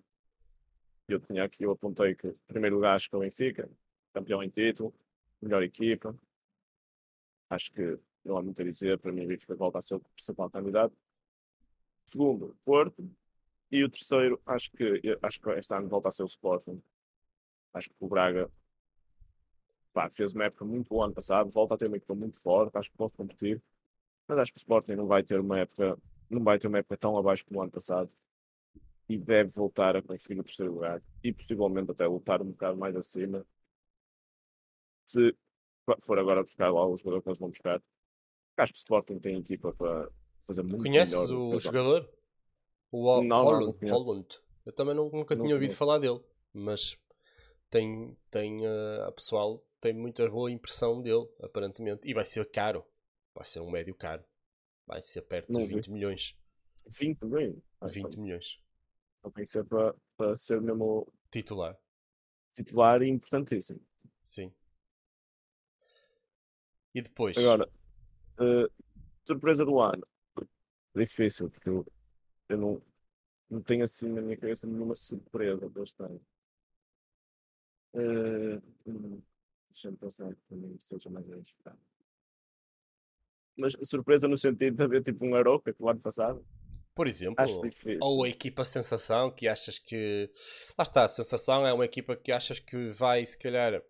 eu 1.09 1.19
tinha 1.19 1.43
aqui, 1.43 1.63
eu 1.63 1.71
apontei 1.71 2.15
que 2.15 2.27
em 2.27 2.37
primeiro 2.47 2.77
lugar 2.77 2.95
acho 2.95 3.09
que 3.09 3.15
é 3.15 3.17
o 3.17 3.21
Benfica, 3.21 3.69
campeão 4.13 4.41
em 4.41 4.47
título, 4.47 4.93
melhor 5.41 5.61
equipa. 5.63 6.15
Acho 7.49 7.73
que 7.73 7.99
não 8.23 8.37
há 8.37 8.41
muito 8.41 8.61
a 8.61 8.65
dizer, 8.65 8.97
para 8.97 9.11
mim 9.11 9.25
o 9.25 9.27
Benfica 9.27 9.53
volta 9.53 9.79
a 9.79 9.81
ser 9.81 9.95
o 9.95 9.99
principal 9.99 10.49
candidato. 10.49 10.95
Segundo, 12.05 12.55
Porto. 12.63 13.05
E 13.69 13.83
o 13.83 13.89
terceiro, 13.89 14.41
acho 14.45 14.71
que 14.71 15.01
acho 15.21 15.41
que 15.41 15.49
este 15.51 15.73
ano 15.73 15.89
volta 15.89 16.07
a 16.07 16.11
ser 16.11 16.23
o 16.23 16.25
Sporting. 16.25 16.81
Acho 17.73 17.89
que 17.89 17.95
o 17.99 18.07
Braga 18.07 18.49
pá, 19.93 20.09
fez 20.09 20.33
uma 20.33 20.45
época 20.45 20.65
muito 20.65 20.89
boa 20.89 21.05
ano 21.05 21.13
passado, 21.13 21.49
volta 21.49 21.75
a 21.75 21.77
ter 21.77 21.87
uma 21.87 21.97
equipa 21.97 22.15
muito 22.15 22.39
forte, 22.41 22.77
acho 22.77 22.91
que 22.91 22.97
pode 22.97 23.13
competir. 23.13 23.61
Mas 24.27 24.37
acho 24.39 24.53
que 24.53 24.57
o 24.57 24.61
Sporting 24.61 24.93
não 24.95 25.07
vai 25.07 25.23
ter 25.23 25.39
uma 25.39 25.59
época, 25.59 25.97
não 26.29 26.43
vai 26.43 26.57
ter 26.59 26.67
uma 26.67 26.79
época 26.79 26.97
tão 26.97 27.17
abaixo 27.17 27.45
como 27.45 27.59
o 27.59 27.63
ano 27.63 27.71
passado. 27.71 28.13
E 29.09 29.17
deve 29.17 29.51
voltar 29.51 29.95
a 29.97 30.01
conseguir 30.01 30.39
o 30.39 30.43
terceiro 30.43 30.73
lugar. 30.73 31.01
E 31.23 31.33
possivelmente 31.33 31.91
até 31.91 32.07
lutar 32.07 32.41
um 32.41 32.51
bocado 32.51 32.77
mais 32.77 32.95
acima. 32.95 33.45
Se 35.05 35.35
for 35.99 36.17
agora 36.19 36.41
buscar 36.41 36.71
lá 36.71 36.85
o 36.87 36.95
jogador 36.95 37.21
que 37.21 37.29
eles 37.29 37.39
vão 37.39 37.49
buscar. 37.49 37.81
Acho 38.57 38.73
que 38.73 38.77
o 38.77 38.83
Sporting 38.83 39.19
tem 39.19 39.37
equipa 39.37 39.73
para 39.73 40.09
fazer 40.39 40.63
muito 40.63 40.83
Conheces 40.83 41.15
melhor 41.15 41.27
que 41.27 41.55
o 41.55 41.59
jogador? 41.59 42.09
O 42.91 43.21
Não, 43.23 43.45
Holland. 43.45 44.27
Eu 44.65 44.71
também 44.73 44.93
não- 44.95 45.09
nunca 45.09 45.35
Não 45.35 45.43
tinha 45.43 45.55
ouvido 45.55 45.59
conheço. 45.59 45.75
falar 45.75 45.97
dele, 45.97 46.21
mas 46.53 46.97
tem, 47.69 48.15
tem 48.29 48.65
eh, 48.65 49.03
a 49.07 49.11
pessoal 49.11 49.63
tem 49.81 49.93
muita 49.93 50.29
boa 50.29 50.51
impressão 50.51 51.01
dele, 51.01 51.27
aparentemente. 51.41 52.07
E 52.07 52.13
vai 52.13 52.25
ser 52.25 52.45
caro. 52.49 52.85
Vai 53.35 53.45
ser 53.45 53.59
um 53.61 53.69
médio 53.71 53.95
caro. 53.95 54.23
Vai 54.87 55.01
ser 55.01 55.21
perto 55.23 55.51
Não 55.51 55.59
dos 55.61 55.69
vi. 55.69 55.75
20 55.75 55.91
milhões. 55.91 56.35
20 56.87 57.21
milhões. 57.25 57.55
Ah, 57.79 57.87
20 57.87 58.17
milhões. 58.17 58.59
Então 59.19 59.31
tem 59.31 59.43
que 59.45 59.51
ser 59.51 59.63
para, 59.65 59.95
para 60.17 60.35
ser 60.35 60.61
mesmo 60.61 61.07
Titular. 61.31 61.77
titular 62.53 63.01
e 63.01 63.09
importantíssimo. 63.09 63.79
Sim. 64.23 64.51
E 66.93 67.01
depois? 67.01 67.37
Agora, 67.37 67.69
eh, 68.39 68.67
surpresa 69.23 69.65
do 69.65 69.79
ano. 69.79 70.05
Difícil, 70.95 71.49
porque 71.49 71.69
eu, 71.69 71.85
eu 72.49 72.57
não, 72.57 72.81
não 73.49 73.61
tenho 73.61 73.83
assim 73.83 74.09
na 74.09 74.21
minha 74.21 74.37
cabeça 74.37 74.67
nenhuma 74.67 74.95
surpresa 74.95 75.69
deste 75.69 76.03
ano. 76.03 76.21
Hum, 77.93 79.21
Deixa-me 79.71 79.97
pensar 79.97 80.35
que 80.35 80.41
também 80.49 80.77
seja 80.79 81.09
mais 81.09 81.25
inesperado. 81.27 81.79
Mas 83.55 83.75
surpresa 83.83 84.27
no 84.27 84.37
sentido 84.37 84.75
de 84.75 84.83
haver 84.83 85.03
tipo 85.03 85.25
um 85.25 85.35
Aroca 85.35 85.73
que 85.73 85.81
o 85.81 85.89
ano 85.89 86.01
passado. 86.01 86.45
Por 86.93 87.07
exemplo, 87.07 87.43
ou 88.01 88.23
a 88.23 88.29
equipa 88.29 88.65
sensação 88.65 89.31
que 89.31 89.47
achas 89.47 89.79
que. 89.79 90.29
Lá 90.77 90.83
está, 90.83 91.05
a 91.05 91.07
sensação 91.07 91.65
é 91.65 91.71
uma 91.71 91.85
equipa 91.85 92.15
que 92.17 92.31
achas 92.31 92.59
que 92.59 92.89
vai, 92.89 93.25
se 93.25 93.37
calhar, 93.37 93.81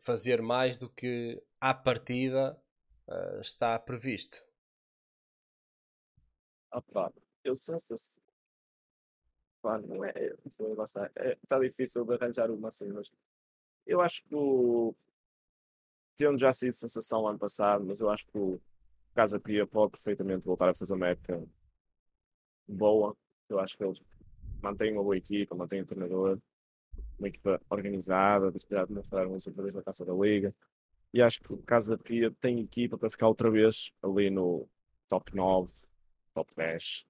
fazer 0.00 0.42
mais 0.42 0.76
do 0.76 0.90
que 0.90 1.42
à 1.58 1.72
partida 1.72 2.60
eh, 3.08 3.38
está 3.40 3.78
previsto. 3.78 4.44
Ah, 6.70 6.82
pá, 6.82 7.10
eu 7.42 7.54
senso 7.54 7.96
se 7.96 8.20
pá, 9.62 9.78
não 9.78 10.04
é, 10.04 10.12
está, 10.84 11.10
é, 11.16 11.32
está 11.42 11.58
difícil 11.58 12.04
de 12.04 12.14
arranjar 12.14 12.50
uma 12.50 12.68
assim, 12.68 12.88
mas 12.88 13.10
eu 13.88 14.00
acho 14.02 14.22
que 14.22 14.34
o 14.34 14.94
tendo 16.14 16.36
já 16.38 16.52
sido 16.52 16.74
sensação 16.74 17.26
ano 17.26 17.38
passado, 17.38 17.84
mas 17.84 18.00
eu 18.00 18.10
acho 18.10 18.26
que 18.26 18.36
o 18.36 18.60
Casa 19.14 19.40
Pia 19.40 19.66
pode 19.66 19.92
perfeitamente 19.92 20.44
voltar 20.44 20.68
a 20.68 20.74
fazer 20.74 20.92
uma 20.94 21.08
época 21.08 21.42
boa. 22.66 23.16
Eu 23.48 23.58
acho 23.58 23.76
que 23.76 23.84
eles 23.84 24.02
mantêm 24.60 24.92
uma 24.92 25.02
boa 25.02 25.16
equipa, 25.16 25.54
mantêm 25.54 25.80
um 25.80 25.86
treinador, 25.86 26.38
uma 27.18 27.28
equipa 27.28 27.60
organizada, 27.70 28.52
já 28.68 28.84
demonstraram 28.84 29.34
isso 29.36 29.48
outra 29.48 29.62
vez 29.62 29.74
na 29.74 29.82
Taça 29.82 30.04
da 30.04 30.12
Liga. 30.12 30.54
E 31.14 31.22
acho 31.22 31.40
que 31.40 31.52
o 31.52 31.58
Casa 31.62 31.96
Pia 31.96 32.30
tem 32.40 32.60
equipa 32.60 32.98
para 32.98 33.08
ficar 33.08 33.28
outra 33.28 33.50
vez 33.50 33.92
ali 34.02 34.28
no 34.28 34.68
top 35.08 35.34
9, 35.34 35.72
top 36.34 36.52
10. 36.54 37.06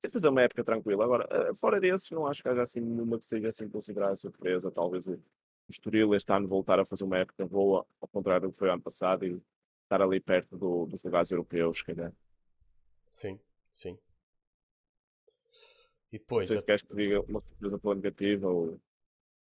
Tem 0.00 0.10
fazer 0.10 0.28
uma 0.28 0.42
época 0.42 0.64
tranquila. 0.64 1.04
Agora, 1.04 1.26
eh, 1.30 1.54
fora 1.54 1.80
desses, 1.80 2.10
não 2.12 2.26
acho 2.26 2.42
que 2.42 2.48
haja 2.48 2.62
assim 2.62 2.80
nenhuma 2.80 3.18
que 3.18 3.26
seja 3.26 3.48
assim 3.48 3.68
considerada 3.68 4.16
surpresa. 4.16 4.70
Talvez 4.70 5.06
o, 5.06 5.20
o 5.68 5.72
Estoril 5.72 6.14
este 6.14 6.32
ano 6.32 6.48
voltar 6.48 6.78
a 6.80 6.84
fazer 6.84 7.04
uma 7.04 7.18
época 7.18 7.46
boa, 7.46 7.86
ao 8.00 8.08
contrário 8.08 8.48
do 8.48 8.52
que 8.52 8.58
foi 8.58 8.70
ano 8.70 8.82
passado, 8.82 9.24
e 9.26 9.40
estar 9.84 10.02
ali 10.02 10.20
perto 10.20 10.56
do, 10.56 10.86
dos 10.86 11.02
lugares 11.04 11.30
europeus, 11.30 11.78
se 11.78 11.84
calhar. 11.84 12.12
Sim, 13.10 13.40
sim. 13.72 13.98
E 16.12 16.18
Não 16.36 16.40
depois, 16.40 16.48
sei 16.48 16.56
a- 16.56 16.58
se 16.58 16.64
queres 16.64 16.82
que 16.82 16.94
diga 16.94 17.20
uma 17.22 17.40
surpresa 17.40 17.78
pela 17.80 17.94
negativa 17.96 18.48
ou. 18.48 18.80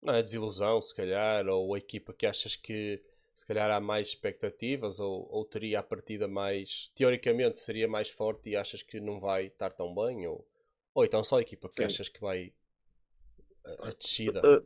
não 0.03 0.15
é 0.15 0.23
desilusão, 0.23 0.81
se 0.81 0.95
calhar, 0.95 1.47
ou 1.49 1.75
a 1.75 1.79
equipa 1.79 2.13
que 2.13 2.27
achas 2.27 2.57
que 2.57 3.03
se 3.35 3.47
calhar 3.47 3.71
há 3.71 3.81
mais 3.81 4.09
expectativas, 4.09 4.99
ou, 4.99 5.29
ou 5.31 5.45
teria 5.45 5.79
a 5.81 5.83
partida 5.83 6.27
mais. 6.27 6.91
Teoricamente 6.95 7.61
seria 7.61 7.87
mais 7.89 8.09
forte 8.11 8.51
e 8.51 8.57
achas 8.57 8.83
que 8.83 9.01
não 9.01 9.21
vai 9.21 9.47
estar 9.47 9.71
tão 9.71 9.95
bem, 9.95 10.27
ou, 10.27 10.47
ou 10.95 11.05
então 11.05 11.23
só 11.23 11.39
a 11.39 11.43
equipa 11.43 11.69
que 11.69 11.83
Sim. 11.83 11.85
achas 11.85 12.09
que 12.09 12.21
vai. 12.21 12.53
A, 13.65 13.89
a 13.89 13.93
descida. 13.93 14.43
Uh, 14.43 14.61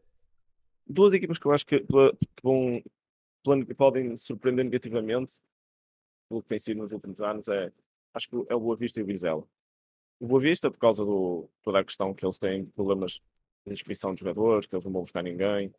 duas 0.87 1.13
equipas 1.13 1.39
que 1.39 1.47
eu 1.47 1.53
acho 1.53 1.67
que, 1.67 1.81
que 1.81 2.43
vão, 2.43 2.83
que 3.67 3.75
podem 3.75 4.17
surpreender 4.17 4.65
negativamente, 4.65 5.41
pelo 6.29 6.43
que 6.43 6.49
tem 6.49 6.59
sido 6.59 6.79
nos 6.79 6.93
últimos 6.93 7.21
anos, 7.21 7.49
é 7.49 7.73
acho 8.15 8.29
que 8.29 8.37
é 8.49 8.55
o 8.55 8.61
Boa 8.61 8.77
Vista 8.77 9.01
e 9.01 9.03
o 9.03 9.07
Vizela. 9.07 9.45
O 10.21 10.27
Boa 10.27 10.41
Vista, 10.41 10.71
por 10.71 10.79
causa 10.79 11.05
do 11.05 11.49
toda 11.63 11.81
a 11.81 11.85
questão 11.85 12.15
que 12.15 12.25
eles 12.25 12.39
têm 12.39 12.67
problemas 12.67 13.21
de 13.67 13.73
inscrição 13.73 14.15
de 14.15 14.21
jogadores, 14.21 14.67
que 14.67 14.75
eles 14.75 14.85
não 14.85 14.93
vão 14.93 15.03
buscar 15.03 15.23
ninguém. 15.23 15.73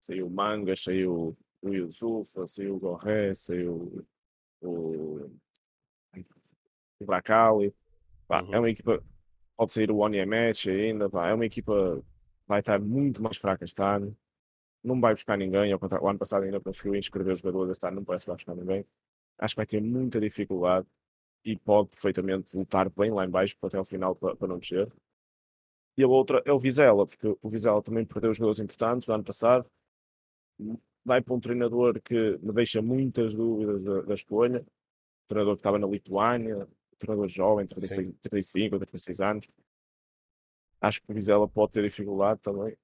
Saiu 0.00 0.26
o 0.26 0.30
Mangas, 0.30 0.82
saiu 0.82 1.36
o 1.62 1.68
Yusufa, 1.68 2.46
saiu 2.46 2.76
o 2.76 2.78
Gorré, 2.78 3.34
saiu 3.34 4.04
o, 4.62 5.30
o 7.00 7.04
Bracali. 7.04 7.74
Pá, 8.26 8.38
É 8.38 8.42
Uhum. 8.42 8.58
uma 8.60 8.70
equipa, 8.70 9.02
pode 9.56 9.72
sair 9.72 9.90
o 9.90 9.98
One 9.98 10.24
Match 10.24 10.68
ainda, 10.68 11.10
pá, 11.10 11.28
é 11.28 11.34
uma 11.34 11.44
equipa 11.46 12.02
vai 12.46 12.60
estar 12.60 12.80
muito 12.80 13.22
mais 13.22 13.36
fraca 13.36 13.64
este 13.64 13.80
ano. 13.82 14.16
Não 14.82 15.00
vai 15.00 15.12
buscar 15.12 15.36
ninguém, 15.36 15.72
ao 15.72 15.78
contrário, 15.78 16.06
o 16.06 16.08
ano 16.08 16.18
passado 16.18 16.44
ainda 16.44 16.60
conseguiu 16.60 16.94
inscrever 16.94 17.32
os 17.32 17.40
jogadores, 17.40 17.72
este 17.72 17.86
ano 17.86 17.96
não 17.96 18.04
parece 18.04 18.24
que 18.24 18.30
vai 18.30 18.36
buscar 18.36 18.54
ninguém. 18.54 18.86
Acho 19.38 19.54
que 19.54 19.58
vai 19.58 19.66
ter 19.66 19.80
muita 19.80 20.20
dificuldade 20.20 20.86
e 21.44 21.56
pode 21.56 21.90
perfeitamente 21.90 22.56
lutar 22.56 22.88
bem 22.90 23.10
lá 23.10 23.24
em 23.24 23.30
baixo 23.30 23.56
até 23.62 23.78
ao 23.78 23.84
final 23.84 24.14
para, 24.14 24.36
para 24.36 24.48
não 24.48 24.58
descer. 24.58 24.90
E 25.96 26.02
a 26.02 26.08
outra 26.08 26.42
é 26.46 26.52
o 26.52 26.58
Vizela, 26.58 27.06
porque 27.06 27.36
o 27.42 27.48
Vizela 27.48 27.82
também 27.82 28.04
perdeu 28.04 28.32
jogadores 28.32 28.58
importantes 28.60 29.08
no 29.08 29.14
ano 29.14 29.24
passado. 29.24 29.68
Vai 31.04 31.20
para 31.20 31.34
um 31.34 31.40
treinador 31.40 32.00
que 32.00 32.38
me 32.38 32.52
deixa 32.52 32.80
muitas 32.80 33.34
dúvidas 33.34 33.82
da, 33.82 34.02
da 34.02 34.14
escolha. 34.14 34.60
Um 34.60 35.26
treinador 35.28 35.56
que 35.56 35.60
estava 35.60 35.78
na 35.78 35.86
Lituânia, 35.86 36.68
treinador 36.98 37.28
jovem, 37.28 37.66
36, 37.66 38.14
35 38.20 38.74
ou 38.74 38.80
36 38.80 39.20
anos. 39.20 39.48
Acho 40.80 41.02
que 41.02 41.10
o 41.10 41.14
Vizela 41.14 41.48
pode 41.48 41.72
ter 41.72 41.82
dificuldade 41.82 42.40
também. 42.40 42.76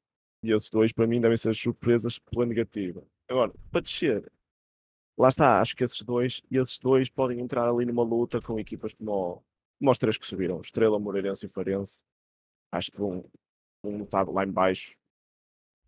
E 0.43 0.53
esses 0.53 0.71
dois, 0.71 0.93
para 0.93 1.07
mim, 1.07 1.21
devem 1.21 1.37
ser 1.37 1.51
as 1.51 1.59
surpresas 1.59 2.19
pela 2.19 2.47
negativa. 2.47 3.03
Agora, 3.29 3.53
para 3.71 3.81
descer, 3.81 4.31
lá 5.17 5.29
está, 5.29 5.61
acho 5.61 5.75
que 5.75 5.85
esses 5.85 6.03
dois, 6.03 6.43
esses 6.51 6.79
dois 6.79 7.11
podem 7.11 7.41
entrar 7.41 7.69
ali 7.69 7.85
numa 7.85 8.03
luta 8.03 8.41
com 8.41 8.59
equipas 8.59 8.95
como, 8.95 9.43
como 9.79 9.91
os 9.91 9.99
três 9.99 10.17
que 10.17 10.27
subiram, 10.27 10.61
Estrela, 10.61 10.99
Moreirense 10.99 11.47
e 11.47 11.49
Farense. 11.49 12.05
Acho 12.71 12.93
que 12.93 12.99
vão, 12.99 13.25
vão 13.83 13.99
lutar 13.99 14.29
lá 14.29 14.45
em 14.45 14.51
baixo. 14.51 14.97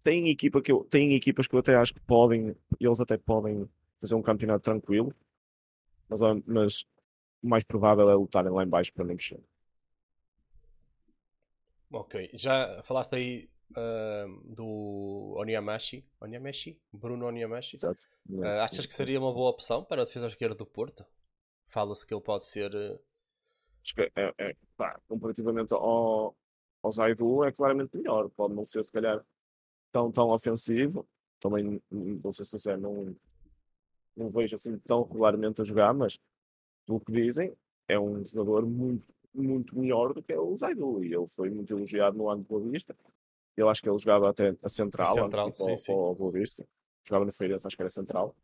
Tem, 0.03 0.29
equipa 0.29 0.63
que 0.63 0.73
eu, 0.73 0.85
tem 0.85 1.15
equipas 1.15 1.47
que 1.47 1.55
eu 1.55 1.61
até 1.61 1.77
acho 1.77 1.95
que 1.95 2.01
podem, 2.01 2.57
eles 2.81 3.01
até 3.01 3.17
podem 3.17 3.69
fazer 4.01 4.15
um 4.15 4.23
campeonato 4.23 4.65
tranquilo, 4.65 5.15
mas, 6.09 6.21
mas 6.47 6.83
o 7.43 7.49
mais 7.49 7.65
provável 7.65 8.09
é 8.09 8.15
lutarem 8.15 8.53
lá 8.53 8.65
em 8.65 8.69
baixo 8.69 8.93
para 8.93 9.05
não 9.05 9.15
descer. 9.15 9.41
Ok, 11.91 12.31
já 12.35 12.83
falaste 12.85 13.15
aí 13.15 13.49
do 13.75 15.35
Onyamashi. 15.37 16.05
Onyamashi? 16.21 16.81
Bruno 16.93 17.27
Onyamashi? 17.27 17.77
Exato. 17.77 18.03
Ah, 18.43 18.65
achas 18.65 18.87
que 18.87 18.95
seria 18.95 19.19
uma 19.19 19.33
boa 19.33 19.51
opção 19.51 19.85
para 19.85 20.03
a 20.03 20.05
defesa 20.05 20.27
esquerda 20.27 20.55
do 20.55 20.67
Porto? 20.67 21.05
Fala-se 21.67 22.07
que 22.07 22.15
ele 22.15 22.23
pode 22.23 22.47
ser. 22.47 22.75
eh, 22.75 22.99
que 23.95 24.03
é, 24.17 24.35
é, 24.39 24.57
pá, 24.77 25.01
comparativamente 25.09 25.73
ao, 25.73 26.37
ao 26.83 26.93
Zaidu 26.93 27.45
é 27.45 27.53
claramente 27.53 27.97
melhor. 27.97 28.29
Pode 28.31 28.55
não 28.55 28.65
ser 28.65 28.83
se 28.83 28.93
calhar 28.93 29.25
tão, 29.91 30.11
tão 30.11 30.31
ofensivo. 30.31 31.07
Também, 31.41 31.81
hum, 31.91 32.19
vou 32.19 32.33
ser 32.33 32.45
sincero, 32.45 32.81
não, 32.81 33.17
não 34.17 34.29
vejo 34.29 34.57
assim 34.57 34.77
tão 34.81 35.03
regularmente 35.05 35.61
a 35.61 35.65
jogar, 35.65 35.95
mas 35.95 36.19
pelo 36.85 37.01
que 37.01 37.13
dizem, 37.13 37.55
é 37.87 37.99
um 37.99 38.25
jogador 38.25 38.67
muito, 38.67 39.05
muito 39.33 39.79
melhor 39.79 40.13
do 40.13 40.23
que 40.23 40.33
é 40.33 40.39
o 40.39 40.57
Zaidu. 40.57 41.05
E 41.05 41.15
ele 41.15 41.27
foi 41.29 41.51
muito 41.51 41.73
elogiado 41.73 42.17
no 42.17 42.29
ano 42.29 42.43
do 42.43 42.49
Boa 42.49 42.71
Vista. 42.71 42.97
Eu 43.59 43.69
acho 43.69 43.83
que 43.83 43.89
ele 43.89 43.99
jogava 43.99 44.31
até 44.31 44.55
a 44.63 44.69
central, 44.69 45.13
central, 45.13 45.47
antes 45.49 45.59
sim, 45.65 45.77
sim. 45.77 45.93
Boa 45.93 46.31
Vista. 46.33 46.65
Jogava 47.05 47.25
no 47.25 47.33
Feirense, 47.33 47.67
acho 47.67 47.75
que 47.75 47.83
era 47.83 47.89
central. 47.91 48.37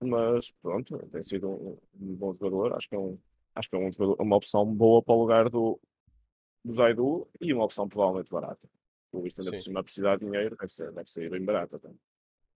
Mas 0.00 0.50
pronto, 0.60 0.98
tem 1.12 1.22
sido 1.22 1.48
um, 1.48 1.78
um 2.00 2.14
bom 2.16 2.32
jogador. 2.32 2.74
Acho 2.74 2.88
que 2.88 2.96
é 2.96 2.98
um, 2.98 3.16
acho 3.54 3.70
que 3.70 3.76
é 3.76 3.78
um 3.78 3.92
jogador- 3.92 4.20
uma 4.20 4.34
opção 4.36 4.66
boa 4.66 5.00
para 5.00 5.14
o 5.14 5.20
lugar 5.20 5.48
do, 5.48 5.78
do 6.64 6.72
Zaidu 6.72 7.28
e 7.40 7.52
uma 7.54 7.64
opção 7.64 7.88
provavelmente 7.88 8.30
barata. 8.30 8.68
O 9.12 9.20
Vista 9.20 9.42
ainda 9.42 9.52
por 9.52 9.58
cima 9.60 9.84
precisar 9.84 10.16
de 10.18 10.24
dinheiro, 10.24 10.56
deve 10.56 10.72
ser, 10.72 10.90
deve 10.92 11.08
ser 11.08 11.30
bem 11.30 11.44
barata. 11.44 11.78
também. 11.78 11.98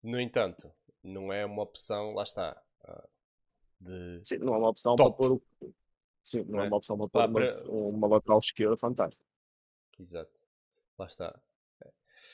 No 0.03 0.21
entanto, 0.21 0.73
não 1.05 1.33
é 1.33 1.45
uma 1.47 1.63
opção, 1.63 2.15
lá 2.15 2.25
está. 2.25 2.61
ah, 2.83 3.09
de... 3.79 4.21
Sim, 4.25 4.39
não 4.39 4.55
é 4.55 4.59
uma 4.59 4.71
opção 4.71 4.97
Top. 4.97 5.17
para 5.17 5.29
pôr 5.29 5.33
o- 5.37 5.75
Sim, 6.21 6.39
não 6.45 6.53
Não 6.57 6.61
é 6.61 6.65
é? 6.65 6.67
uma 6.69 6.77
opção 6.79 6.97
para 6.97 7.09
pôr 7.09 7.29
uma, 7.29 7.41
para- 7.41 7.71
uma 7.71 8.09
lateral 8.09 8.39
esquerda 8.39 8.77
fantástica. 8.77 9.25
Exato. 10.01 10.33
Lá 10.99 11.07
está. 11.07 11.41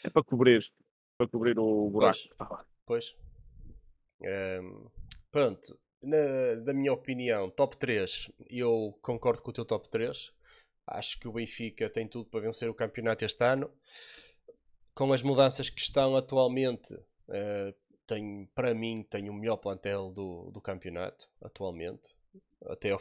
É 0.05 0.11
para 0.11 0.23
cobrir, 0.23 0.63
para 1.19 1.29
cobrir 1.29 1.59
o 1.59 1.91
buraco 1.91 2.13
Pois. 2.13 2.23
que 2.23 2.33
está 2.33 2.49
lá. 2.49 2.67
Pois. 2.87 3.17
Ehm, 4.23 4.87
pronto. 5.31 5.79
Na, 6.03 6.55
da 6.65 6.73
minha 6.73 6.93
opinião, 6.93 7.51
top 7.51 7.77
3, 7.77 8.31
eu 8.49 8.99
concordo 9.03 9.43
com 9.43 9.51
o 9.51 9.53
teu 9.53 9.65
top 9.65 9.89
3. 9.91 10.33
Acho 10.87 11.21
que 11.21 11.29
o 11.29 11.33
Benfica 11.33 11.91
tem 11.91 12.09
tudo 12.09 12.29
para 12.29 12.41
vencer 12.41 12.69
o 12.71 12.75
campeonato 12.75 13.25
este 13.25 13.45
ano. 13.45 13.71
Com 14.95 15.13
as 15.13 15.23
mudanças 15.23 15.69
que 15.69 15.81
estão 15.81 16.17
atualmente, 16.17 16.99
tem, 18.07 18.47
para 18.55 18.75
mim, 18.75 19.03
tem 19.09 19.29
o 19.29 19.35
melhor 19.35 19.59
plantel 19.59 20.11
do, 20.11 20.51
do 20.51 20.61
campeonato, 20.61 21.29
atualmente. 21.41 22.17
Até 22.67 22.91
ao 22.91 23.01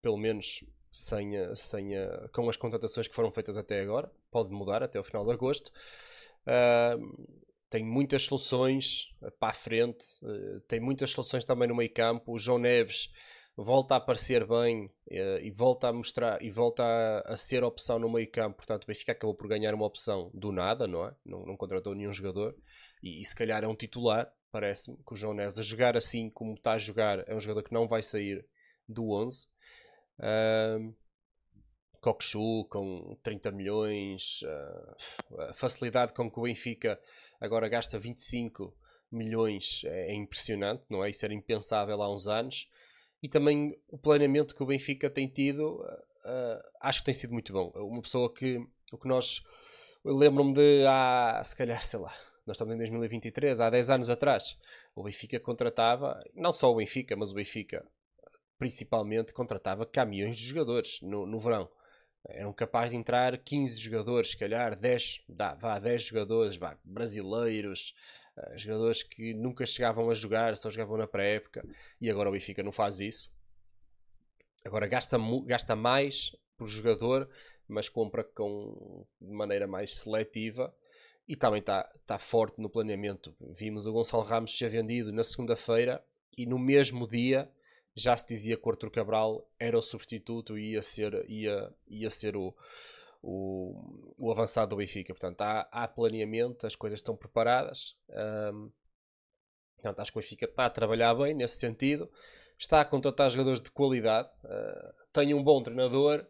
pelo 0.00 0.16
menos 0.16 0.64
sem, 0.90 1.32
sem 1.54 1.90
com 2.32 2.48
as 2.48 2.56
contratações 2.56 3.08
que 3.08 3.14
foram 3.14 3.30
feitas 3.30 3.56
até 3.56 3.80
agora. 3.80 4.10
Pode 4.30 4.50
mudar 4.50 4.82
até 4.82 4.98
ao 4.98 5.04
final 5.04 5.24
de 5.24 5.32
agosto. 5.32 5.70
Ahm, 6.46 7.14
tem 7.68 7.84
muitas 7.84 8.22
soluções 8.22 9.14
eh, 9.22 9.30
para 9.30 9.50
a 9.50 9.52
frente, 9.52 10.04
eh, 10.24 10.60
tem 10.68 10.80
muitas 10.80 11.10
soluções 11.10 11.44
também 11.44 11.68
no 11.68 11.74
meio 11.74 11.92
campo. 11.92 12.32
O 12.32 12.38
João 12.38 12.58
Neves 12.58 13.10
volta 13.56 13.94
a 13.94 13.96
aparecer 13.98 14.46
bem 14.46 14.90
eh, 15.10 15.40
e 15.42 15.50
volta 15.50 15.88
a 15.88 15.92
mostrar 15.92 16.40
e 16.42 16.50
volta 16.50 16.84
a, 16.84 17.32
a 17.32 17.36
ser 17.36 17.64
opção 17.64 17.98
no 17.98 18.10
meio 18.10 18.30
campo. 18.30 18.58
Portanto, 18.58 18.84
o 18.84 18.86
Benfica 18.86 19.12
acabou 19.12 19.34
por 19.34 19.48
ganhar 19.48 19.74
uma 19.74 19.86
opção 19.86 20.30
do 20.32 20.52
nada, 20.52 20.86
não 20.86 21.06
é? 21.06 21.14
Não, 21.24 21.44
não 21.44 21.56
contratou 21.56 21.94
nenhum 21.94 22.12
jogador 22.12 22.54
e, 23.02 23.22
e 23.22 23.26
se 23.26 23.34
calhar 23.34 23.64
é 23.64 23.68
um 23.68 23.74
titular. 23.74 24.32
Parece-me 24.52 24.96
que 24.98 25.12
o 25.12 25.16
João 25.16 25.34
Neves 25.34 25.58
a 25.58 25.62
jogar 25.62 25.96
assim 25.96 26.30
como 26.30 26.54
está 26.54 26.72
a 26.72 26.78
jogar 26.78 27.28
é 27.28 27.34
um 27.34 27.40
jogador 27.40 27.62
que 27.62 27.74
não 27.74 27.88
vai 27.88 28.02
sair 28.02 28.46
do 28.88 29.10
11. 29.10 29.48
Cockchu 32.06 32.64
com 32.68 33.18
30 33.22 33.50
milhões, 33.50 34.40
ah, 34.44 34.96
a 35.50 35.54
facilidade 35.54 36.12
com 36.12 36.30
que 36.30 36.38
o 36.38 36.44
Benfica 36.44 37.00
agora 37.40 37.68
gasta 37.68 37.98
25 37.98 38.72
milhões 39.10 39.82
é, 39.84 40.12
é 40.12 40.14
impressionante, 40.14 40.84
não 40.88 41.04
é? 41.04 41.10
Isso 41.10 41.24
era 41.24 41.34
impensável 41.34 42.00
há 42.00 42.12
uns 42.12 42.28
anos. 42.28 42.70
E 43.22 43.28
também 43.28 43.76
o 43.88 43.98
planeamento 43.98 44.54
que 44.54 44.62
o 44.62 44.66
Benfica 44.66 45.10
tem 45.10 45.26
tido, 45.26 45.84
ah, 46.24 46.70
acho 46.82 47.00
que 47.00 47.06
tem 47.06 47.14
sido 47.14 47.32
muito 47.32 47.52
bom. 47.52 47.72
Uma 47.74 48.02
pessoa 48.02 48.32
que, 48.32 48.64
o 48.92 48.98
que 48.98 49.08
nós, 49.08 49.42
lembro-me 50.04 50.54
de 50.54 50.86
há, 50.86 51.42
se 51.44 51.56
calhar, 51.56 51.84
sei 51.84 51.98
lá, 51.98 52.14
nós 52.46 52.54
estamos 52.54 52.74
em 52.74 52.78
2023, 52.78 53.60
há 53.60 53.68
10 53.68 53.90
anos 53.90 54.10
atrás, 54.10 54.56
o 54.94 55.02
Benfica 55.02 55.40
contratava, 55.40 56.22
não 56.34 56.52
só 56.52 56.70
o 56.70 56.76
Benfica, 56.76 57.16
mas 57.16 57.32
o 57.32 57.34
Benfica 57.34 57.84
principalmente 58.58 59.32
contratava 59.32 59.86
caminhões 59.86 60.36
de 60.36 60.46
jogadores 60.46 61.00
no, 61.02 61.26
no 61.26 61.38
verão. 61.38 61.70
Eram 62.28 62.52
capazes 62.52 62.90
de 62.90 62.96
entrar 62.96 63.38
15 63.38 63.78
jogadores, 63.78 64.30
se 64.30 64.36
calhar 64.36 64.74
10, 64.74 65.24
dá, 65.28 65.54
vá, 65.54 65.78
10 65.78 66.04
jogadores, 66.04 66.56
vá, 66.56 66.76
brasileiros, 66.84 67.94
eh, 68.36 68.58
jogadores 68.58 69.02
que 69.02 69.32
nunca 69.32 69.64
chegavam 69.64 70.10
a 70.10 70.14
jogar, 70.14 70.56
só 70.56 70.68
jogavam 70.68 70.96
na 70.96 71.06
pré-época, 71.06 71.64
e 72.00 72.10
agora 72.10 72.28
o 72.28 72.32
Benfica 72.32 72.62
não 72.62 72.72
faz 72.72 72.98
isso. 72.98 73.32
Agora 74.64 74.88
gasta, 74.88 75.16
gasta 75.44 75.76
mais 75.76 76.34
por 76.56 76.66
jogador, 76.66 77.28
mas 77.68 77.88
compra 77.88 78.24
com, 78.24 79.06
de 79.20 79.32
maneira 79.32 79.66
mais 79.66 79.94
seletiva 79.94 80.74
e 81.28 81.36
também 81.36 81.60
está 81.60 81.84
tá 82.06 82.18
forte 82.18 82.60
no 82.60 82.70
planeamento. 82.70 83.34
Vimos 83.40 83.86
o 83.86 83.92
Gonçalo 83.92 84.22
Ramos 84.22 84.56
ser 84.56 84.68
vendido 84.68 85.12
na 85.12 85.24
segunda-feira 85.24 86.04
e 86.36 86.46
no 86.46 86.58
mesmo 86.58 87.06
dia 87.06 87.50
já 87.96 88.16
se 88.16 88.28
dizia 88.28 88.56
que 88.56 88.66
o 88.66 88.70
Arthur 88.70 88.90
Cabral 88.90 89.48
era 89.58 89.76
o 89.76 89.82
substituto 89.82 90.58
e 90.58 90.72
ia 90.72 90.82
ser, 90.82 91.24
ia, 91.28 91.72
ia 91.88 92.10
ser 92.10 92.36
o, 92.36 92.54
o, 93.22 94.14
o 94.18 94.30
avançado 94.30 94.70
do 94.70 94.76
Benfica. 94.76 95.14
Portanto, 95.14 95.40
há, 95.40 95.68
há 95.72 95.88
planeamento, 95.88 96.66
as 96.66 96.76
coisas 96.76 96.98
estão 96.98 97.16
preparadas. 97.16 97.96
Um, 98.52 98.70
portanto, 99.76 100.00
acho 100.00 100.12
que 100.12 100.18
o 100.18 100.20
Benfica 100.20 100.44
está 100.44 100.66
a 100.66 100.70
trabalhar 100.70 101.14
bem 101.14 101.34
nesse 101.34 101.58
sentido. 101.58 102.10
Está 102.58 102.80
a 102.82 102.84
contratar 102.84 103.30
jogadores 103.30 103.60
de 103.60 103.70
qualidade. 103.70 104.28
Uh, 104.44 104.92
tem 105.12 105.32
um 105.34 105.42
bom 105.42 105.62
treinador 105.62 106.26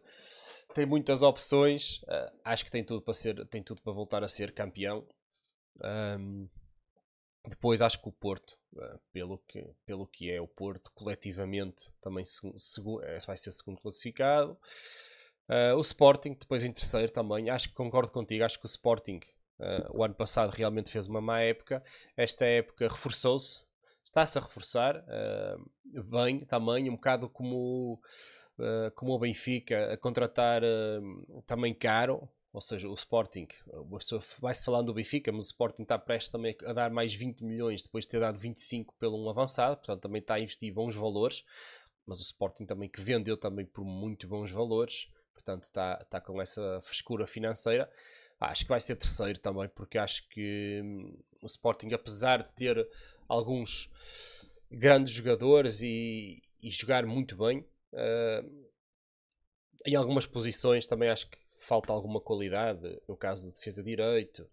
tem 0.73 0.85
muitas 0.85 1.23
opções. 1.23 2.03
Uh, 2.03 2.31
acho 2.43 2.63
que 2.63 2.71
tem 2.71 2.83
tudo 2.83 3.01
para 3.01 3.13
ser, 3.13 3.47
tem 3.47 3.63
tudo 3.63 3.81
para 3.81 3.93
voltar 3.93 4.23
a 4.23 4.27
ser 4.27 4.53
campeão. 4.53 5.07
Um, 6.19 6.47
depois 7.45 7.81
acho 7.81 8.01
que 8.01 8.09
o 8.09 8.11
Porto, 8.11 8.57
uh, 8.73 8.99
pelo, 9.11 9.37
que, 9.39 9.65
pelo 9.85 10.07
que 10.07 10.31
é 10.31 10.39
o 10.39 10.47
Porto, 10.47 10.91
coletivamente 10.93 11.91
também 12.01 12.23
segu, 12.25 13.01
é, 13.03 13.19
vai 13.19 13.37
ser 13.37 13.51
segundo 13.51 13.81
classificado. 13.81 14.57
Uh, 15.49 15.75
o 15.75 15.81
Sporting, 15.81 16.33
depois 16.33 16.63
em 16.63 16.71
terceiro 16.71 17.11
também. 17.11 17.49
Acho 17.49 17.69
que 17.69 17.75
concordo 17.75 18.11
contigo. 18.11 18.43
Acho 18.43 18.59
que 18.59 18.65
o 18.65 18.67
Sporting, 18.67 19.19
o 19.91 20.03
ano 20.03 20.13
passado, 20.13 20.51
realmente 20.51 20.91
fez 20.91 21.07
uma 21.07 21.19
má 21.19 21.39
época. 21.39 21.83
Esta 22.15 22.45
época 22.45 22.87
reforçou-se, 22.87 23.63
está-se 24.03 24.37
a 24.37 24.41
reforçar 24.41 25.03
bem 25.83 26.45
também, 26.45 26.89
um 26.89 26.95
bocado 26.95 27.27
como 27.27 27.99
uh, 28.59 28.91
como 28.95 29.13
o 29.13 29.19
Benfica, 29.19 29.93
a 29.93 29.97
contratar 29.97 30.63
uh, 30.63 31.41
também 31.45 31.73
caro, 31.73 32.29
ou 32.57 32.61
seja, 32.61 32.89
o 32.89 32.93
Sporting, 32.95 33.47
vai-se 34.39 34.65
falando 34.65 34.87
do 34.87 34.93
Benfica, 34.95 35.31
mas 35.31 35.45
o 35.45 35.49
Sporting 35.49 35.83
está 35.83 35.99
prestes 35.99 36.31
também 36.31 36.55
a 36.65 36.73
dar 36.73 36.89
mais 36.89 37.13
20 37.13 37.43
milhões 37.43 37.83
depois 37.83 38.03
de 38.03 38.09
ter 38.09 38.19
dado 38.19 38.39
25 38.39 38.95
pelo 38.95 39.23
um 39.23 39.29
avançado, 39.29 39.77
portanto 39.77 40.01
também 40.01 40.21
está 40.21 40.33
a 40.33 40.39
investir 40.39 40.73
bons 40.73 40.95
valores, 40.95 41.45
mas 42.03 42.19
o 42.19 42.23
Sporting 42.23 42.65
também 42.65 42.89
que 42.89 42.99
vendeu 42.99 43.37
também 43.37 43.63
por 43.63 43.85
muito 43.85 44.27
bons 44.27 44.49
valores, 44.49 45.07
portanto 45.35 45.65
está, 45.65 45.99
está 46.01 46.19
com 46.19 46.41
essa 46.41 46.81
frescura 46.81 47.27
financeira. 47.27 47.87
acho 48.39 48.63
que 48.63 48.69
vai 48.69 48.81
ser 48.81 48.95
terceiro 48.95 49.37
também, 49.37 49.69
porque 49.69 49.99
acho 49.99 50.27
que 50.27 50.81
hum, 50.83 51.15
o 51.43 51.45
Sporting, 51.45 51.93
apesar 51.93 52.41
de 52.41 52.51
ter 52.53 52.89
alguns 53.27 53.87
grandes 54.71 55.13
jogadores 55.13 55.83
e, 55.83 56.41
e 56.59 56.71
jogar 56.71 57.05
muito 57.05 57.37
bem, 57.37 57.63
Uh, 57.93 58.67
em 59.85 59.95
algumas 59.95 60.25
posições 60.25 60.85
também 60.85 61.09
acho 61.09 61.29
que 61.29 61.37
falta 61.57 61.91
alguma 61.91 62.21
qualidade. 62.21 63.01
No 63.07 63.17
caso 63.17 63.47
de 63.47 63.55
defesa 63.55 63.83
de 63.83 63.89
direito, 63.89 64.49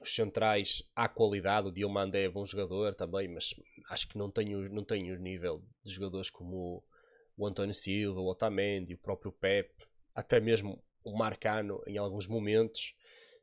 os 0.00 0.14
centrais 0.14 0.82
há 0.94 1.08
qualidade. 1.08 1.68
O 1.68 1.72
Diomandé 1.72 2.24
é 2.24 2.28
bom 2.28 2.44
jogador 2.44 2.94
também, 2.94 3.28
mas 3.28 3.54
acho 3.88 4.08
que 4.08 4.18
não 4.18 4.30
tem, 4.30 4.54
o, 4.54 4.68
não 4.68 4.84
tem 4.84 5.10
o 5.10 5.18
nível 5.18 5.62
de 5.82 5.92
jogadores 5.92 6.30
como 6.30 6.84
o 7.36 7.46
António 7.46 7.74
Silva, 7.74 8.20
o 8.20 8.28
Otamendi, 8.28 8.94
o 8.94 8.98
próprio 8.98 9.32
Pep, 9.32 9.70
até 10.14 10.40
mesmo 10.40 10.82
o 11.02 11.16
Marcano 11.16 11.82
em 11.86 11.98
alguns 11.98 12.26
momentos. 12.26 12.94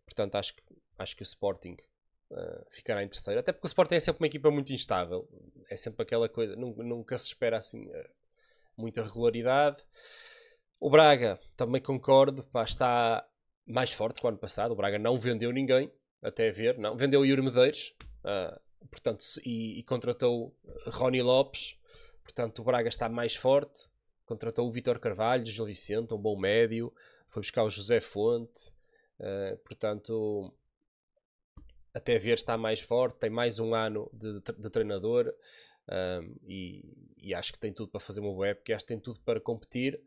Portanto, 0.05 0.35
acho 0.35 0.55
que, 0.55 0.63
acho 0.97 1.15
que 1.15 1.21
o 1.21 1.23
Sporting 1.23 1.77
uh, 2.31 2.65
ficará 2.69 3.03
em 3.03 3.07
terceiro. 3.07 3.39
Até 3.39 3.51
porque 3.51 3.65
o 3.65 3.67
Sporting 3.67 3.95
é 3.95 3.99
sempre 3.99 4.21
uma 4.21 4.27
equipa 4.27 4.51
muito 4.51 4.71
instável. 4.73 5.27
É 5.69 5.77
sempre 5.77 6.03
aquela 6.03 6.29
coisa, 6.29 6.55
nunca, 6.55 6.83
nunca 6.83 7.17
se 7.17 7.27
espera 7.27 7.57
assim. 7.57 7.87
Uh, 7.87 8.09
muita 8.75 9.03
regularidade. 9.03 9.83
O 10.83 10.89
Braga, 10.89 11.39
também 11.55 11.81
concordo, 11.81 12.43
pá, 12.43 12.65
está 12.65 13.25
mais 13.65 13.93
forte 13.93 14.19
que 14.19 14.25
o 14.25 14.27
ano 14.27 14.37
passado. 14.37 14.71
O 14.71 14.75
Braga 14.75 14.99
não 14.99 15.17
vendeu 15.17 15.49
ninguém, 15.49 15.89
até 16.21 16.51
ver, 16.51 16.77
não. 16.77 16.97
Vendeu 16.97 17.21
o 17.21 17.25
Yuri 17.25 17.41
Medeiros, 17.41 17.95
uh, 18.19 18.59
portanto, 18.91 19.23
e, 19.45 19.79
e, 19.79 19.83
contratou 19.83 20.53
Rony 20.87 21.21
Lopes. 21.21 21.79
Portanto, 22.21 22.59
o 22.59 22.65
Braga 22.65 22.89
está 22.89 23.07
mais 23.07 23.33
forte. 23.33 23.87
Contratou 24.25 24.67
o 24.67 24.71
Vitor 24.73 24.99
Carvalho, 24.99 25.43
o 25.43 25.45
Gil 25.45 25.67
Vicente, 25.67 26.13
um 26.13 26.17
bom 26.17 26.37
médio. 26.37 26.93
Foi 27.29 27.41
buscar 27.41 27.63
o 27.63 27.69
José 27.69 28.01
Fonte. 28.01 28.69
Uh, 29.21 29.55
portanto, 29.59 30.53
até 31.93 32.19
ver 32.19 32.33
está 32.33 32.57
mais 32.57 32.81
forte. 32.81 33.19
Tem 33.19 33.29
mais 33.29 33.57
um 33.57 33.73
ano 33.73 34.11
de, 34.11 34.41
de 34.41 34.69
treinador. 34.69 35.33
Um, 35.89 36.35
e, 36.45 37.13
e, 37.17 37.33
acho 37.33 37.53
que 37.53 37.59
tem 37.59 37.73
tudo 37.73 37.89
para 37.89 37.99
fazer 37.99 38.21
uma 38.21 38.33
boa 38.33 38.47
época, 38.47 38.73
acho 38.73 38.85
que 38.85 38.93
tem 38.93 38.99
tudo 38.99 39.19
para 39.19 39.41
competir, 39.41 39.99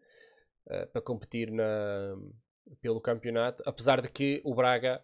uh, 0.66 0.86
para 0.88 1.00
competir 1.00 1.50
na, 1.50 2.16
pelo 2.80 3.00
campeonato, 3.00 3.62
apesar 3.66 4.00
de 4.00 4.10
que 4.10 4.40
o 4.44 4.54
Braga 4.54 5.02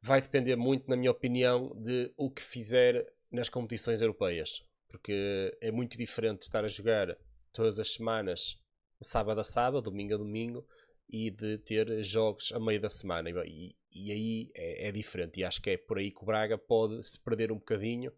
vai 0.00 0.20
depender 0.20 0.56
muito, 0.56 0.88
na 0.88 0.96
minha 0.96 1.10
opinião, 1.10 1.72
de 1.76 2.12
o 2.16 2.30
que 2.30 2.42
fizer 2.42 3.06
nas 3.30 3.48
competições 3.48 4.00
europeias, 4.00 4.64
porque 4.88 5.56
é 5.60 5.70
muito 5.70 5.98
diferente 5.98 6.42
estar 6.42 6.64
a 6.64 6.68
jogar 6.68 7.16
todas 7.52 7.78
as 7.78 7.92
semanas, 7.94 8.58
sábado 9.00 9.40
a 9.40 9.44
sábado, 9.44 9.82
domingo 9.82 10.14
a 10.14 10.18
domingo, 10.18 10.66
e 11.08 11.30
de 11.30 11.58
ter 11.58 12.04
jogos 12.04 12.52
a 12.52 12.60
meio 12.60 12.80
da 12.80 12.90
semana. 12.90 13.30
E, 13.46 13.74
e 13.90 14.12
aí 14.12 14.50
é, 14.54 14.88
é, 14.88 14.92
diferente. 14.92 15.40
E 15.40 15.44
acho 15.44 15.60
que 15.60 15.70
é 15.70 15.76
por 15.76 15.98
aí 15.98 16.10
que 16.10 16.22
o 16.22 16.26
Braga 16.26 16.58
pode 16.58 17.02
se 17.08 17.18
perder 17.18 17.50
um 17.50 17.56
bocadinho 17.56 18.12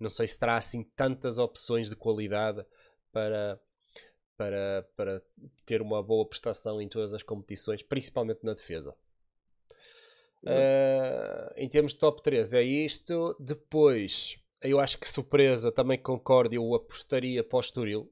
não 0.00 0.08
sei 0.08 0.26
se 0.26 0.38
terá 0.38 0.56
assim 0.56 0.82
tantas 0.82 1.36
opções 1.36 1.90
de 1.90 1.94
qualidade 1.94 2.64
para, 3.12 3.60
para, 4.40 4.88
para 4.96 5.22
ter 5.66 5.82
uma 5.82 6.02
boa 6.02 6.24
prestação 6.24 6.80
em 6.80 6.88
todas 6.88 7.12
as 7.12 7.22
competições, 7.22 7.82
principalmente 7.82 8.40
na 8.42 8.54
defesa. 8.54 8.96
Uh, 10.42 11.52
em 11.58 11.68
termos 11.68 11.92
de 11.92 11.98
top 11.98 12.22
3 12.22 12.54
é 12.54 12.62
isto. 12.62 13.36
Depois, 13.38 14.38
eu 14.62 14.80
acho 14.80 14.98
que 14.98 15.06
surpresa, 15.06 15.70
também 15.70 15.98
concordo, 15.98 16.54
eu 16.54 16.74
apostaria 16.74 17.44
para 17.44 17.58
o 17.58 17.60
Estoril. 17.60 18.10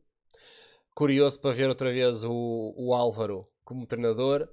Curioso 0.94 1.40
para 1.40 1.54
ver 1.54 1.70
outra 1.70 1.90
vez 1.90 2.24
o, 2.24 2.74
o 2.76 2.92
Álvaro 2.92 3.48
como 3.64 3.86
treinador 3.86 4.46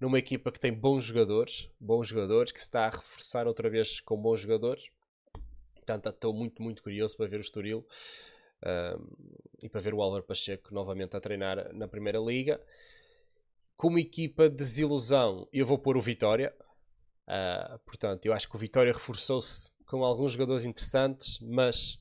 numa 0.00 0.18
equipa 0.18 0.50
que 0.50 0.60
tem 0.60 0.72
bons 0.72 1.04
jogadores, 1.04 1.68
bons 1.78 2.08
jogadores, 2.08 2.52
que 2.52 2.60
se 2.60 2.68
está 2.68 2.86
a 2.86 2.90
reforçar 2.90 3.46
outra 3.46 3.68
vez 3.68 4.00
com 4.00 4.16
bons 4.16 4.40
jogadores. 4.40 4.90
Portanto, 5.74 6.08
estou 6.08 6.32
muito, 6.32 6.62
muito 6.62 6.82
curioso 6.82 7.18
para 7.18 7.26
ver 7.26 7.36
o 7.36 7.42
Estoril 7.42 7.86
uh, 8.62 9.38
e 9.62 9.68
para 9.68 9.80
ver 9.80 9.94
o 9.94 10.02
Álvaro 10.02 10.22
Pacheco 10.22 10.72
novamente 10.72 11.16
a 11.16 11.20
treinar 11.20 11.72
na 11.74 11.88
Primeira 11.88 12.18
Liga. 12.18 12.60
Como 13.76 13.98
equipa 13.98 14.48
de 14.48 14.56
desilusão, 14.56 15.48
eu 15.52 15.64
vou 15.64 15.78
pôr 15.78 15.96
o 15.96 16.00
Vitória. 16.00 16.54
Uh, 17.26 17.78
portanto, 17.80 18.26
eu 18.26 18.32
acho 18.32 18.48
que 18.48 18.56
o 18.56 18.58
Vitória 18.58 18.92
reforçou-se 18.92 19.70
com 19.86 20.04
alguns 20.04 20.32
jogadores 20.32 20.64
interessantes, 20.64 21.38
mas 21.40 21.94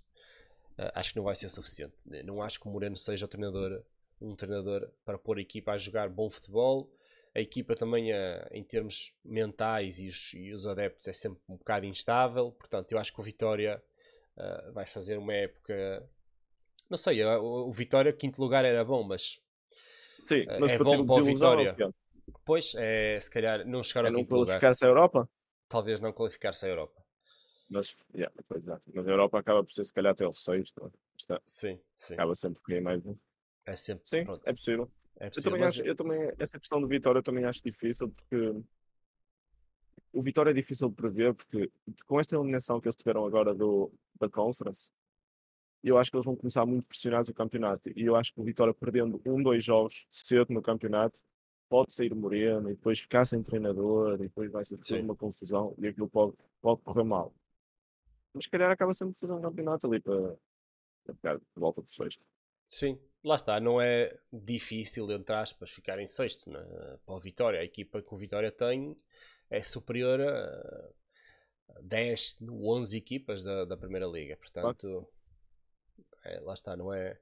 uh, 0.78 0.92
acho 0.96 1.12
que 1.12 1.18
não 1.18 1.24
vai 1.24 1.36
ser 1.36 1.50
suficiente. 1.50 1.94
Não 2.26 2.42
acho 2.42 2.60
que 2.60 2.68
o 2.68 2.72
Moreno 2.72 2.96
seja 2.96 3.28
treinador, 3.28 3.84
um 4.20 4.36
treinador 4.36 4.90
para 5.06 5.18
pôr 5.18 5.38
a 5.38 5.42
equipa 5.42 5.74
a 5.74 5.78
jogar 5.78 6.10
bom 6.10 6.30
futebol 6.30 6.92
a 7.36 7.40
equipa 7.40 7.76
também, 7.76 8.12
uh, 8.12 8.48
em 8.50 8.64
termos 8.64 9.14
mentais 9.24 10.00
e 10.00 10.08
os, 10.08 10.34
e 10.34 10.52
os, 10.52 10.66
adeptos, 10.66 11.08
é 11.08 11.14
sempre 11.14 11.40
um 11.48 11.56
bocado 11.56 11.86
instável. 11.86 12.52
Portanto, 12.52 12.92
eu 12.92 12.98
acho 12.98 13.14
que 13.14 13.20
o 13.20 13.24
Vitória 13.24 13.82
vai 14.74 14.86
fazer 14.86 15.18
uma 15.18 15.34
época. 15.34 16.08
Não 16.90 16.98
sei, 16.98 17.24
o, 17.24 17.68
o, 17.68 17.74
Vitória, 17.74 18.14
quinto 18.14 18.42
lugar 18.42 18.64
era 18.64 18.84
bom, 18.84 19.04
mas. 19.04 19.40
Sim, 20.24 20.46
mas 20.60 20.72
é 20.72 20.78
bom 20.78 21.06
para 21.06 21.22
o 21.22 21.24
Vitória. 21.24 21.76
Pois, 22.46 22.74
é, 22.78 23.20
se 23.20 23.30
calhar 23.30 23.66
não 23.66 23.84
chegar 23.84 24.06
é 24.06 24.08
ao 24.08 24.14
não 24.14 24.20
quinto 24.22 24.36
lugar. 24.36 24.46
qualificar-se 24.48 24.86
à 24.86 24.88
Europa? 24.88 25.30
Talvez 25.68 26.00
não 26.00 26.14
qualificar-se 26.14 26.66
à 26.66 26.70
Europa. 26.70 27.04
Mas, 27.70 27.98
yeah, 28.14 28.34
pois 28.48 28.68
é. 28.68 28.78
mas 28.94 29.08
a 29.08 29.12
Europa 29.12 29.40
acaba 29.40 29.62
por 29.62 29.72
ser, 29.72 29.84
se 29.84 29.94
calhar, 29.94 30.14
até 30.14 30.26
o 30.26 30.32
sexto. 30.32 30.92
Está. 31.18 31.40
Sim, 31.44 31.80
sim. 31.98 32.14
Acaba 32.14 32.34
sempre 32.34 32.62
por 32.62 32.74
aí 32.74 32.82
mais 32.82 33.06
um. 33.06 33.16
É 33.66 33.76
sempre. 33.76 34.08
Sim, 34.08 34.24
pronto. 34.24 34.42
é 34.46 34.54
possível. 34.54 34.90
É 35.20 35.28
eu, 35.28 35.44
também 35.44 35.64
acho, 35.64 35.82
eu 35.84 35.96
também, 35.96 36.32
essa 36.38 36.60
questão 36.60 36.80
do 36.80 36.88
Vitória 36.88 37.20
eu 37.20 37.24
também 37.24 37.44
acho 37.44 37.62
difícil 37.64 38.10
porque 38.10 38.54
o 40.14 40.22
Vitória 40.22 40.52
é 40.52 40.54
difícil 40.54 40.90
de 40.90 40.96
prever 40.96 41.34
porque 41.34 41.70
com 42.06 42.20
esta 42.20 42.36
eliminação 42.36 42.80
que 42.80 42.88
eles 42.88 42.96
tiveram 42.96 43.26
agora 43.26 43.54
do, 43.54 43.92
da 44.20 44.30
Conference, 44.30 44.92
eu 45.90 45.98
acho 45.98 46.10
que 46.10 46.18
eles 46.18 46.26
vão 46.26 46.36
começar 46.36 46.66
muito 46.66 46.86
pressionados 46.86 47.30
o 47.30 47.34
campeonato 47.34 47.90
e 47.96 48.04
eu 48.04 48.16
acho 48.16 48.34
que 48.34 48.42
o 48.42 48.44
Vitória 48.44 48.74
perdendo 48.74 49.22
um, 49.26 49.42
dois 49.42 49.64
jogos 49.64 50.08
cedo 50.10 50.54
no 50.54 50.62
campeonato 50.62 51.20
pode 51.70 51.92
sair 51.92 52.14
moreno 52.14 52.70
e 52.70 52.74
depois 52.74 53.00
ficar 53.00 53.26
sem 53.26 53.44
treinador 53.44 54.16
e 54.16 54.18
depois 54.20 54.52
vai 54.52 54.64
ser 54.64 54.78
toda 54.78 55.02
uma 55.02 55.16
confusão 55.16 55.76
e 55.78 55.88
aquilo 55.88 56.10
pode, 56.10 56.34
pode 56.62 56.82
correr 56.82 57.04
mal. 57.04 57.34
Mas 58.34 58.46
se 58.46 58.50
calhar 58.50 58.72
acaba 58.72 58.94
sempre 58.94 59.18
fazer 59.18 59.34
um 59.34 59.42
campeonato 59.42 59.88
ali 59.88 60.00
para, 60.00 60.36
para 61.04 61.16
ficar 61.16 61.38
de 61.38 61.44
volta 61.56 61.82
do 61.82 61.90
sexto. 61.90 62.24
Sim, 62.70 63.00
lá 63.24 63.36
está, 63.36 63.60
não 63.60 63.82
é 63.82 64.18
difícil, 64.32 65.10
entre 65.12 65.36
aspas, 65.36 65.70
ficar 65.70 66.00
em 66.00 66.08
sexto 66.08 66.50
né? 66.50 66.60
para 67.06 67.16
o 67.16 67.20
Vitória. 67.20 67.60
A 67.60 67.64
equipa 67.64 68.02
que 68.02 68.14
o 68.14 68.18
Vitória 68.18 68.52
tem 68.52 68.96
é 69.50 69.62
superior 69.62 70.22
a 70.22 70.90
10, 71.82 72.38
11 72.50 72.98
equipas 72.98 73.44
da, 73.44 73.66
da 73.66 73.78
Primeira 73.78 74.06
Liga. 74.06 74.36
Portanto, 74.38 75.08
é, 76.28 76.40
lá 76.42 76.54
está, 76.54 76.76
não 76.76 76.94
é. 76.94 77.18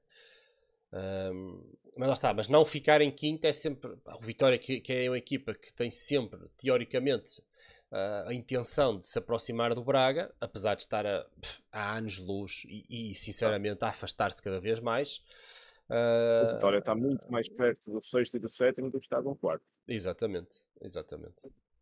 Um, 0.92 1.62
mas 1.96 2.08
lá 2.08 2.14
está, 2.14 2.34
mas 2.34 2.48
não 2.48 2.64
ficar 2.64 3.00
em 3.00 3.10
quinto 3.10 3.46
é 3.46 3.52
sempre. 3.52 3.90
O 3.90 4.20
Vitória, 4.20 4.58
que, 4.58 4.80
que 4.80 4.92
é 4.92 5.08
uma 5.08 5.18
equipa 5.18 5.54
que 5.54 5.72
tem 5.72 5.90
sempre, 5.90 6.40
teoricamente, 6.56 7.40
uh, 7.90 8.28
a 8.28 8.34
intenção 8.34 8.98
de 8.98 9.06
se 9.06 9.18
aproximar 9.18 9.74
do 9.74 9.82
Braga, 9.82 10.32
apesar 10.40 10.74
de 10.74 10.82
estar 10.82 11.06
a, 11.06 11.26
há 11.72 11.96
anos-luz 11.96 12.62
e, 12.66 12.84
e, 12.88 13.14
sinceramente, 13.14 13.84
a 13.84 13.88
afastar-se 13.88 14.42
cada 14.42 14.60
vez 14.60 14.80
mais. 14.80 15.22
Uh, 15.88 16.44
o 16.44 16.54
Vitória 16.54 16.78
está 16.78 16.94
muito 16.94 17.30
mais 17.30 17.48
perto 17.48 17.90
do 17.90 18.00
sexto 18.00 18.36
e 18.36 18.40
do 18.40 18.48
sétimo 18.48 18.90
do 18.90 18.98
que 18.98 19.06
está 19.06 19.22
no 19.22 19.36
quarto. 19.36 19.64
Exatamente, 19.86 20.54
exatamente. 20.80 21.36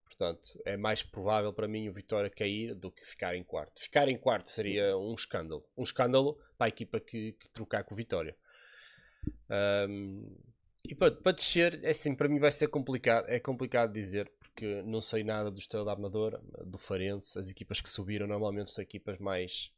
Portanto, 0.04 0.60
é 0.64 0.76
mais 0.76 1.02
provável 1.02 1.52
para 1.52 1.66
mim 1.66 1.88
o 1.88 1.92
Vitória 1.92 2.30
cair 2.30 2.74
do 2.74 2.90
que 2.90 3.04
ficar 3.04 3.34
em 3.34 3.42
quarto. 3.42 3.80
Ficar 3.80 4.08
em 4.08 4.16
quarto 4.16 4.48
seria 4.48 4.96
um 4.96 5.14
escândalo. 5.14 5.64
Um 5.76 5.82
escândalo 5.82 6.38
para 6.56 6.66
a 6.66 6.68
equipa 6.68 7.00
que, 7.00 7.32
que 7.32 7.48
trocar 7.48 7.82
com 7.84 7.94
o 7.94 7.96
Vitória. 7.96 8.36
Um, 9.88 10.36
e 10.84 10.94
para, 10.94 11.12
para 11.12 11.32
descer, 11.32 11.80
é 11.82 11.90
assim, 11.90 12.14
para 12.14 12.28
mim 12.28 12.38
vai 12.38 12.52
ser 12.52 12.68
complicado. 12.68 13.26
É 13.28 13.40
complicado 13.40 13.92
dizer, 13.92 14.30
porque 14.38 14.82
não 14.82 15.00
sei 15.00 15.24
nada 15.24 15.50
do 15.50 15.58
Estrela 15.58 15.86
da 15.86 15.92
Amadora, 15.92 16.40
do 16.64 16.78
Farense. 16.78 17.38
As 17.38 17.50
equipas 17.50 17.80
que 17.80 17.88
subiram 17.88 18.26
normalmente 18.26 18.70
são 18.70 18.82
equipas 18.82 19.18
mais, 19.18 19.72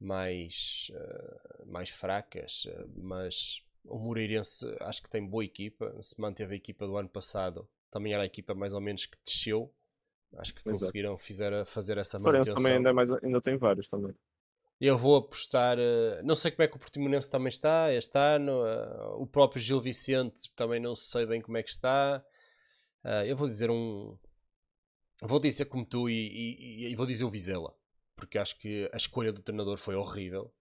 mais, 0.00 0.90
uh, 0.92 1.66
mais 1.66 1.90
fracas, 1.90 2.66
uh, 2.66 2.90
mas 2.96 3.62
o 3.84 3.98
Moreirense 3.98 4.66
acho 4.80 5.02
que 5.02 5.08
tem 5.08 5.24
boa 5.24 5.44
equipa. 5.44 5.96
Se 6.02 6.20
manteve 6.20 6.54
a 6.54 6.56
equipa 6.56 6.86
do 6.86 6.96
ano 6.96 7.08
passado, 7.08 7.68
também 7.96 8.12
era 8.12 8.22
a 8.24 8.26
equipa 8.26 8.54
mais 8.54 8.74
ou 8.74 8.80
menos 8.80 9.06
que 9.06 9.16
desceu. 9.24 9.72
Acho 10.36 10.52
que 10.52 10.60
Exato. 10.60 10.78
conseguiram 10.78 11.16
fizer, 11.16 11.64
fazer 11.64 11.96
essa 11.96 12.18
manutenção. 12.18 12.54
também 12.56 12.72
ainda, 12.74 12.90
é 12.90 12.92
mais, 12.92 13.10
ainda 13.10 13.40
tem 13.40 13.56
vários 13.56 13.88
também. 13.88 14.14
Eu 14.78 14.98
vou 14.98 15.16
apostar. 15.16 15.78
Uh, 15.78 16.22
não 16.22 16.34
sei 16.34 16.50
como 16.50 16.62
é 16.64 16.68
que 16.68 16.76
o 16.76 16.78
Portimonense 16.78 17.30
também 17.30 17.48
está 17.48 17.90
este 17.94 18.18
ano. 18.18 18.62
Uh, 18.62 19.22
o 19.22 19.26
próprio 19.26 19.60
Gil 19.62 19.80
Vicente 19.80 20.52
também 20.54 20.78
não 20.78 20.94
sei 20.94 21.24
bem 21.24 21.40
como 21.40 21.56
é 21.56 21.62
que 21.62 21.70
está. 21.70 22.22
Uh, 23.02 23.24
eu 23.24 23.34
vou 23.34 23.48
dizer 23.48 23.70
um. 23.70 24.18
Vou 25.22 25.40
dizer 25.40 25.64
como 25.64 25.86
tu 25.86 26.10
e, 26.10 26.12
e, 26.12 26.92
e, 26.92 26.94
vou 26.94 27.06
dizer 27.06 27.24
o 27.24 27.30
Vizela. 27.30 27.74
Porque 28.14 28.36
acho 28.36 28.58
que 28.58 28.90
a 28.92 28.96
escolha 28.98 29.32
do 29.32 29.40
treinador 29.40 29.78
foi 29.78 29.94
horrível. 29.94 30.52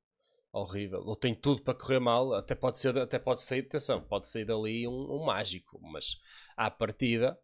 Horrível. 0.57 1.03
Ele 1.05 1.17
tem 1.17 1.35
tudo 1.35 1.61
para 1.61 1.73
correr 1.73 1.99
mal. 1.99 2.33
Até 2.33 2.55
pode 2.55 2.77
ser, 2.77 2.97
até 2.97 3.19
pode 3.19 3.41
sair, 3.41 3.59
atenção, 3.59 4.01
pode 4.01 4.29
sair 4.29 4.45
dali 4.45 4.87
um, 4.87 5.15
um 5.15 5.25
mágico. 5.25 5.77
Mas 5.81 6.17
à 6.55 6.71
partida, 6.71 7.37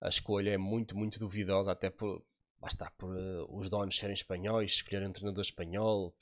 a 0.00 0.08
escolha 0.08 0.50
é 0.50 0.56
muito, 0.56 0.96
muito 0.96 1.18
duvidosa. 1.18 1.72
Até 1.72 1.90
por, 1.90 2.24
está, 2.64 2.88
por 2.92 3.10
uh, 3.16 3.46
os 3.50 3.68
donos 3.68 3.96
serem 3.96 4.14
espanhóis, 4.14 4.74
escolher 4.74 5.02
um 5.02 5.10
treinador 5.10 5.42
espanhol, 5.42 6.14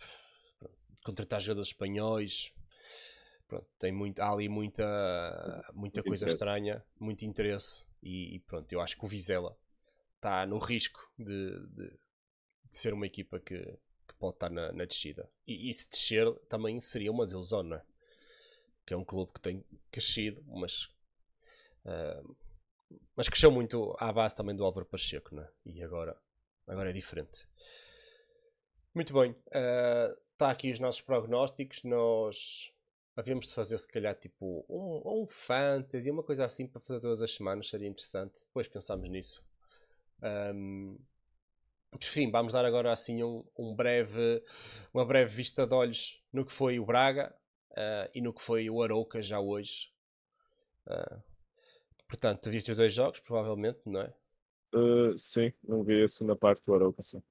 contratar 1.04 1.42
jogadores 1.42 1.68
espanhóis. 1.68 2.50
Pronto, 3.46 3.66
tem 3.78 3.92
muito, 3.92 4.20
há 4.20 4.32
ali 4.32 4.48
muita, 4.48 5.70
muita 5.74 6.02
coisa 6.02 6.24
interesse. 6.24 6.42
estranha, 6.42 6.84
muito 6.98 7.26
interesse. 7.26 7.84
E, 8.02 8.36
e, 8.36 8.40
pronto, 8.40 8.72
eu 8.72 8.80
acho 8.80 8.96
que 8.96 9.04
o 9.04 9.08
Vizela 9.08 9.54
está 10.16 10.46
no 10.46 10.56
risco 10.56 11.06
de, 11.18 11.50
de, 11.68 11.90
de, 11.90 11.98
ser 12.70 12.94
uma 12.94 13.06
equipa 13.06 13.38
que 13.38 13.78
pode 14.24 14.36
estar 14.36 14.50
na, 14.50 14.72
na 14.72 14.84
descida. 14.84 15.28
E, 15.46 15.70
e, 15.70 15.74
se 15.74 15.88
descer 15.88 16.32
também 16.48 16.80
seria 16.80 17.10
uma 17.10 17.24
desilusão, 17.24 17.62
não 17.62 17.76
é? 17.76 17.82
Que 18.86 18.94
é 18.94 18.96
um 18.96 19.04
clube 19.04 19.32
que 19.32 19.40
tem 19.40 19.64
crescido, 19.90 20.42
mas 20.46 20.84
uh, 21.84 22.36
mas 23.16 23.28
cresceu 23.28 23.50
muito 23.50 23.94
à 23.98 24.12
base 24.12 24.34
também 24.34 24.54
do 24.56 24.64
Álvaro 24.64 24.86
Pacheco, 24.86 25.34
né? 25.34 25.48
e 25.64 25.82
agora, 25.82 26.16
agora 26.66 26.90
é 26.90 26.92
diferente. 26.92 27.48
Muito 28.94 29.12
bem, 29.12 29.34
está 29.46 30.48
uh, 30.48 30.50
aqui 30.50 30.70
os 30.70 30.78
nossos 30.80 31.00
prognósticos. 31.00 31.82
Nós 31.82 32.72
havíamos 33.16 33.48
de 33.48 33.54
fazer, 33.54 33.78
se 33.78 33.88
calhar, 33.88 34.14
tipo 34.14 34.64
um, 34.68 35.22
um 35.22 35.26
fantasy, 35.26 36.10
uma 36.10 36.22
coisa 36.22 36.44
assim 36.44 36.66
para 36.66 36.80
fazer 36.80 37.00
todas 37.00 37.22
as 37.22 37.34
semanas, 37.34 37.68
seria 37.68 37.88
interessante. 37.88 38.34
Depois 38.46 38.68
pensámos 38.68 39.08
nisso. 39.08 39.44
Um, 40.22 40.98
enfim, 41.96 42.30
vamos 42.30 42.52
dar 42.52 42.64
agora 42.64 42.92
assim 42.92 43.22
um, 43.22 43.44
um, 43.58 43.74
breve, 43.74 44.42
uma 44.92 45.04
breve 45.04 45.34
vista 45.34 45.66
de 45.66 45.74
olhos 45.74 46.22
no 46.32 46.44
que 46.44 46.52
foi 46.52 46.78
o 46.78 46.84
Braga 46.84 47.34
uh, 47.72 48.10
e 48.14 48.20
no 48.20 48.32
que 48.32 48.42
foi 48.42 48.68
o 48.68 48.82
Arouca 48.82 49.22
já 49.22 49.40
hoje. 49.40 49.92
Uh, 50.86 51.34
Portanto, 52.14 52.42
tu 52.42 52.50
viste 52.50 52.70
os 52.70 52.76
dois 52.76 52.94
jogos, 52.94 53.20
provavelmente, 53.20 53.80
não 53.84 54.00
é? 54.00 54.14
Uh, 54.72 55.18
sim, 55.18 55.52
não 55.62 55.82
vi 55.82 56.02
a 56.02 56.08
segunda 56.08 56.36
parte 56.36 56.64
do 56.64 56.74
Arouca, 56.74 57.02
sim. 57.02 57.22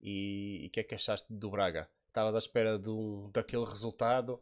E 0.00 0.66
o 0.66 0.70
que 0.70 0.80
é 0.80 0.82
que 0.82 0.94
achaste 0.94 1.26
do 1.32 1.50
Braga? 1.50 1.88
Estavas 2.08 2.34
à 2.34 2.38
espera 2.38 2.78
de 2.78 2.90
um, 2.90 3.30
daquele 3.32 3.64
resultado, 3.64 4.38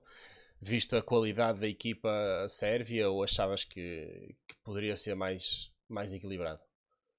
visto 0.60 0.96
a 0.96 1.02
qualidade 1.02 1.60
da 1.60 1.68
equipa 1.68 2.10
sérvia, 2.48 3.08
ou 3.08 3.22
achavas 3.22 3.64
que, 3.64 4.34
que 4.48 4.56
poderia 4.64 4.96
ser 4.96 5.14
mais, 5.14 5.70
mais 5.88 6.12
equilibrado? 6.12 6.60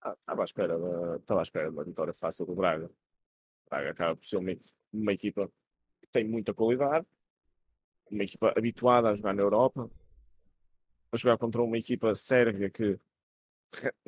Ah, 0.08 0.16
estava 0.20 0.42
à 0.42 0.46
espera 0.46 0.76
estava 1.18 1.42
à 1.42 1.44
espera 1.44 1.70
de 1.70 1.74
uma 1.74 1.84
vitória 1.84 2.14
fácil 2.14 2.46
do 2.46 2.56
Braga. 2.56 2.86
O 2.86 3.70
Braga 3.70 3.92
acaba 3.92 4.16
por 4.16 4.26
ser 4.26 4.38
uma, 4.38 4.52
uma 4.94 5.14
equipa 5.14 5.52
que 6.02 6.08
tem 6.12 6.24
muita 6.24 6.54
qualidade, 6.54 7.06
uma 8.10 8.24
equipa 8.24 8.54
habituada 8.56 9.10
a 9.10 9.14
jogar 9.14 9.34
na 9.34 9.42
Europa, 9.42 9.92
a 11.12 11.18
jogar 11.18 11.38
contra 11.38 11.62
uma 11.62 11.78
equipa 11.78 12.14
sérvia 12.14 12.70
que, 12.70 12.98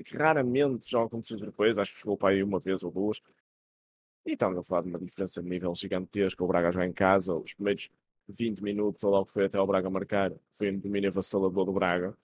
que 0.06 0.16
raramente 0.16 0.89
joga 0.89 1.10
competições 1.10 1.41
europeias, 1.41 1.78
acho 1.78 1.93
que 1.93 2.00
jogou 2.00 2.18
para 2.18 2.30
aí 2.30 2.43
uma 2.43 2.60
vez 2.60 2.82
ou 2.84 2.91
duas. 2.91 3.22
E 4.26 4.34
estamos 4.34 4.58
a 4.58 4.64
falar 4.64 4.84
de 4.84 4.89
uma 4.89 5.00
diferença 5.00 5.41
de 5.41 5.50
nível 5.50 5.74
gigantesca. 5.76 6.43
O 6.43 6.47
Braga 6.47 6.72
joga 6.72 6.86
em 6.86 6.93
casa, 6.93 7.36
os 7.36 7.54
primeiros 7.54 7.89
20 8.30 8.64
minutos, 8.64 9.04
ou 9.04 9.12
logo 9.12 9.30
foi 9.30 9.45
até 9.45 9.60
o 9.60 9.68
Braga 9.68 9.89
marcar, 9.89 10.32
foi 10.52 10.72
um 10.72 10.80
domínio 10.80 11.10
avassalador 11.10 11.66
do 11.66 11.74
Braga. 11.74 12.16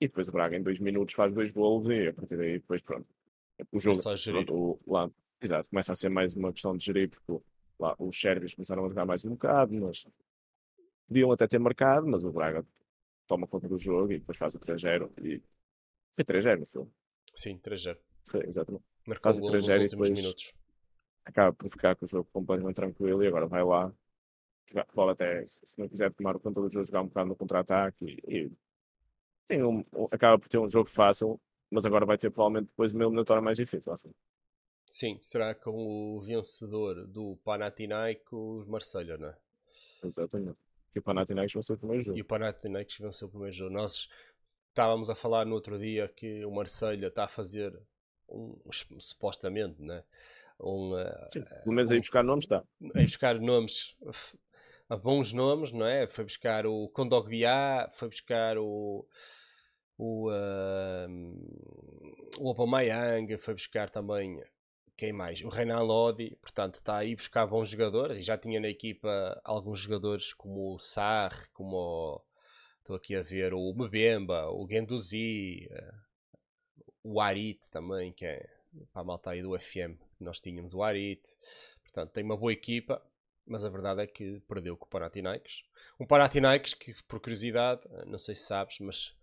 E 0.00 0.06
depois 0.06 0.28
o 0.28 0.32
Braga 0.32 0.56
em 0.56 0.62
dois 0.62 0.78
minutos 0.78 1.14
faz 1.14 1.32
dois 1.32 1.50
golos 1.50 1.88
e 1.88 2.08
a 2.08 2.12
partir 2.12 2.36
daí 2.36 2.58
depois 2.58 2.82
pronto. 2.82 3.06
O 3.72 3.80
jogo 3.80 3.98
pronto, 4.00 4.54
o, 4.54 4.80
lá, 4.86 5.10
exato, 5.42 5.68
começa 5.68 5.92
a 5.92 5.94
ser 5.94 6.08
mais 6.08 6.34
uma 6.34 6.52
questão 6.52 6.76
de 6.76 6.84
gerir 6.84 7.10
porque 7.10 7.44
lá, 7.78 7.94
os 7.98 8.18
sérvios 8.18 8.54
começaram 8.54 8.84
a 8.84 8.88
jogar 8.88 9.04
mais 9.04 9.24
um 9.24 9.30
bocado, 9.30 9.74
mas 9.74 10.06
podiam 11.08 11.32
até 11.32 11.46
ter 11.46 11.58
marcado, 11.58 12.06
mas 12.06 12.22
o 12.22 12.30
Braga 12.30 12.64
toma 13.26 13.46
conta 13.46 13.68
do 13.68 13.78
jogo 13.78 14.12
e 14.12 14.18
depois 14.18 14.38
faz 14.38 14.54
o 14.54 14.60
3-0 14.60 15.10
e 15.22 15.42
foi 16.14 16.24
3-0 16.24 16.60
no 16.60 16.66
filme. 16.66 16.90
Sim, 17.34 17.58
3-0. 17.58 17.96
Foi, 18.26 18.46
exatamente. 18.46 18.84
Marcou 19.06 19.22
faz 19.22 19.38
o 19.38 19.42
3-0 19.42 19.84
e 19.84 19.88
depois 19.88 20.10
minutos. 20.10 20.54
acaba 21.24 21.52
por 21.52 21.68
ficar 21.68 21.96
com 21.96 22.04
o 22.04 22.08
jogo 22.08 22.28
completamente 22.32 22.76
tranquilo 22.76 23.22
e 23.22 23.26
agora 23.26 23.46
vai 23.46 23.64
lá 23.64 23.92
jogar, 24.68 24.86
pode 24.86 25.12
até, 25.12 25.44
se 25.44 25.78
não 25.78 25.88
quiser 25.88 26.12
tomar 26.12 26.38
conta 26.38 26.60
do 26.60 26.68
jogo, 26.68 26.84
jogar 26.84 27.02
um 27.02 27.06
bocado 27.06 27.28
no 27.28 27.36
contra-ataque 27.36 28.04
e, 28.04 28.46
e 28.46 28.52
tem 29.48 29.64
um, 29.64 29.82
acaba 30.12 30.38
por 30.38 30.46
ter 30.46 30.58
um 30.58 30.68
jogo 30.68 30.88
fácil, 30.88 31.40
mas 31.70 31.86
agora 31.86 32.04
vai 32.04 32.18
ter 32.18 32.30
provavelmente 32.30 32.68
depois 32.68 32.92
uma 32.92 33.04
eliminatória 33.04 33.42
mais 33.42 33.56
difícil. 33.56 33.92
Sim, 34.90 35.18
será 35.20 35.54
com 35.54 36.16
o 36.16 36.20
vencedor 36.20 37.06
do 37.06 37.36
Panathinaikos 37.44 38.66
Marselha, 38.66 39.16
não 39.16 39.28
é? 39.28 39.36
Exatamente. 40.04 40.58
Que 40.92 40.98
o 40.98 41.02
Panathinaikos 41.02 41.54
venceu 41.54 41.76
o 41.76 41.78
primeiro 41.78 42.04
jogo. 42.04 42.18
E 42.18 42.20
o 42.20 42.24
Panathinaikos 42.24 42.98
venceu 42.98 43.28
o 43.28 43.30
primeiro 43.30 43.54
jogo. 43.54 43.70
Nós 43.70 44.08
estávamos 44.68 45.10
a 45.10 45.14
falar 45.14 45.44
no 45.44 45.54
outro 45.54 45.78
dia 45.78 46.08
que 46.08 46.44
o 46.44 46.50
Marselha 46.50 47.08
está 47.08 47.24
a 47.24 47.28
fazer 47.28 47.78
um, 48.28 48.56
supostamente, 48.98 49.82
né? 49.82 50.04
Um, 50.60 50.92
uh, 50.92 51.26
Sim, 51.28 51.44
pelo 51.64 51.74
menos 51.74 51.90
um, 51.90 51.94
aí 51.94 52.00
buscar 52.00 52.22
nomes 52.22 52.44
está. 52.44 52.64
Aí 52.94 53.04
buscar 53.04 53.38
nomes, 53.38 53.96
bons 55.02 55.32
nomes, 55.32 55.72
não 55.72 55.86
é? 55.86 56.06
Foi 56.08 56.24
buscar 56.24 56.66
o 56.66 56.88
Kondogbiá, 56.88 57.90
foi 57.92 58.08
buscar 58.08 58.56
o 58.58 59.06
o, 59.98 60.30
uh, 60.30 61.08
o 62.38 62.48
Aubameyang, 62.48 63.36
foi 63.36 63.54
buscar 63.54 63.90
também 63.90 64.40
quem 64.96 65.12
mais? 65.12 65.42
O 65.42 65.48
Renan 65.48 65.82
Lodi, 65.82 66.36
portanto, 66.40 66.74
está 66.74 66.98
aí 66.98 67.14
buscar 67.14 67.46
bons 67.46 67.68
jogadores 67.68 68.16
e 68.18 68.22
já 68.22 68.38
tinha 68.38 68.60
na 68.60 68.68
equipa 68.68 69.40
alguns 69.44 69.80
jogadores 69.80 70.32
como 70.32 70.74
o 70.74 70.78
Sarr, 70.78 71.50
como 71.52 71.76
o, 71.76 72.22
estou 72.78 72.96
aqui 72.96 73.14
a 73.14 73.22
ver 73.22 73.52
o 73.54 73.72
Mbemba, 73.74 74.50
o 74.50 74.66
Genduzi, 74.68 75.68
eh, 75.70 75.94
o 77.02 77.20
Arit 77.20 77.68
também, 77.70 78.12
que 78.12 78.24
é 78.24 78.48
para 78.92 79.02
a 79.02 79.04
malta 79.04 79.30
aí 79.30 79.42
do 79.42 79.58
FM, 79.58 80.00
nós 80.20 80.40
tínhamos 80.40 80.74
o 80.74 80.82
Arit, 80.82 81.36
portanto, 81.82 82.12
tem 82.12 82.24
uma 82.24 82.36
boa 82.36 82.52
equipa, 82.52 83.02
mas 83.46 83.64
a 83.64 83.70
verdade 83.70 84.02
é 84.02 84.06
que 84.06 84.40
perdeu 84.48 84.76
com 84.76 84.86
o 84.86 84.88
Panathinaikos. 84.88 85.64
Um 85.98 86.06
Panathinaikos 86.06 86.74
que, 86.74 86.94
por 87.04 87.20
curiosidade, 87.20 87.82
não 88.06 88.18
sei 88.18 88.34
se 88.34 88.46
sabes, 88.46 88.78
mas 88.80 89.16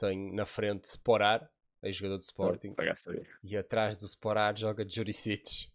tem 0.00 0.32
na 0.32 0.46
frente 0.46 0.84
Sporar, 0.84 1.48
ex-jogador 1.82 2.16
do 2.16 2.22
Sporting. 2.22 2.74
E 3.44 3.56
atrás 3.56 3.96
do 3.96 4.06
Sporar 4.06 4.56
joga 4.56 4.88
Juricic, 4.88 5.70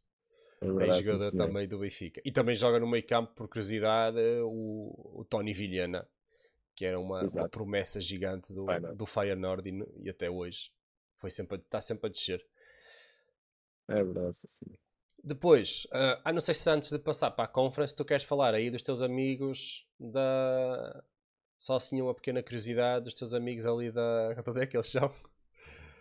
é 0.62 0.86
ex-jogador 0.88 1.32
também 1.32 1.68
do 1.68 1.78
Benfica. 1.78 2.22
E 2.26 2.32
também 2.32 2.56
joga 2.56 2.80
no 2.80 2.88
meio 2.88 3.06
campo, 3.06 3.34
por 3.36 3.48
curiosidade, 3.48 4.18
o, 4.44 5.20
o 5.20 5.26
Tony 5.30 5.54
Vilhena, 5.54 6.08
que 6.74 6.86
era 6.86 7.00
uma, 7.00 7.22
uma 7.22 7.48
promessa 7.48 8.02
gigante 8.02 8.52
do, 8.52 8.66
Feyenoord. 8.66 8.98
do 8.98 9.06
Feyenoord 9.06 9.70
e, 9.70 10.06
e 10.06 10.10
até 10.10 10.30
hoje 10.30 10.72
foi 11.18 11.30
sempre, 11.30 11.58
está 11.58 11.80
sempre 11.80 12.08
a 12.08 12.10
descer. 12.10 12.44
É 13.88 14.04
verdade, 14.04 14.36
sim. 14.36 14.66
Depois, 15.24 15.86
uh, 15.86 16.22
ah, 16.24 16.34
não 16.34 16.42
sei 16.42 16.54
se 16.54 16.70
antes 16.70 16.92
de 16.92 17.00
passar 17.00 17.32
para 17.32 17.46
a 17.46 17.48
conference 17.48 17.96
tu 17.96 18.06
queres 18.06 18.24
falar 18.24 18.54
aí 18.54 18.70
dos 18.70 18.82
teus 18.82 19.02
amigos 19.02 19.88
da, 20.00 21.04
Só 21.60 21.76
assim 21.76 22.02
uma 22.02 22.14
pequena 22.14 22.44
curiosidade 22.44 23.06
dos 23.06 23.14
teus 23.14 23.34
amigos 23.34 23.66
ali 23.66 23.92
da. 23.92 24.36
Onde 24.48 24.62
é 24.62 24.66
que 24.66 24.78
eles 24.78 24.92
são? 24.92 25.12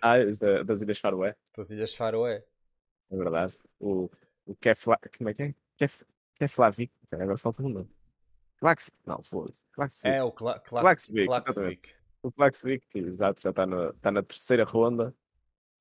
Ah, 0.01 0.17
das 0.65 0.83
Ilhas 0.83 0.99
Faroé, 0.99 1.35
Das 1.57 1.71
Ilhas 1.71 1.95
Faroé. 1.95 2.45
é 3.11 3.17
verdade. 3.17 3.57
O, 3.81 4.11
o 4.45 4.55
Kefla, 4.57 4.99
como 5.17 5.31
é 5.31 5.35
que 5.35 5.43
é? 5.43 5.55
Kef, 5.79 6.05
Keflavik, 6.35 6.93
agora 7.11 7.39
falta 7.39 7.63
um 7.63 7.69
nome. 7.69 7.91
Klax, 8.59 8.91
não, 9.07 9.23
foda-se. 9.23 9.65
Klaxvik. 9.73 10.09
É 10.09 10.23
o 10.23 10.33
Cla 10.33 10.59
Klaxvik, 10.61 11.27
Klaxvik. 11.27 11.95
O 12.23 12.33
Klaxvik, 12.33 12.87
exato, 12.95 13.43
já 13.43 13.51
está 13.51 13.67
na, 13.67 13.91
está 13.91 14.11
na 14.11 14.23
terceira 14.23 14.65
ronda. 14.65 15.15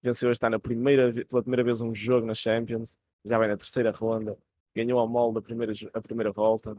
Venceu 0.02 0.32
está 0.32 0.50
na 0.50 0.60
primeira, 0.60 1.12
pela 1.26 1.42
primeira 1.42 1.64
vez 1.64 1.80
um 1.80 1.94
jogo 1.94 2.26
na 2.26 2.34
Champions. 2.34 2.98
Já 3.24 3.38
vai 3.38 3.48
na 3.48 3.56
terceira 3.56 3.92
ronda. 3.92 4.38
Ganhou 4.76 5.00
a 5.00 5.08
mole 5.08 5.36
da 5.36 5.42
primeira, 5.42 5.72
a 5.94 6.02
primeira 6.02 6.32
volta. 6.32 6.76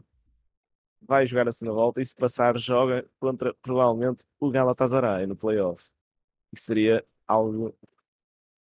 Vai 1.01 1.25
jogar 1.25 1.47
a 1.47 1.51
segunda 1.51 1.75
volta 1.75 2.01
e 2.01 2.05
se 2.05 2.15
passar 2.15 2.57
joga 2.57 3.05
contra 3.19 3.53
provavelmente 3.61 4.25
o 4.39 4.49
Galatasaray 4.49 5.27
no 5.27 5.35
playoff. 5.35 5.89
Isso 6.51 6.65
seria 6.65 7.05
algo 7.27 7.75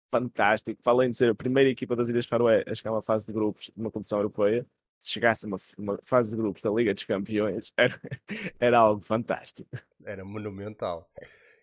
fantástico. 0.10 0.82
Para 0.84 0.94
além 0.94 1.10
de 1.10 1.18
ser 1.18 1.32
a 1.32 1.36
primeira 1.36 1.70
equipa 1.70 1.96
das 1.96 2.10
Ilhas 2.10 2.26
Faroé 2.26 2.64
a 2.68 2.76
chegar 2.76 2.92
a 2.92 2.96
uma 2.96 3.02
fase 3.02 3.26
de 3.26 3.34
grupos 3.34 3.72
de 3.76 3.82
uma 3.82 3.90
competição 3.90 4.20
europeia, 4.20 4.66
se 5.00 5.12
chegasse 5.12 5.46
a 5.46 5.48
uma, 5.48 5.58
uma 5.78 6.00
fase 6.04 6.32
de 6.32 6.38
grupos 6.38 6.62
da 6.62 6.72
Liga 6.72 6.94
dos 6.94 7.04
Campeões, 7.04 7.72
era, 7.78 8.02
era 8.60 8.80
algo 8.80 9.02
fantástico. 9.02 9.70
Era 10.06 10.24
monumental. 10.24 11.10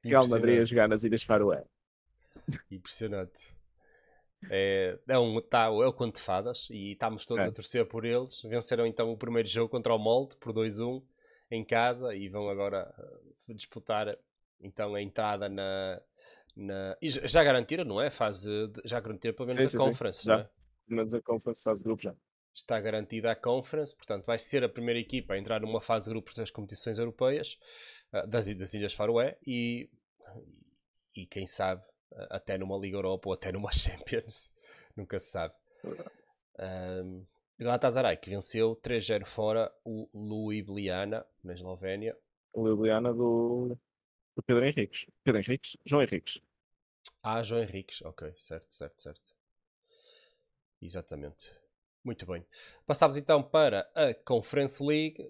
Real 0.03 0.27
Madrid 0.29 0.61
a 0.61 0.65
jogar 0.65 0.89
nas 0.89 1.05
Ilhas 1.05 1.23
Faroé. 1.23 1.65
Impressionante. 2.71 3.60
É, 4.49 4.99
é, 5.09 5.19
um, 5.19 5.41
tá, 5.41 5.65
é 5.65 5.69
o 5.69 5.93
conto 5.93 6.17
de 6.17 6.23
fadas 6.23 6.69
e 6.71 6.93
estamos 6.93 7.27
todos 7.27 7.45
É. 7.45 7.49
a 7.49 7.53
torcer 7.53 7.87
por 7.87 8.05
eles. 8.05 8.41
Venceram 8.43 8.87
então 8.87 9.13
o 9.13 9.17
primeiro 9.19 9.49
jogo 9.49 9.69
contra 9.69 9.93
o 9.95 9.99
Molde 9.99 10.37
por 10.37 10.53
2-1 10.53 11.03
em 11.51 11.65
casa 11.65 12.15
e 12.15 12.29
vão 12.29 12.49
agora 12.49 12.95
eh, 13.49 13.55
disputar 13.55 14.17
então 14.61 14.95
a 14.95 15.03
entrada 15.03 15.49
na. 15.49 16.01
na 16.57 16.97
e 17.03 17.11
já- 17.11 17.43
garantiram, 17.45 17.85
não 17.85 18.01
é? 18.01 18.11
Fase 18.11 18.49
de- 18.69 18.81
já 18.85 18.99
garantiram 19.01 19.35
pelo 19.35 19.49
menos 19.49 19.61
Sim, 19.63 19.67
a 19.67 19.69
sim, 19.71 19.79
sim, 19.79 19.85
Conference, 19.85 20.25
já. 20.25 20.37
não 20.37 20.43
é? 20.45 20.51
Mas 20.89 21.13
a 21.15 21.21
Conference 21.21 21.63
fase 21.63 21.81
de 21.83 21.85
grupos 21.85 22.05
já. 22.05 22.15
está 22.55 22.81
garantida 22.81 23.31
a 23.31 23.37
Conference, 23.37 23.95
portanto 23.95 24.25
vai 24.25 24.39
ser 24.39 24.65
a 24.65 24.69
primeira 24.69 24.99
equipa 24.99 25.35
a 25.35 25.39
entrar 25.39 25.61
numa 25.61 25.81
fase 25.81 26.05
de 26.07 26.11
grupos 26.11 26.35
das 26.35 26.51
competições 26.51 26.99
europeias 26.99 27.59
ah, 28.13 28.27
das, 28.27 28.47
das 28.57 28.75
Ilhas 28.75 28.93
Faroé 28.95 29.37
e, 29.47 29.89
e 31.17 31.27
quem 31.27 31.47
sabe 31.47 31.83
até 32.31 32.59
numa 32.59 32.77
Liga 32.77 32.97
Europa 32.97 33.29
ou 33.29 33.35
até 33.35 33.53
numa 33.53 33.73
Champions, 33.73 34.53
nunca 34.97 35.19
se 35.19 35.31
sabe. 35.31 35.55
Um, 36.59 37.25
Galatasaray 37.59 38.17
que 38.17 38.31
venceu 38.31 38.75
3-0 38.77 39.27
fora 39.27 39.71
o 39.85 40.09
Ljubljana 40.15 41.27
na 41.45 41.53
Eslovénia. 41.53 42.17
Ljubljana 42.57 43.13
do, 43.13 43.77
do 44.35 44.43
Pedro 44.43 44.65
Henriques. 44.65 45.07
Pedro 45.23 45.41
Henriques? 45.41 45.77
João 45.85 46.03
Henriques. 46.03 46.41
Ah, 47.23 47.43
João 47.43 47.63
Henriques, 47.63 48.01
ok, 48.03 48.33
certo, 48.37 48.75
certo, 48.75 49.01
certo. 49.01 49.37
Exatamente. 50.81 51.55
Muito 52.03 52.25
bem. 52.25 52.47
Passámos 52.87 53.19
então 53.19 53.43
para 53.43 53.91
a 53.95 54.15
Conference 54.15 54.83
League, 54.83 55.23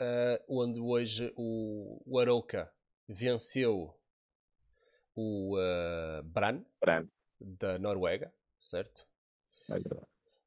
eh, 0.00 0.42
onde 0.48 0.80
hoje 0.80 1.32
o, 1.36 2.02
o 2.06 2.18
Arouca 2.18 2.72
venceu 3.06 3.94
o 5.16 5.58
eh, 5.58 6.22
Brann, 6.22 6.62
Brano. 6.78 7.10
da 7.40 7.78
Noruega, 7.78 8.32
certo? 8.60 9.06
É. 9.70 9.80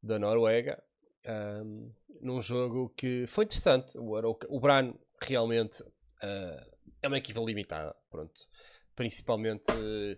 Da 0.01 0.19
Noruega, 0.19 0.81
ahm, 1.25 1.89
num 2.21 2.41
jogo 2.41 2.93
que 2.95 3.25
foi 3.27 3.45
interessante. 3.45 3.97
O, 3.97 4.15
Arouca, 4.15 4.47
o 4.49 4.59
Brann 4.59 4.93
realmente 5.21 5.83
ah, 6.21 6.65
é 7.01 7.07
uma 7.07 7.17
equipa 7.17 7.39
limitada, 7.39 7.95
pronto. 8.09 8.47
Principalmente 8.95 9.71
eh, 9.71 10.17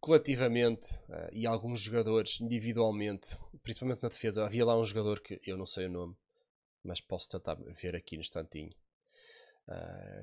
coletivamente 0.00 0.88
eh, 1.08 1.30
e 1.32 1.46
alguns 1.46 1.80
jogadores 1.80 2.40
individualmente, 2.40 3.38
principalmente 3.62 4.02
na 4.02 4.08
defesa. 4.08 4.44
Havia 4.44 4.64
lá 4.64 4.78
um 4.78 4.84
jogador 4.84 5.20
que 5.20 5.40
eu 5.46 5.56
não 5.56 5.66
sei 5.66 5.86
o 5.86 5.90
nome, 5.90 6.16
mas 6.82 7.00
posso 7.00 7.28
tentar 7.30 7.54
ver 7.54 7.94
aqui 7.94 8.16
no 8.16 8.22
instantinho. 8.22 8.74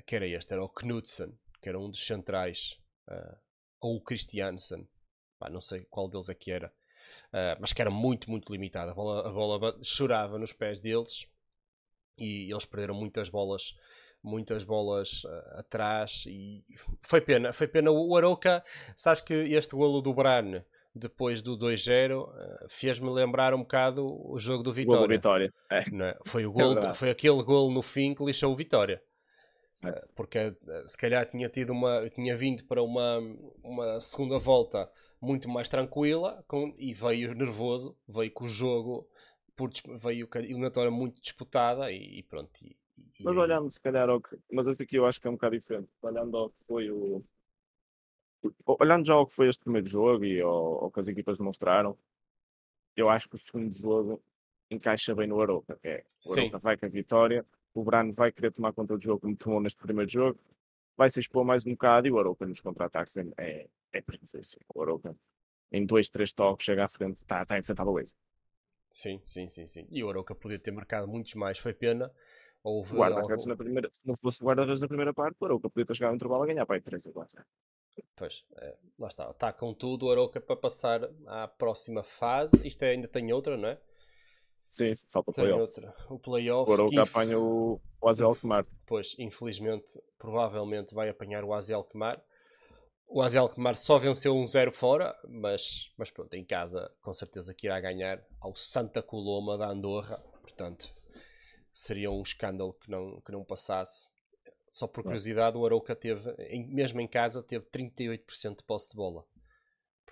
Que 0.07 0.15
era 0.15 0.25
este, 0.25 0.53
era 0.53 0.63
o 0.63 0.69
Knudsen, 0.69 1.37
que 1.61 1.67
era 1.67 1.77
um 1.77 1.89
dos 1.89 2.05
centrais, 2.05 2.79
ou 3.87 3.97
o 3.97 4.01
Christiansen, 4.01 4.87
Pá, 5.37 5.49
não 5.49 5.59
sei 5.59 5.85
qual 5.89 6.07
deles 6.07 6.29
é 6.29 6.33
que 6.33 6.51
era, 6.51 6.71
Ah, 7.33 7.57
mas 7.59 7.73
que 7.73 7.81
era 7.81 7.91
muito, 7.91 8.29
muito 8.29 8.51
limitado. 8.51 8.91
A 8.91 8.93
bola, 8.93 9.27
a 9.27 9.31
bola 9.31 9.79
chorava 9.83 10.37
nos 10.37 10.53
pés 10.53 10.79
deles 10.79 11.27
e 12.17 12.49
eles 12.51 12.65
perderam 12.65 12.95
muitas 12.95 13.29
bolas 13.29 13.75
muitas 14.23 14.63
bolas 14.63 15.23
ah, 15.25 15.59
atrás 15.59 16.25
e 16.27 16.63
foi 17.03 17.19
pena, 17.19 17.51
foi 17.51 17.67
pena 17.67 17.91
o 17.91 18.15
Arouca, 18.15 18.63
sabes 18.95 19.21
que 19.21 19.33
este 19.33 19.75
golo 19.75 20.01
do 20.01 20.13
Bran 20.13 20.63
depois 20.95 21.41
do 21.41 21.57
2-0 21.57 22.29
ah, 22.29 22.65
fez-me 22.69 23.09
lembrar 23.09 23.53
um 23.53 23.63
bocado 23.63 24.05
o 24.05 24.39
jogo 24.39 24.63
do 24.63 24.69
Gol 24.69 24.85
do 24.85 25.07
Vitória, 25.07 25.07
Vitória. 25.07 25.53
É. 25.69 25.89
não 25.91 26.05
é? 26.05 26.17
foi, 26.25 26.45
o 26.45 26.51
gol, 26.53 26.75
verdade. 26.75 26.97
foi 26.97 27.09
aquele 27.09 27.43
golo 27.43 27.71
no 27.71 27.81
fim 27.81 28.13
que 28.13 28.23
lixou 28.23 28.53
o 28.53 28.55
Vitória 28.55 28.95
É. 28.95 29.12
porque 30.15 30.37
ah, 30.39 30.53
se 30.87 30.97
calhar 30.97 31.29
tinha 31.29 31.49
tido 31.49 31.71
uma 31.71 32.09
tinha 32.09 32.35
vindo 32.37 32.63
para 32.65 32.81
uma, 32.81 33.19
uma 33.63 33.99
segunda 33.99 34.39
volta 34.39 34.89
muito 35.21 35.49
mais 35.49 35.69
tranquila 35.69 36.43
com, 36.47 36.73
e 36.77 36.93
veio 36.93 37.33
nervoso, 37.33 37.97
veio 38.07 38.31
com 38.31 38.45
o 38.45 38.47
jogo 38.47 39.07
por, 39.55 39.71
veio 39.97 40.27
com 40.27 40.37
a 40.37 40.41
eliminatória 40.41 40.91
muito 40.91 41.21
disputada 41.21 41.91
e, 41.91 42.19
e 42.19 42.23
pronto. 42.23 42.51
E, 42.61 42.75
e- 43.19 43.23
Mas 43.23 43.37
olhando 43.37 43.71
se 43.71 43.79
calhar 43.81 44.09
ao 44.09 44.21
que. 44.21 44.37
Mas 44.51 44.67
esse 44.67 44.83
aqui 44.83 44.97
eu 44.97 45.05
acho 45.05 45.19
que 45.19 45.27
é 45.27 45.29
um 45.29 45.33
bocado 45.33 45.57
diferente. 45.57 45.89
Olhando 46.01 46.37
ao 46.37 46.49
que 46.49 46.55
foi 46.67 46.91
o. 46.91 47.23
Olhando 48.65 49.05
já 49.05 49.13
ao 49.13 49.25
que 49.25 49.33
foi 49.33 49.47
este 49.47 49.61
primeiro 49.63 49.87
jogo 49.87 50.25
e 50.25 50.41
ao, 50.41 50.83
ao 50.85 50.91
que 50.91 50.99
as 50.99 51.07
equipas 51.07 51.37
demonstraram, 51.37 51.97
eu 52.95 53.09
acho 53.09 53.29
que 53.29 53.35
o 53.35 53.37
segundo 53.37 53.73
jogo 53.73 54.21
encaixa 54.69 55.15
bem 55.15 55.27
no 55.27 55.41
Aroca. 55.41 55.77
Que 55.81 55.87
é, 55.87 56.03
o. 56.25 56.33
Aroca 56.33 56.57
vai 56.59 56.77
com 56.77 56.85
a 56.85 56.89
vitória, 56.89 57.45
o 57.73 57.83
Brano 57.83 58.11
vai 58.13 58.31
querer 58.31 58.51
tomar 58.51 58.73
conta 58.73 58.95
do 58.95 59.01
jogo 59.01 59.21
como 59.21 59.35
tomou 59.35 59.61
neste 59.61 59.81
primeiro 59.81 60.09
jogo, 60.09 60.39
vai 60.95 61.09
se 61.09 61.19
expor 61.19 61.43
mais 61.43 61.65
um 61.65 61.71
bocado 61.71 62.07
e 62.07 62.11
o 62.11 62.19
Aroca 62.19 62.45
nos 62.45 62.61
contra-ataques 62.61 63.17
é, 63.17 63.25
é, 63.37 63.67
é 63.93 64.01
perigosíssimo. 64.01 64.63
O 64.73 64.81
Aroca 64.81 65.15
em 65.71 65.85
dois, 65.85 66.09
três 66.09 66.31
toques 66.31 66.65
chega 66.65 66.85
à 66.85 66.87
frente, 66.87 67.17
está 67.17 67.43
tá 67.45 67.55
a 67.55 67.59
enfrentar 67.59 67.83
a 67.83 67.85
Luísa. 67.85 68.15
Sim, 68.91 69.19
sim, 69.23 69.47
sim, 69.47 69.65
sim. 69.65 69.87
E 69.89 70.03
o 70.03 70.09
Arouca 70.09 70.35
podia 70.35 70.59
ter 70.59 70.69
marcado 70.69 71.07
muitos 71.07 71.33
mais, 71.33 71.57
foi 71.57 71.73
pena. 71.73 72.11
Houve 72.63 72.93
O 72.93 72.97
guarda-redes 72.99 73.45
na 73.47 73.55
primeira, 73.55 73.89
se 73.91 74.07
não 74.07 74.15
fosse 74.15 74.41
o 74.43 74.45
guarda-redes 74.45 74.79
na 74.79 74.87
primeira 74.87 75.11
parte, 75.13 75.35
o 75.39 75.45
Aroca 75.45 75.69
podia 75.69 75.85
ter 75.85 75.95
chegado 75.95 76.11
no 76.11 76.15
intervalo 76.17 76.43
a 76.43 76.45
ganhar 76.45 76.65
para 76.65 76.75
aí 76.75 76.81
3 76.81 77.07
a 77.07 77.11
4. 77.11 77.43
Pois, 78.15 78.45
é, 78.57 78.75
lá 78.99 79.07
está. 79.07 79.29
Está 79.29 79.51
com 79.51 79.73
tudo 79.73 80.05
o 80.05 80.11
Arouca 80.11 80.39
para 80.39 80.55
passar 80.55 81.09
à 81.25 81.47
próxima 81.47 82.03
fase. 82.03 82.55
Isto 82.65 82.83
é- 82.83 82.91
ainda 82.91 83.07
tem 83.07 83.33
outra, 83.33 83.57
não 83.57 83.67
é? 83.67 83.79
Sim, 84.73 84.91
falta 85.07 85.29
o 85.29 85.33
playoff. 85.35 85.61
outra. 85.61 85.95
O 86.09 86.17
playoff. 86.17 86.71
O 86.71 86.73
Aroca 86.73 86.89
que 86.89 86.97
apanha 86.97 87.37
o, 87.39 87.79
o 88.01 88.09
Azel. 88.09 88.35
Pois, 88.87 89.15
infelizmente, 89.19 90.01
provavelmente 90.17 90.95
vai 90.95 91.09
apanhar 91.09 91.43
o 91.43 91.53
Azi 91.53 91.71
Alkmaar. 91.73 92.19
O 93.07 93.21
Azi 93.21 93.37
Alkmaar 93.37 93.75
só 93.77 93.99
venceu 93.99 94.35
um 94.35 94.43
0 94.43 94.71
fora, 94.71 95.15
mas, 95.29 95.91
mas 95.95 96.09
pronto, 96.09 96.33
em 96.33 96.43
casa 96.43 96.91
com 97.03 97.13
certeza 97.13 97.53
que 97.53 97.67
irá 97.67 97.79
ganhar 97.79 98.25
ao 98.41 98.55
Santa 98.55 99.03
Coloma 99.03 99.59
da 99.59 99.67
Andorra. 99.67 100.17
Portanto, 100.41 100.91
seria 101.71 102.09
um 102.09 102.23
escândalo 102.23 102.73
que 102.73 102.89
não, 102.89 103.21
que 103.21 103.31
não 103.31 103.43
passasse. 103.45 104.09
Só 104.71 104.87
por 104.87 105.03
curiosidade, 105.03 105.55
o 105.55 105.63
Arouca 105.67 105.95
teve, 105.95 106.31
em- 106.49 106.65
mesmo 106.73 106.99
em 106.99 107.07
casa, 107.07 107.43
teve 107.43 107.63
38% 107.65 108.57
de 108.57 108.63
posse 108.63 108.89
de 108.89 108.95
bola. 108.95 109.23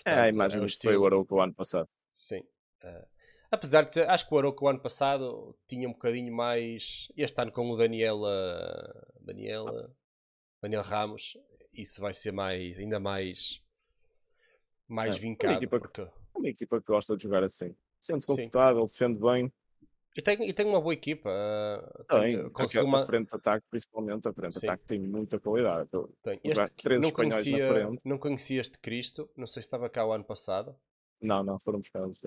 É 0.05 0.11
a 0.11 0.15
Portanto, 0.15 0.35
imagem 0.35 0.61
o 0.63 0.67
que 0.67 0.77
foi 0.83 0.95
o 0.95 1.03
Aroca 1.07 1.33
o 1.33 1.41
ano 1.41 1.55
passado. 1.55 1.89
Sim. 2.13 2.43
Eh, 2.83 3.07
apesar 3.51 3.83
de 3.83 3.93
ser, 3.93 4.09
acho 4.09 4.27
que 4.27 4.33
o 4.33 4.37
Arouca 4.37 4.63
o 4.65 4.67
ano 4.69 4.79
passado 4.79 5.55
tinha 5.67 5.87
um 5.87 5.93
bocadinho 5.93 6.33
mais. 6.33 7.07
Este 7.15 7.39
ano 7.41 7.51
com 7.51 7.69
o 7.69 7.75
Daniel. 7.77 8.21
eh, 8.25 9.03
Daniel. 9.19 9.67
eh, 9.69 9.89
Daniel 10.61 10.81
Ramos, 10.83 11.37
isso 11.73 11.99
vai 12.01 12.13
ser 12.13 12.31
mais, 12.31 12.77
ainda 12.79 12.99
mais. 12.99 13.61
Mais 14.87 15.15
É, 15.15 15.19
uma 15.19 15.21
vincado. 15.21 15.53
equipa 15.57 15.79
que- 15.79 15.87
Porque... 15.87 16.11
Uma 16.35 16.49
equipa 16.49 16.79
que 16.81 16.87
gosta 16.87 17.15
de 17.15 17.23
jogar 17.23 17.43
assim. 17.43 17.75
Sente-se 17.99 18.25
confortável, 18.27 18.85
defende 18.85 19.19
bem. 19.19 19.51
E, 20.15 20.21
tem, 20.21 20.49
e 20.49 20.53
tem 20.53 20.65
uma 20.65 20.81
boa 20.81 20.93
equipa. 20.93 21.29
eh, 21.29 22.03
Tem, 22.09 22.21
tem, 22.37 22.45
a, 22.45 22.49
conseguiu 22.49 22.81
a 22.81 22.85
uma, 22.85 22.99
frente 22.99 23.29
de 23.29 23.35
ataque, 23.35 23.65
principalmente, 23.69 24.27
a 24.27 24.33
frente 24.33 24.59
de 24.59 24.65
ataque 24.67 24.83
tem 24.85 24.99
muita 24.99 25.39
qualidade. 25.39 25.89
Tem. 26.23 26.39
Este, 26.43 26.75
três 26.83 27.01
não, 27.01 27.11
conhecia, 27.11 27.67
frente. 27.67 28.01
não 28.05 28.17
conhecia 28.17 28.59
este 28.61 28.77
Cristo, 28.79 29.29
não 29.37 29.47
sei 29.47 29.61
se 29.61 29.67
estava 29.67 29.89
cá 29.89 30.05
o 30.05 30.11
ano 30.11 30.23
passado. 30.25 30.75
Não, 31.21 31.43
não, 31.43 31.59
foram 31.59 31.79
buscar 31.79 32.01
outros. 32.01 32.21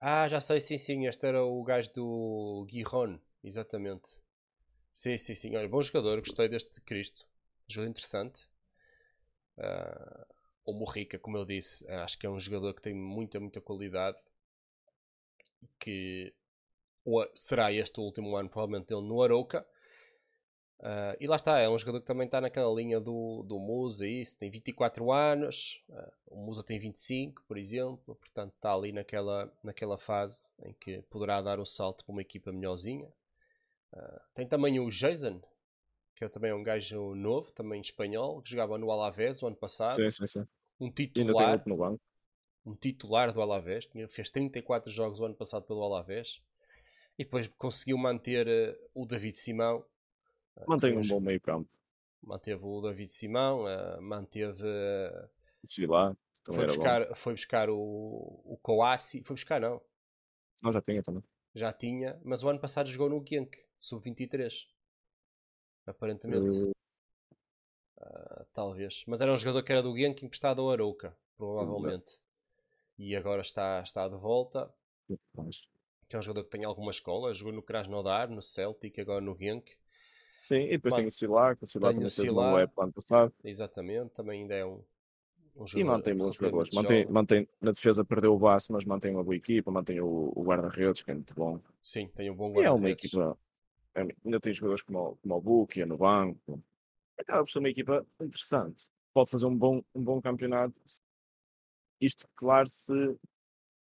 Ah, 0.00 0.26
já 0.28 0.40
sei, 0.40 0.60
sim, 0.60 0.78
sim. 0.78 1.06
Este 1.06 1.26
era 1.26 1.44
o 1.44 1.62
gajo 1.62 1.92
do 1.92 2.64
Guiron, 2.68 3.18
exatamente. 3.44 4.10
Sim, 4.94 5.18
sim, 5.18 5.34
sim. 5.34 5.56
Olha, 5.56 5.68
bom 5.68 5.82
jogador, 5.82 6.20
gostei 6.20 6.48
deste 6.48 6.80
Cristo. 6.82 7.26
Jogador 7.68 7.90
interessante. 7.90 8.48
Ah, 9.58 10.26
o 10.64 10.72
Morrica, 10.72 11.18
como 11.18 11.36
eu 11.36 11.44
disse, 11.44 11.86
acho 11.90 12.18
que 12.18 12.26
é 12.26 12.30
um 12.30 12.40
jogador 12.40 12.74
que 12.74 12.82
tem 12.82 12.94
muita, 12.94 13.38
muita 13.40 13.60
qualidade. 13.60 14.16
E 15.62 15.66
que 15.80 15.96
será 17.34 17.72
este 17.72 18.00
o 18.00 18.04
último 18.08 18.36
ano, 18.36 18.48
provavelmente, 18.48 18.88
dele 18.88 19.06
no 19.08 19.22
Arouca. 19.22 19.66
Uh, 20.78 21.16
e 21.18 21.26
lá 21.26 21.36
está, 21.36 21.58
é 21.58 21.68
um 21.68 21.78
jogador 21.78 22.00
que 22.00 22.06
também 22.06 22.26
está 22.26 22.38
naquela 22.38 22.72
linha 22.74 23.00
do, 23.00 23.42
do 23.44 23.58
Musa 23.58 24.06
isso, 24.06 24.38
tem 24.38 24.50
24 24.50 25.10
anos, 25.10 25.82
uh, 25.88 26.12
o 26.26 26.36
Musa 26.36 26.62
tem 26.62 26.78
25, 26.78 27.42
por 27.48 27.56
exemplo, 27.56 28.14
portanto 28.14 28.52
está 28.54 28.74
ali 28.74 28.92
naquela, 28.92 29.50
naquela 29.62 29.96
fase 29.96 30.50
em 30.62 30.74
que 30.74 31.00
poderá 31.08 31.40
dar 31.40 31.58
o 31.58 31.64
salto 31.64 32.04
para 32.04 32.12
uma 32.12 32.20
equipa 32.20 32.52
melhorzinha. 32.52 33.08
Uh, 33.90 34.20
tem 34.34 34.46
também 34.46 34.78
o 34.78 34.90
Jason, 34.90 35.40
que 36.14 36.24
é 36.24 36.28
também 36.28 36.52
um 36.52 36.62
gajo 36.62 37.14
novo, 37.14 37.50
também 37.52 37.80
espanhol, 37.80 38.42
que 38.42 38.50
jogava 38.50 38.76
no 38.76 38.90
Alavés 38.90 39.42
o 39.42 39.46
ano 39.46 39.56
passado. 39.56 39.94
Sim, 39.94 40.10
sim, 40.10 40.26
sim. 40.26 40.46
Um 40.78 40.90
titular, 40.90 41.64
um 42.66 42.74
titular 42.74 43.32
do 43.32 43.40
Alavés, 43.40 43.88
fez 44.10 44.28
34 44.28 44.90
jogos 44.90 45.20
o 45.20 45.24
ano 45.24 45.34
passado 45.34 45.64
pelo 45.64 45.82
Alavés. 45.82 46.42
E 47.18 47.24
depois 47.24 47.46
conseguiu 47.56 47.96
manter 47.96 48.46
o 48.92 49.06
David 49.06 49.38
Simão. 49.38 49.82
Mantém 50.66 50.92
foi 50.94 51.02
um 51.02 51.08
bom 51.08 51.20
meio 51.20 51.40
campo. 51.40 51.68
Manteve 52.22 52.64
o 52.64 52.80
David 52.80 53.12
Simão, 53.12 53.68
eh, 53.68 54.00
manteve. 54.00 54.64
lá, 55.86 56.16
foi, 56.44 56.66
buscar, 56.66 57.14
foi 57.14 57.32
buscar 57.34 57.70
o, 57.70 58.40
o 58.44 58.58
Coassi. 58.62 59.22
Foi 59.22 59.34
buscar, 59.34 59.60
não. 59.60 59.80
Nós 60.62 60.74
já 60.74 60.80
tinha 60.80 61.02
também. 61.02 61.22
Já 61.54 61.72
tinha, 61.72 62.20
mas 62.24 62.42
o 62.42 62.48
ano 62.48 62.58
passado 62.58 62.88
jogou 62.88 63.08
no 63.08 63.24
Genk, 63.26 63.56
sub-23. 63.78 64.66
Aparentemente, 65.86 66.72
ah, 67.98 68.44
talvez. 68.52 69.04
Mas 69.06 69.20
era 69.20 69.32
um 69.32 69.36
jogador 69.36 69.62
que 69.62 69.72
era 69.72 69.82
do 69.82 69.96
Genk 69.96 70.24
emprestado 70.24 70.60
ao 70.60 70.70
Arouca, 70.70 71.16
provavelmente. 71.36 72.18
E 72.98 73.14
agora 73.14 73.42
está, 73.42 73.80
está 73.82 74.08
de 74.08 74.16
volta. 74.16 74.72
Que 76.08 76.16
é 76.16 76.18
um 76.18 76.22
jogador 76.22 76.44
que 76.44 76.50
tem 76.50 76.64
alguma 76.64 76.90
escola. 76.90 77.34
Jogou 77.34 77.52
no 77.52 77.62
Krasnodar, 77.62 78.30
no 78.30 78.42
Celtic, 78.42 78.98
agora 78.98 79.20
no 79.20 79.36
Genk. 79.36 79.76
Sim, 80.46 80.60
e 80.66 80.70
depois 80.70 80.94
Mano, 80.94 81.02
tem 81.02 81.08
o 81.08 81.10
Silar, 81.10 81.56
que 81.56 81.64
o 81.64 81.66
Silar 81.66 81.92
tenho 81.92 82.04
também 82.06 82.14
fez 82.14 82.30
uma 82.30 82.54
web 82.54 82.72
ano 82.78 82.92
passado. 82.92 83.32
Exatamente, 83.42 84.10
também 84.10 84.42
ainda 84.42 84.54
é 84.54 84.64
um, 84.64 84.80
um 85.56 85.64
E 85.76 85.82
mantém 85.82 86.14
bons 86.14 86.36
jogadores. 86.36 86.70
Mantém, 86.70 87.04
mantém, 87.06 87.48
na 87.60 87.72
defesa 87.72 88.04
perdeu 88.04 88.32
o 88.32 88.38
Basso, 88.38 88.72
mas 88.72 88.84
mantém 88.84 89.10
uma 89.12 89.24
boa 89.24 89.34
equipa, 89.34 89.72
mantém 89.72 90.00
o, 90.00 90.32
o 90.36 90.42
guarda-redes, 90.44 91.02
que 91.02 91.10
é 91.10 91.14
muito 91.14 91.34
bom. 91.34 91.58
Sim, 91.82 92.06
tem 92.14 92.30
um 92.30 92.34
bom 92.36 92.52
E 92.54 92.58
é 92.60 92.70
uma 92.70 92.88
guarda-redes. 92.88 93.04
equipa. 93.06 93.36
é- 93.96 94.06
ainda 94.24 94.38
tem 94.40 94.52
jogadores 94.52 94.82
como, 94.82 94.98
o- 95.00 95.16
como 95.16 95.34
o 95.36 95.40
Buki, 95.40 95.84
no 95.84 95.96
banco. 95.96 96.62
Acaba 97.18 97.42
por 97.42 97.50
ser 97.50 97.58
uma 97.60 97.70
equipa 97.70 98.06
interessante. 98.20 98.90
Pode 99.12 99.30
fazer 99.30 99.46
um 99.46 99.56
bom, 99.56 99.82
um 99.94 100.02
bom 100.04 100.20
campeonato. 100.20 100.74
Isto, 102.00 102.26
claro, 102.36 102.66
se. 102.68 102.92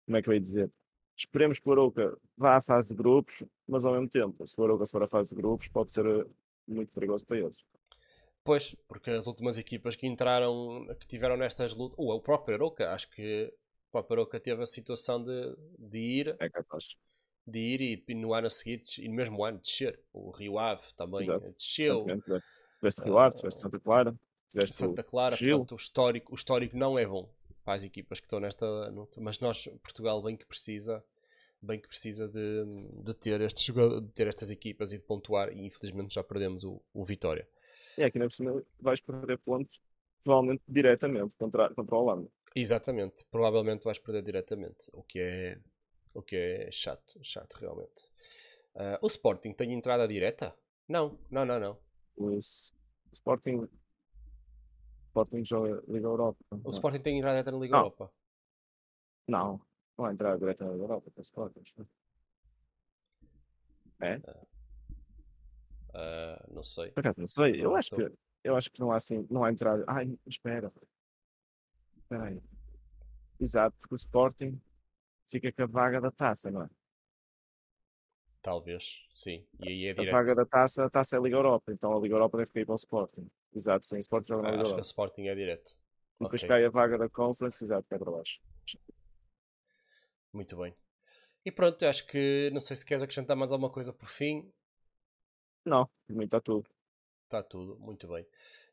Como 0.06 0.18
é 0.18 0.22
que 0.22 0.30
eu 0.30 0.34
ia 0.34 0.40
dizer? 0.40 0.72
Esperemos 1.18 1.60
que 1.60 1.68
o 1.68 1.72
Arouca 1.72 2.18
vá 2.38 2.58
à 2.58 2.62
fase 2.62 2.90
de 2.90 2.96
grupos, 2.96 3.44
mas 3.68 3.86
ao 3.86 3.94
mesmo 3.94 4.10
tempo, 4.10 4.46
se 4.46 4.60
o 4.60 4.64
Arouca 4.64 4.86
for 4.86 5.04
à 5.04 5.08
fase 5.08 5.32
de 5.32 5.36
grupos, 5.36 5.68
pode 5.68 5.92
ser 5.92 6.06
eh, 6.06 6.26
muito 6.68 6.92
perigoso 6.92 7.26
para 7.26 7.38
eles. 7.40 7.64
Pois, 8.44 8.76
porque 8.88 9.10
as 9.12 9.28
últimas 9.28 9.58
equipas 9.58 9.96
que 9.96 10.08
entraram, 10.08 10.88
que 11.00 11.08
tiveram 11.08 11.36
nestas 11.36 11.74
lutas, 11.76 11.98
ou 12.00 12.12
o 12.14 12.22
próprio 12.22 12.56
Aroca, 12.56 12.92
acho 12.92 13.10
que 13.10 13.54
o 13.90 13.92
próprio 13.92 14.22
Aroca 14.22 14.40
teve 14.40 14.62
a 14.62 14.66
situação 14.66 15.22
de, 15.24 15.56
de 15.78 15.98
ir, 15.98 16.36
É 16.40 16.50
capaz. 16.50 16.96
de 17.46 17.60
ir 17.60 17.82
e, 17.82 18.04
e 18.08 18.16
no 18.16 18.34
ano 18.34 18.48
a 18.48 18.50
seguir, 18.50 18.84
e 19.00 19.08
no 19.10 19.16
mesmo 19.16 19.44
ano 19.44 19.60
descer. 19.60 20.00
O 20.14 20.32
Rio 20.32 20.58
Ave 20.60 20.84
também 20.96 21.22
Exato. 21.22 21.52
desceu, 21.54 22.06
Recentemente 22.06 22.44
tiveste, 22.80 23.02
Rio 23.04 23.18
Ave, 23.18 23.36
tiveste 23.36 23.62
Santa 23.62 23.80
Clara, 23.80 24.16
tiveste 24.50 24.76
Santa 24.76 25.04
Clara, 25.04 25.36
Gil. 25.36 25.58
portanto 25.58 25.72
o 25.74 25.76
histórico, 25.76 26.32
o 26.32 26.36
histórico 26.36 26.78
não 26.78 26.98
é 26.98 27.06
bom 27.06 27.30
para 27.66 27.74
as 27.74 27.84
equipas 27.84 28.20
que 28.22 28.28
estão 28.28 28.40
nesta, 28.40 28.66
mas 29.18 29.40
nós, 29.42 29.66
Portugal, 29.84 30.22
bem 30.22 30.38
que 30.38 30.46
precisa, 30.46 31.04
bem 31.62 31.80
que 31.80 31.88
precisa 31.88 32.28
de, 32.28 32.66
de 33.04 33.14
ter 33.14 33.42
estes 33.42 33.74
de 33.74 34.12
ter 34.14 34.28
estas 34.28 34.52
equipas 34.52 34.94
e 34.94 34.98
de 34.98 35.04
pontuar, 35.04 35.52
e 35.52 35.66
infelizmente 35.66 36.14
já 36.14 36.24
perdemos 36.24 36.64
o, 36.64 36.82
o 36.94 37.04
Vitória. 37.04 37.48
E 37.98 38.04
aqui 38.04 38.20
na 38.20 38.26
por 38.26 38.34
cima 38.34 38.64
vais 38.80 39.02
perder 39.02 39.38
pontos, 39.40 39.82
provavelmente 40.24 40.64
diretamente 40.68 41.36
contra, 41.36 41.74
contra 41.74 41.96
a 41.96 42.00
Holanda. 42.00 42.30
Exatamente, 42.56 43.24
provavelmente 43.32 43.84
vais 43.84 44.00
perder 44.00 44.24
diretamente, 44.24 44.90
o 44.94 45.04
que 45.04 45.20
é, 45.20 45.60
o 46.14 46.22
que 46.22 46.36
é 46.36 46.72
chato, 46.72 47.20
chato 47.24 47.56
realmente. 47.56 48.10
Ah, 48.76 49.00
o 49.02 49.08
Sporting 49.08 49.54
tem 49.54 49.74
entrada 49.74 50.08
direta? 50.08 50.56
Não, 50.88 51.20
não, 51.32 51.44
não, 51.44 51.60
não. 51.60 51.80
O 52.16 52.38
Sporting, 53.12 53.56
o 53.56 53.70
Sporting 55.08 55.44
joga 55.44 55.84
Liga 55.88 56.06
Europa. 56.06 56.38
O 56.64 56.70
Sporting 56.70 57.00
tem 57.00 57.18
entrada 57.18 57.36
direta 57.36 57.52
na 57.52 57.58
Liga 57.58 57.76
Não. 57.76 57.80
Europa. 57.80 58.14
Não, 59.28 59.62
não 59.98 60.06
vai 60.06 60.14
entrar 60.14 60.38
direto 60.38 60.64
na 60.64 60.72
Liga 60.72 60.84
Europa, 60.84 61.12
para 61.12 61.20
o 61.20 61.22
Sporting. 61.22 61.64
É? 64.02 64.22
Ah, 65.94 66.44
não 66.50 66.64
sei. 66.64 66.94
Por 66.94 67.00
acaso, 67.02 67.22
não 67.22 67.28
sei. 67.28 67.64
Eu 67.64 67.70
Não, 67.70 67.76
acho, 67.76 67.88
então. 67.88 68.00
que, 68.10 68.12
eu 68.44 68.56
acho 68.56 68.72
que 68.72 68.80
não 68.80 68.92
há 68.92 68.98
assim, 68.98 69.26
não 69.30 69.44
há 69.44 69.52
entrada. 69.52 69.84
Ai, 69.88 70.18
espera. 70.26 70.72
Espera 71.96 72.26
aí. 72.26 72.42
Exato, 73.40 73.76
porque 73.80 73.96
o 73.96 73.98
Sporting 73.98 74.62
fica 75.30 75.52
com 75.54 75.64
a 75.64 75.68
vaga 75.68 76.02
da 76.02 76.12
taça, 76.12 76.52
não 76.52 76.64
é? 76.64 76.70
Talvez, 78.42 79.06
sim. 79.12 79.46
E 79.60 79.68
aí 79.70 79.86
é 79.86 79.94
A 79.98 80.04
vaga 80.06 80.34
da 80.34 80.46
taça, 80.46 80.86
a 80.86 80.90
taça 80.90 81.16
é 81.16 81.20
a 81.20 81.22
Liga 81.22 81.36
Europa, 81.36 81.74
então 81.74 81.92
a 81.96 82.00
Liga 82.00 82.16
Europa 82.16 82.38
deve 82.38 82.52
cair 82.54 82.66
para 82.66 82.74
o 82.74 82.76
Sporting. 82.76 83.30
Exato, 83.54 83.86
sim, 83.86 83.98
o 83.98 84.00
Sporting 84.00 84.30
joga 84.30 84.44
na 84.44 84.50
Ah, 84.50 84.52
Liga 84.52 84.62
acho 84.62 84.74
que 84.74 84.80
Europa. 84.80 84.84
Sporting 84.84 85.28
é 85.28 85.36
direto. 85.36 85.76
E 86.20 86.24
depois 86.26 86.44
ok. 86.44 86.50
cai 86.50 86.64
a 86.66 86.70
vaga 86.70 86.96
da 87.02 87.10
Conference, 87.10 87.64
exato, 87.64 87.88
cai 87.90 87.98
para 88.00 88.12
baixo. 88.12 88.40
Muito 90.38 90.56
bem. 90.56 90.72
E 91.44 91.52
pronto, 91.52 91.84
acho 91.84 92.06
que 92.06 92.52
não 92.54 92.60
sei 92.60 92.76
se 92.76 92.86
queres 92.86 93.02
acrescentar 93.02 93.36
mais 93.36 93.52
alguma 93.52 93.72
coisa 93.72 93.92
por 93.92 94.08
fim. 94.08 94.54
Não, 95.66 95.90
está 96.20 96.40
tudo. 96.40 96.70
Está 97.24 97.42
tudo, 97.42 97.76
muito 97.80 98.08
bem. 98.08 98.24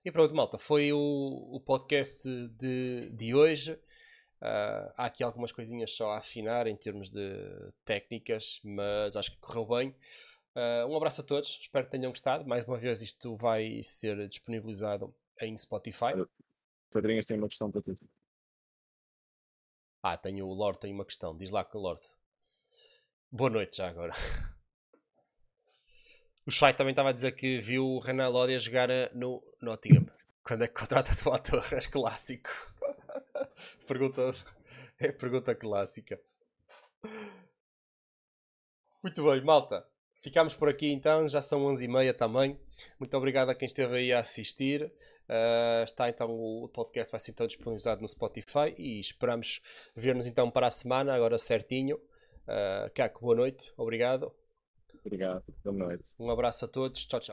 E 0.05 0.13
pronto, 0.13 0.35
malta, 0.35 0.59
foi 0.59 0.93
o, 0.93 0.99
o 0.99 1.59
podcast 1.61 2.29
de, 2.51 3.09
de 3.15 3.35
hoje. 3.35 3.81
Ah, 4.43 4.93
há 4.95 5.05
aqui 5.07 5.25
algumas 5.25 5.53
coisinhas 5.53 5.91
só 5.93 6.11
a 6.11 6.19
afinar 6.19 6.67
em 6.67 6.77
termos 6.77 7.11
de 7.11 7.73
técnicas, 7.83 8.61
mas 8.63 9.17
acho 9.17 9.31
que 9.31 9.39
correu 9.39 9.67
bem. 9.67 9.97
Ah, 10.55 10.85
um 10.87 10.95
abraço 10.95 11.23
a 11.23 11.25
todos, 11.25 11.59
espero 11.63 11.87
que 11.87 11.93
tenham 11.93 12.13
gostado. 12.13 12.47
Mais 12.47 12.69
uma 12.69 12.79
vez, 12.79 13.01
isto 13.01 13.35
vai 13.37 13.81
ser 13.83 14.29
disponibilizado 14.29 15.15
em 15.41 15.57
Spotify. 15.57 16.13
Padrinhas 16.93 17.27
têm 17.27 17.39
uma 17.39 17.49
questão 17.49 17.71
para 17.71 17.81
ti. 17.81 17.97
Ah, 20.07 20.19
tenho, 20.19 20.45
o 20.45 20.53
Lorde 20.53 20.81
tem 20.81 20.93
uma 20.93 21.07
questão. 21.07 21.35
Diz 21.35 21.51
lá 21.51 21.65
com 21.65 21.79
o 21.79 21.81
Lorde. 21.81 22.05
Boa 23.33 23.49
noite 23.49 23.79
já 23.79 23.89
agora. 23.89 24.13
O 26.47 26.51
Shai 26.51 26.77
também 26.77 26.91
estava 26.91 27.09
a 27.09 27.13
dizer 27.13 27.33
que 27.33 27.59
viu 27.59 27.87
o 27.87 28.01
Renan 28.01 28.29
Lodi 28.29 28.55
a 28.55 28.59
jogar 28.59 28.91
eh, 28.91 29.11
no 29.15 29.43
Nottingham. 29.63 30.05
Quando 30.43 30.63
é 30.63 30.69
que 30.69 30.75
contrata 30.75 31.11
o 31.11 31.39
Torres? 31.39 31.87
Clássico. 31.87 32.51
pergunta, 33.89 34.31
é 34.99 35.11
pergunta 35.11 35.55
clássica. 35.55 36.21
Muito 39.03 39.25
bem, 39.25 39.43
malta. 39.43 39.89
Ficamos 40.25 40.55
por 40.55 40.71
aqui 40.71 40.91
então, 40.91 41.29
já 41.29 41.43
são 41.43 41.67
11h30 41.67 42.15
também. 42.15 42.59
Muito 42.99 43.15
obrigado 43.15 43.51
a 43.51 43.55
quem 43.55 43.67
esteve 43.67 43.95
aí 43.95 44.11
a 44.11 44.21
assistir. 44.21 44.91
Uh, 45.29 45.85
está 45.85 46.09
então 46.09 46.31
o 46.31 46.67
podcast 46.67 47.13
vai 47.13 47.21
ser 47.21 47.33
então 47.33 47.47
disponibilizado 47.47 48.01
no 48.01 48.09
Spotify 48.09 48.75
e 48.79 48.99
esperamos 48.99 49.61
ver-nos 49.95 50.25
então 50.25 50.51
para 50.51 50.67
a 50.67 50.71
semana, 50.71 51.13
agora 51.15 51.37
certinho. 51.37 51.97
Uh, 52.49 52.91
Caco, 52.95 53.21
boa 53.21 53.37
noite, 53.37 53.71
obrigado. 53.77 54.33
Obrigado. 55.05 55.45
Boa 55.63 55.77
noite. 55.77 56.15
Um 56.19 56.31
abraço 56.31 56.65
a 56.65 56.69
todos, 56.69 57.05
tchau, 57.05 57.21
tchau. 57.21 57.33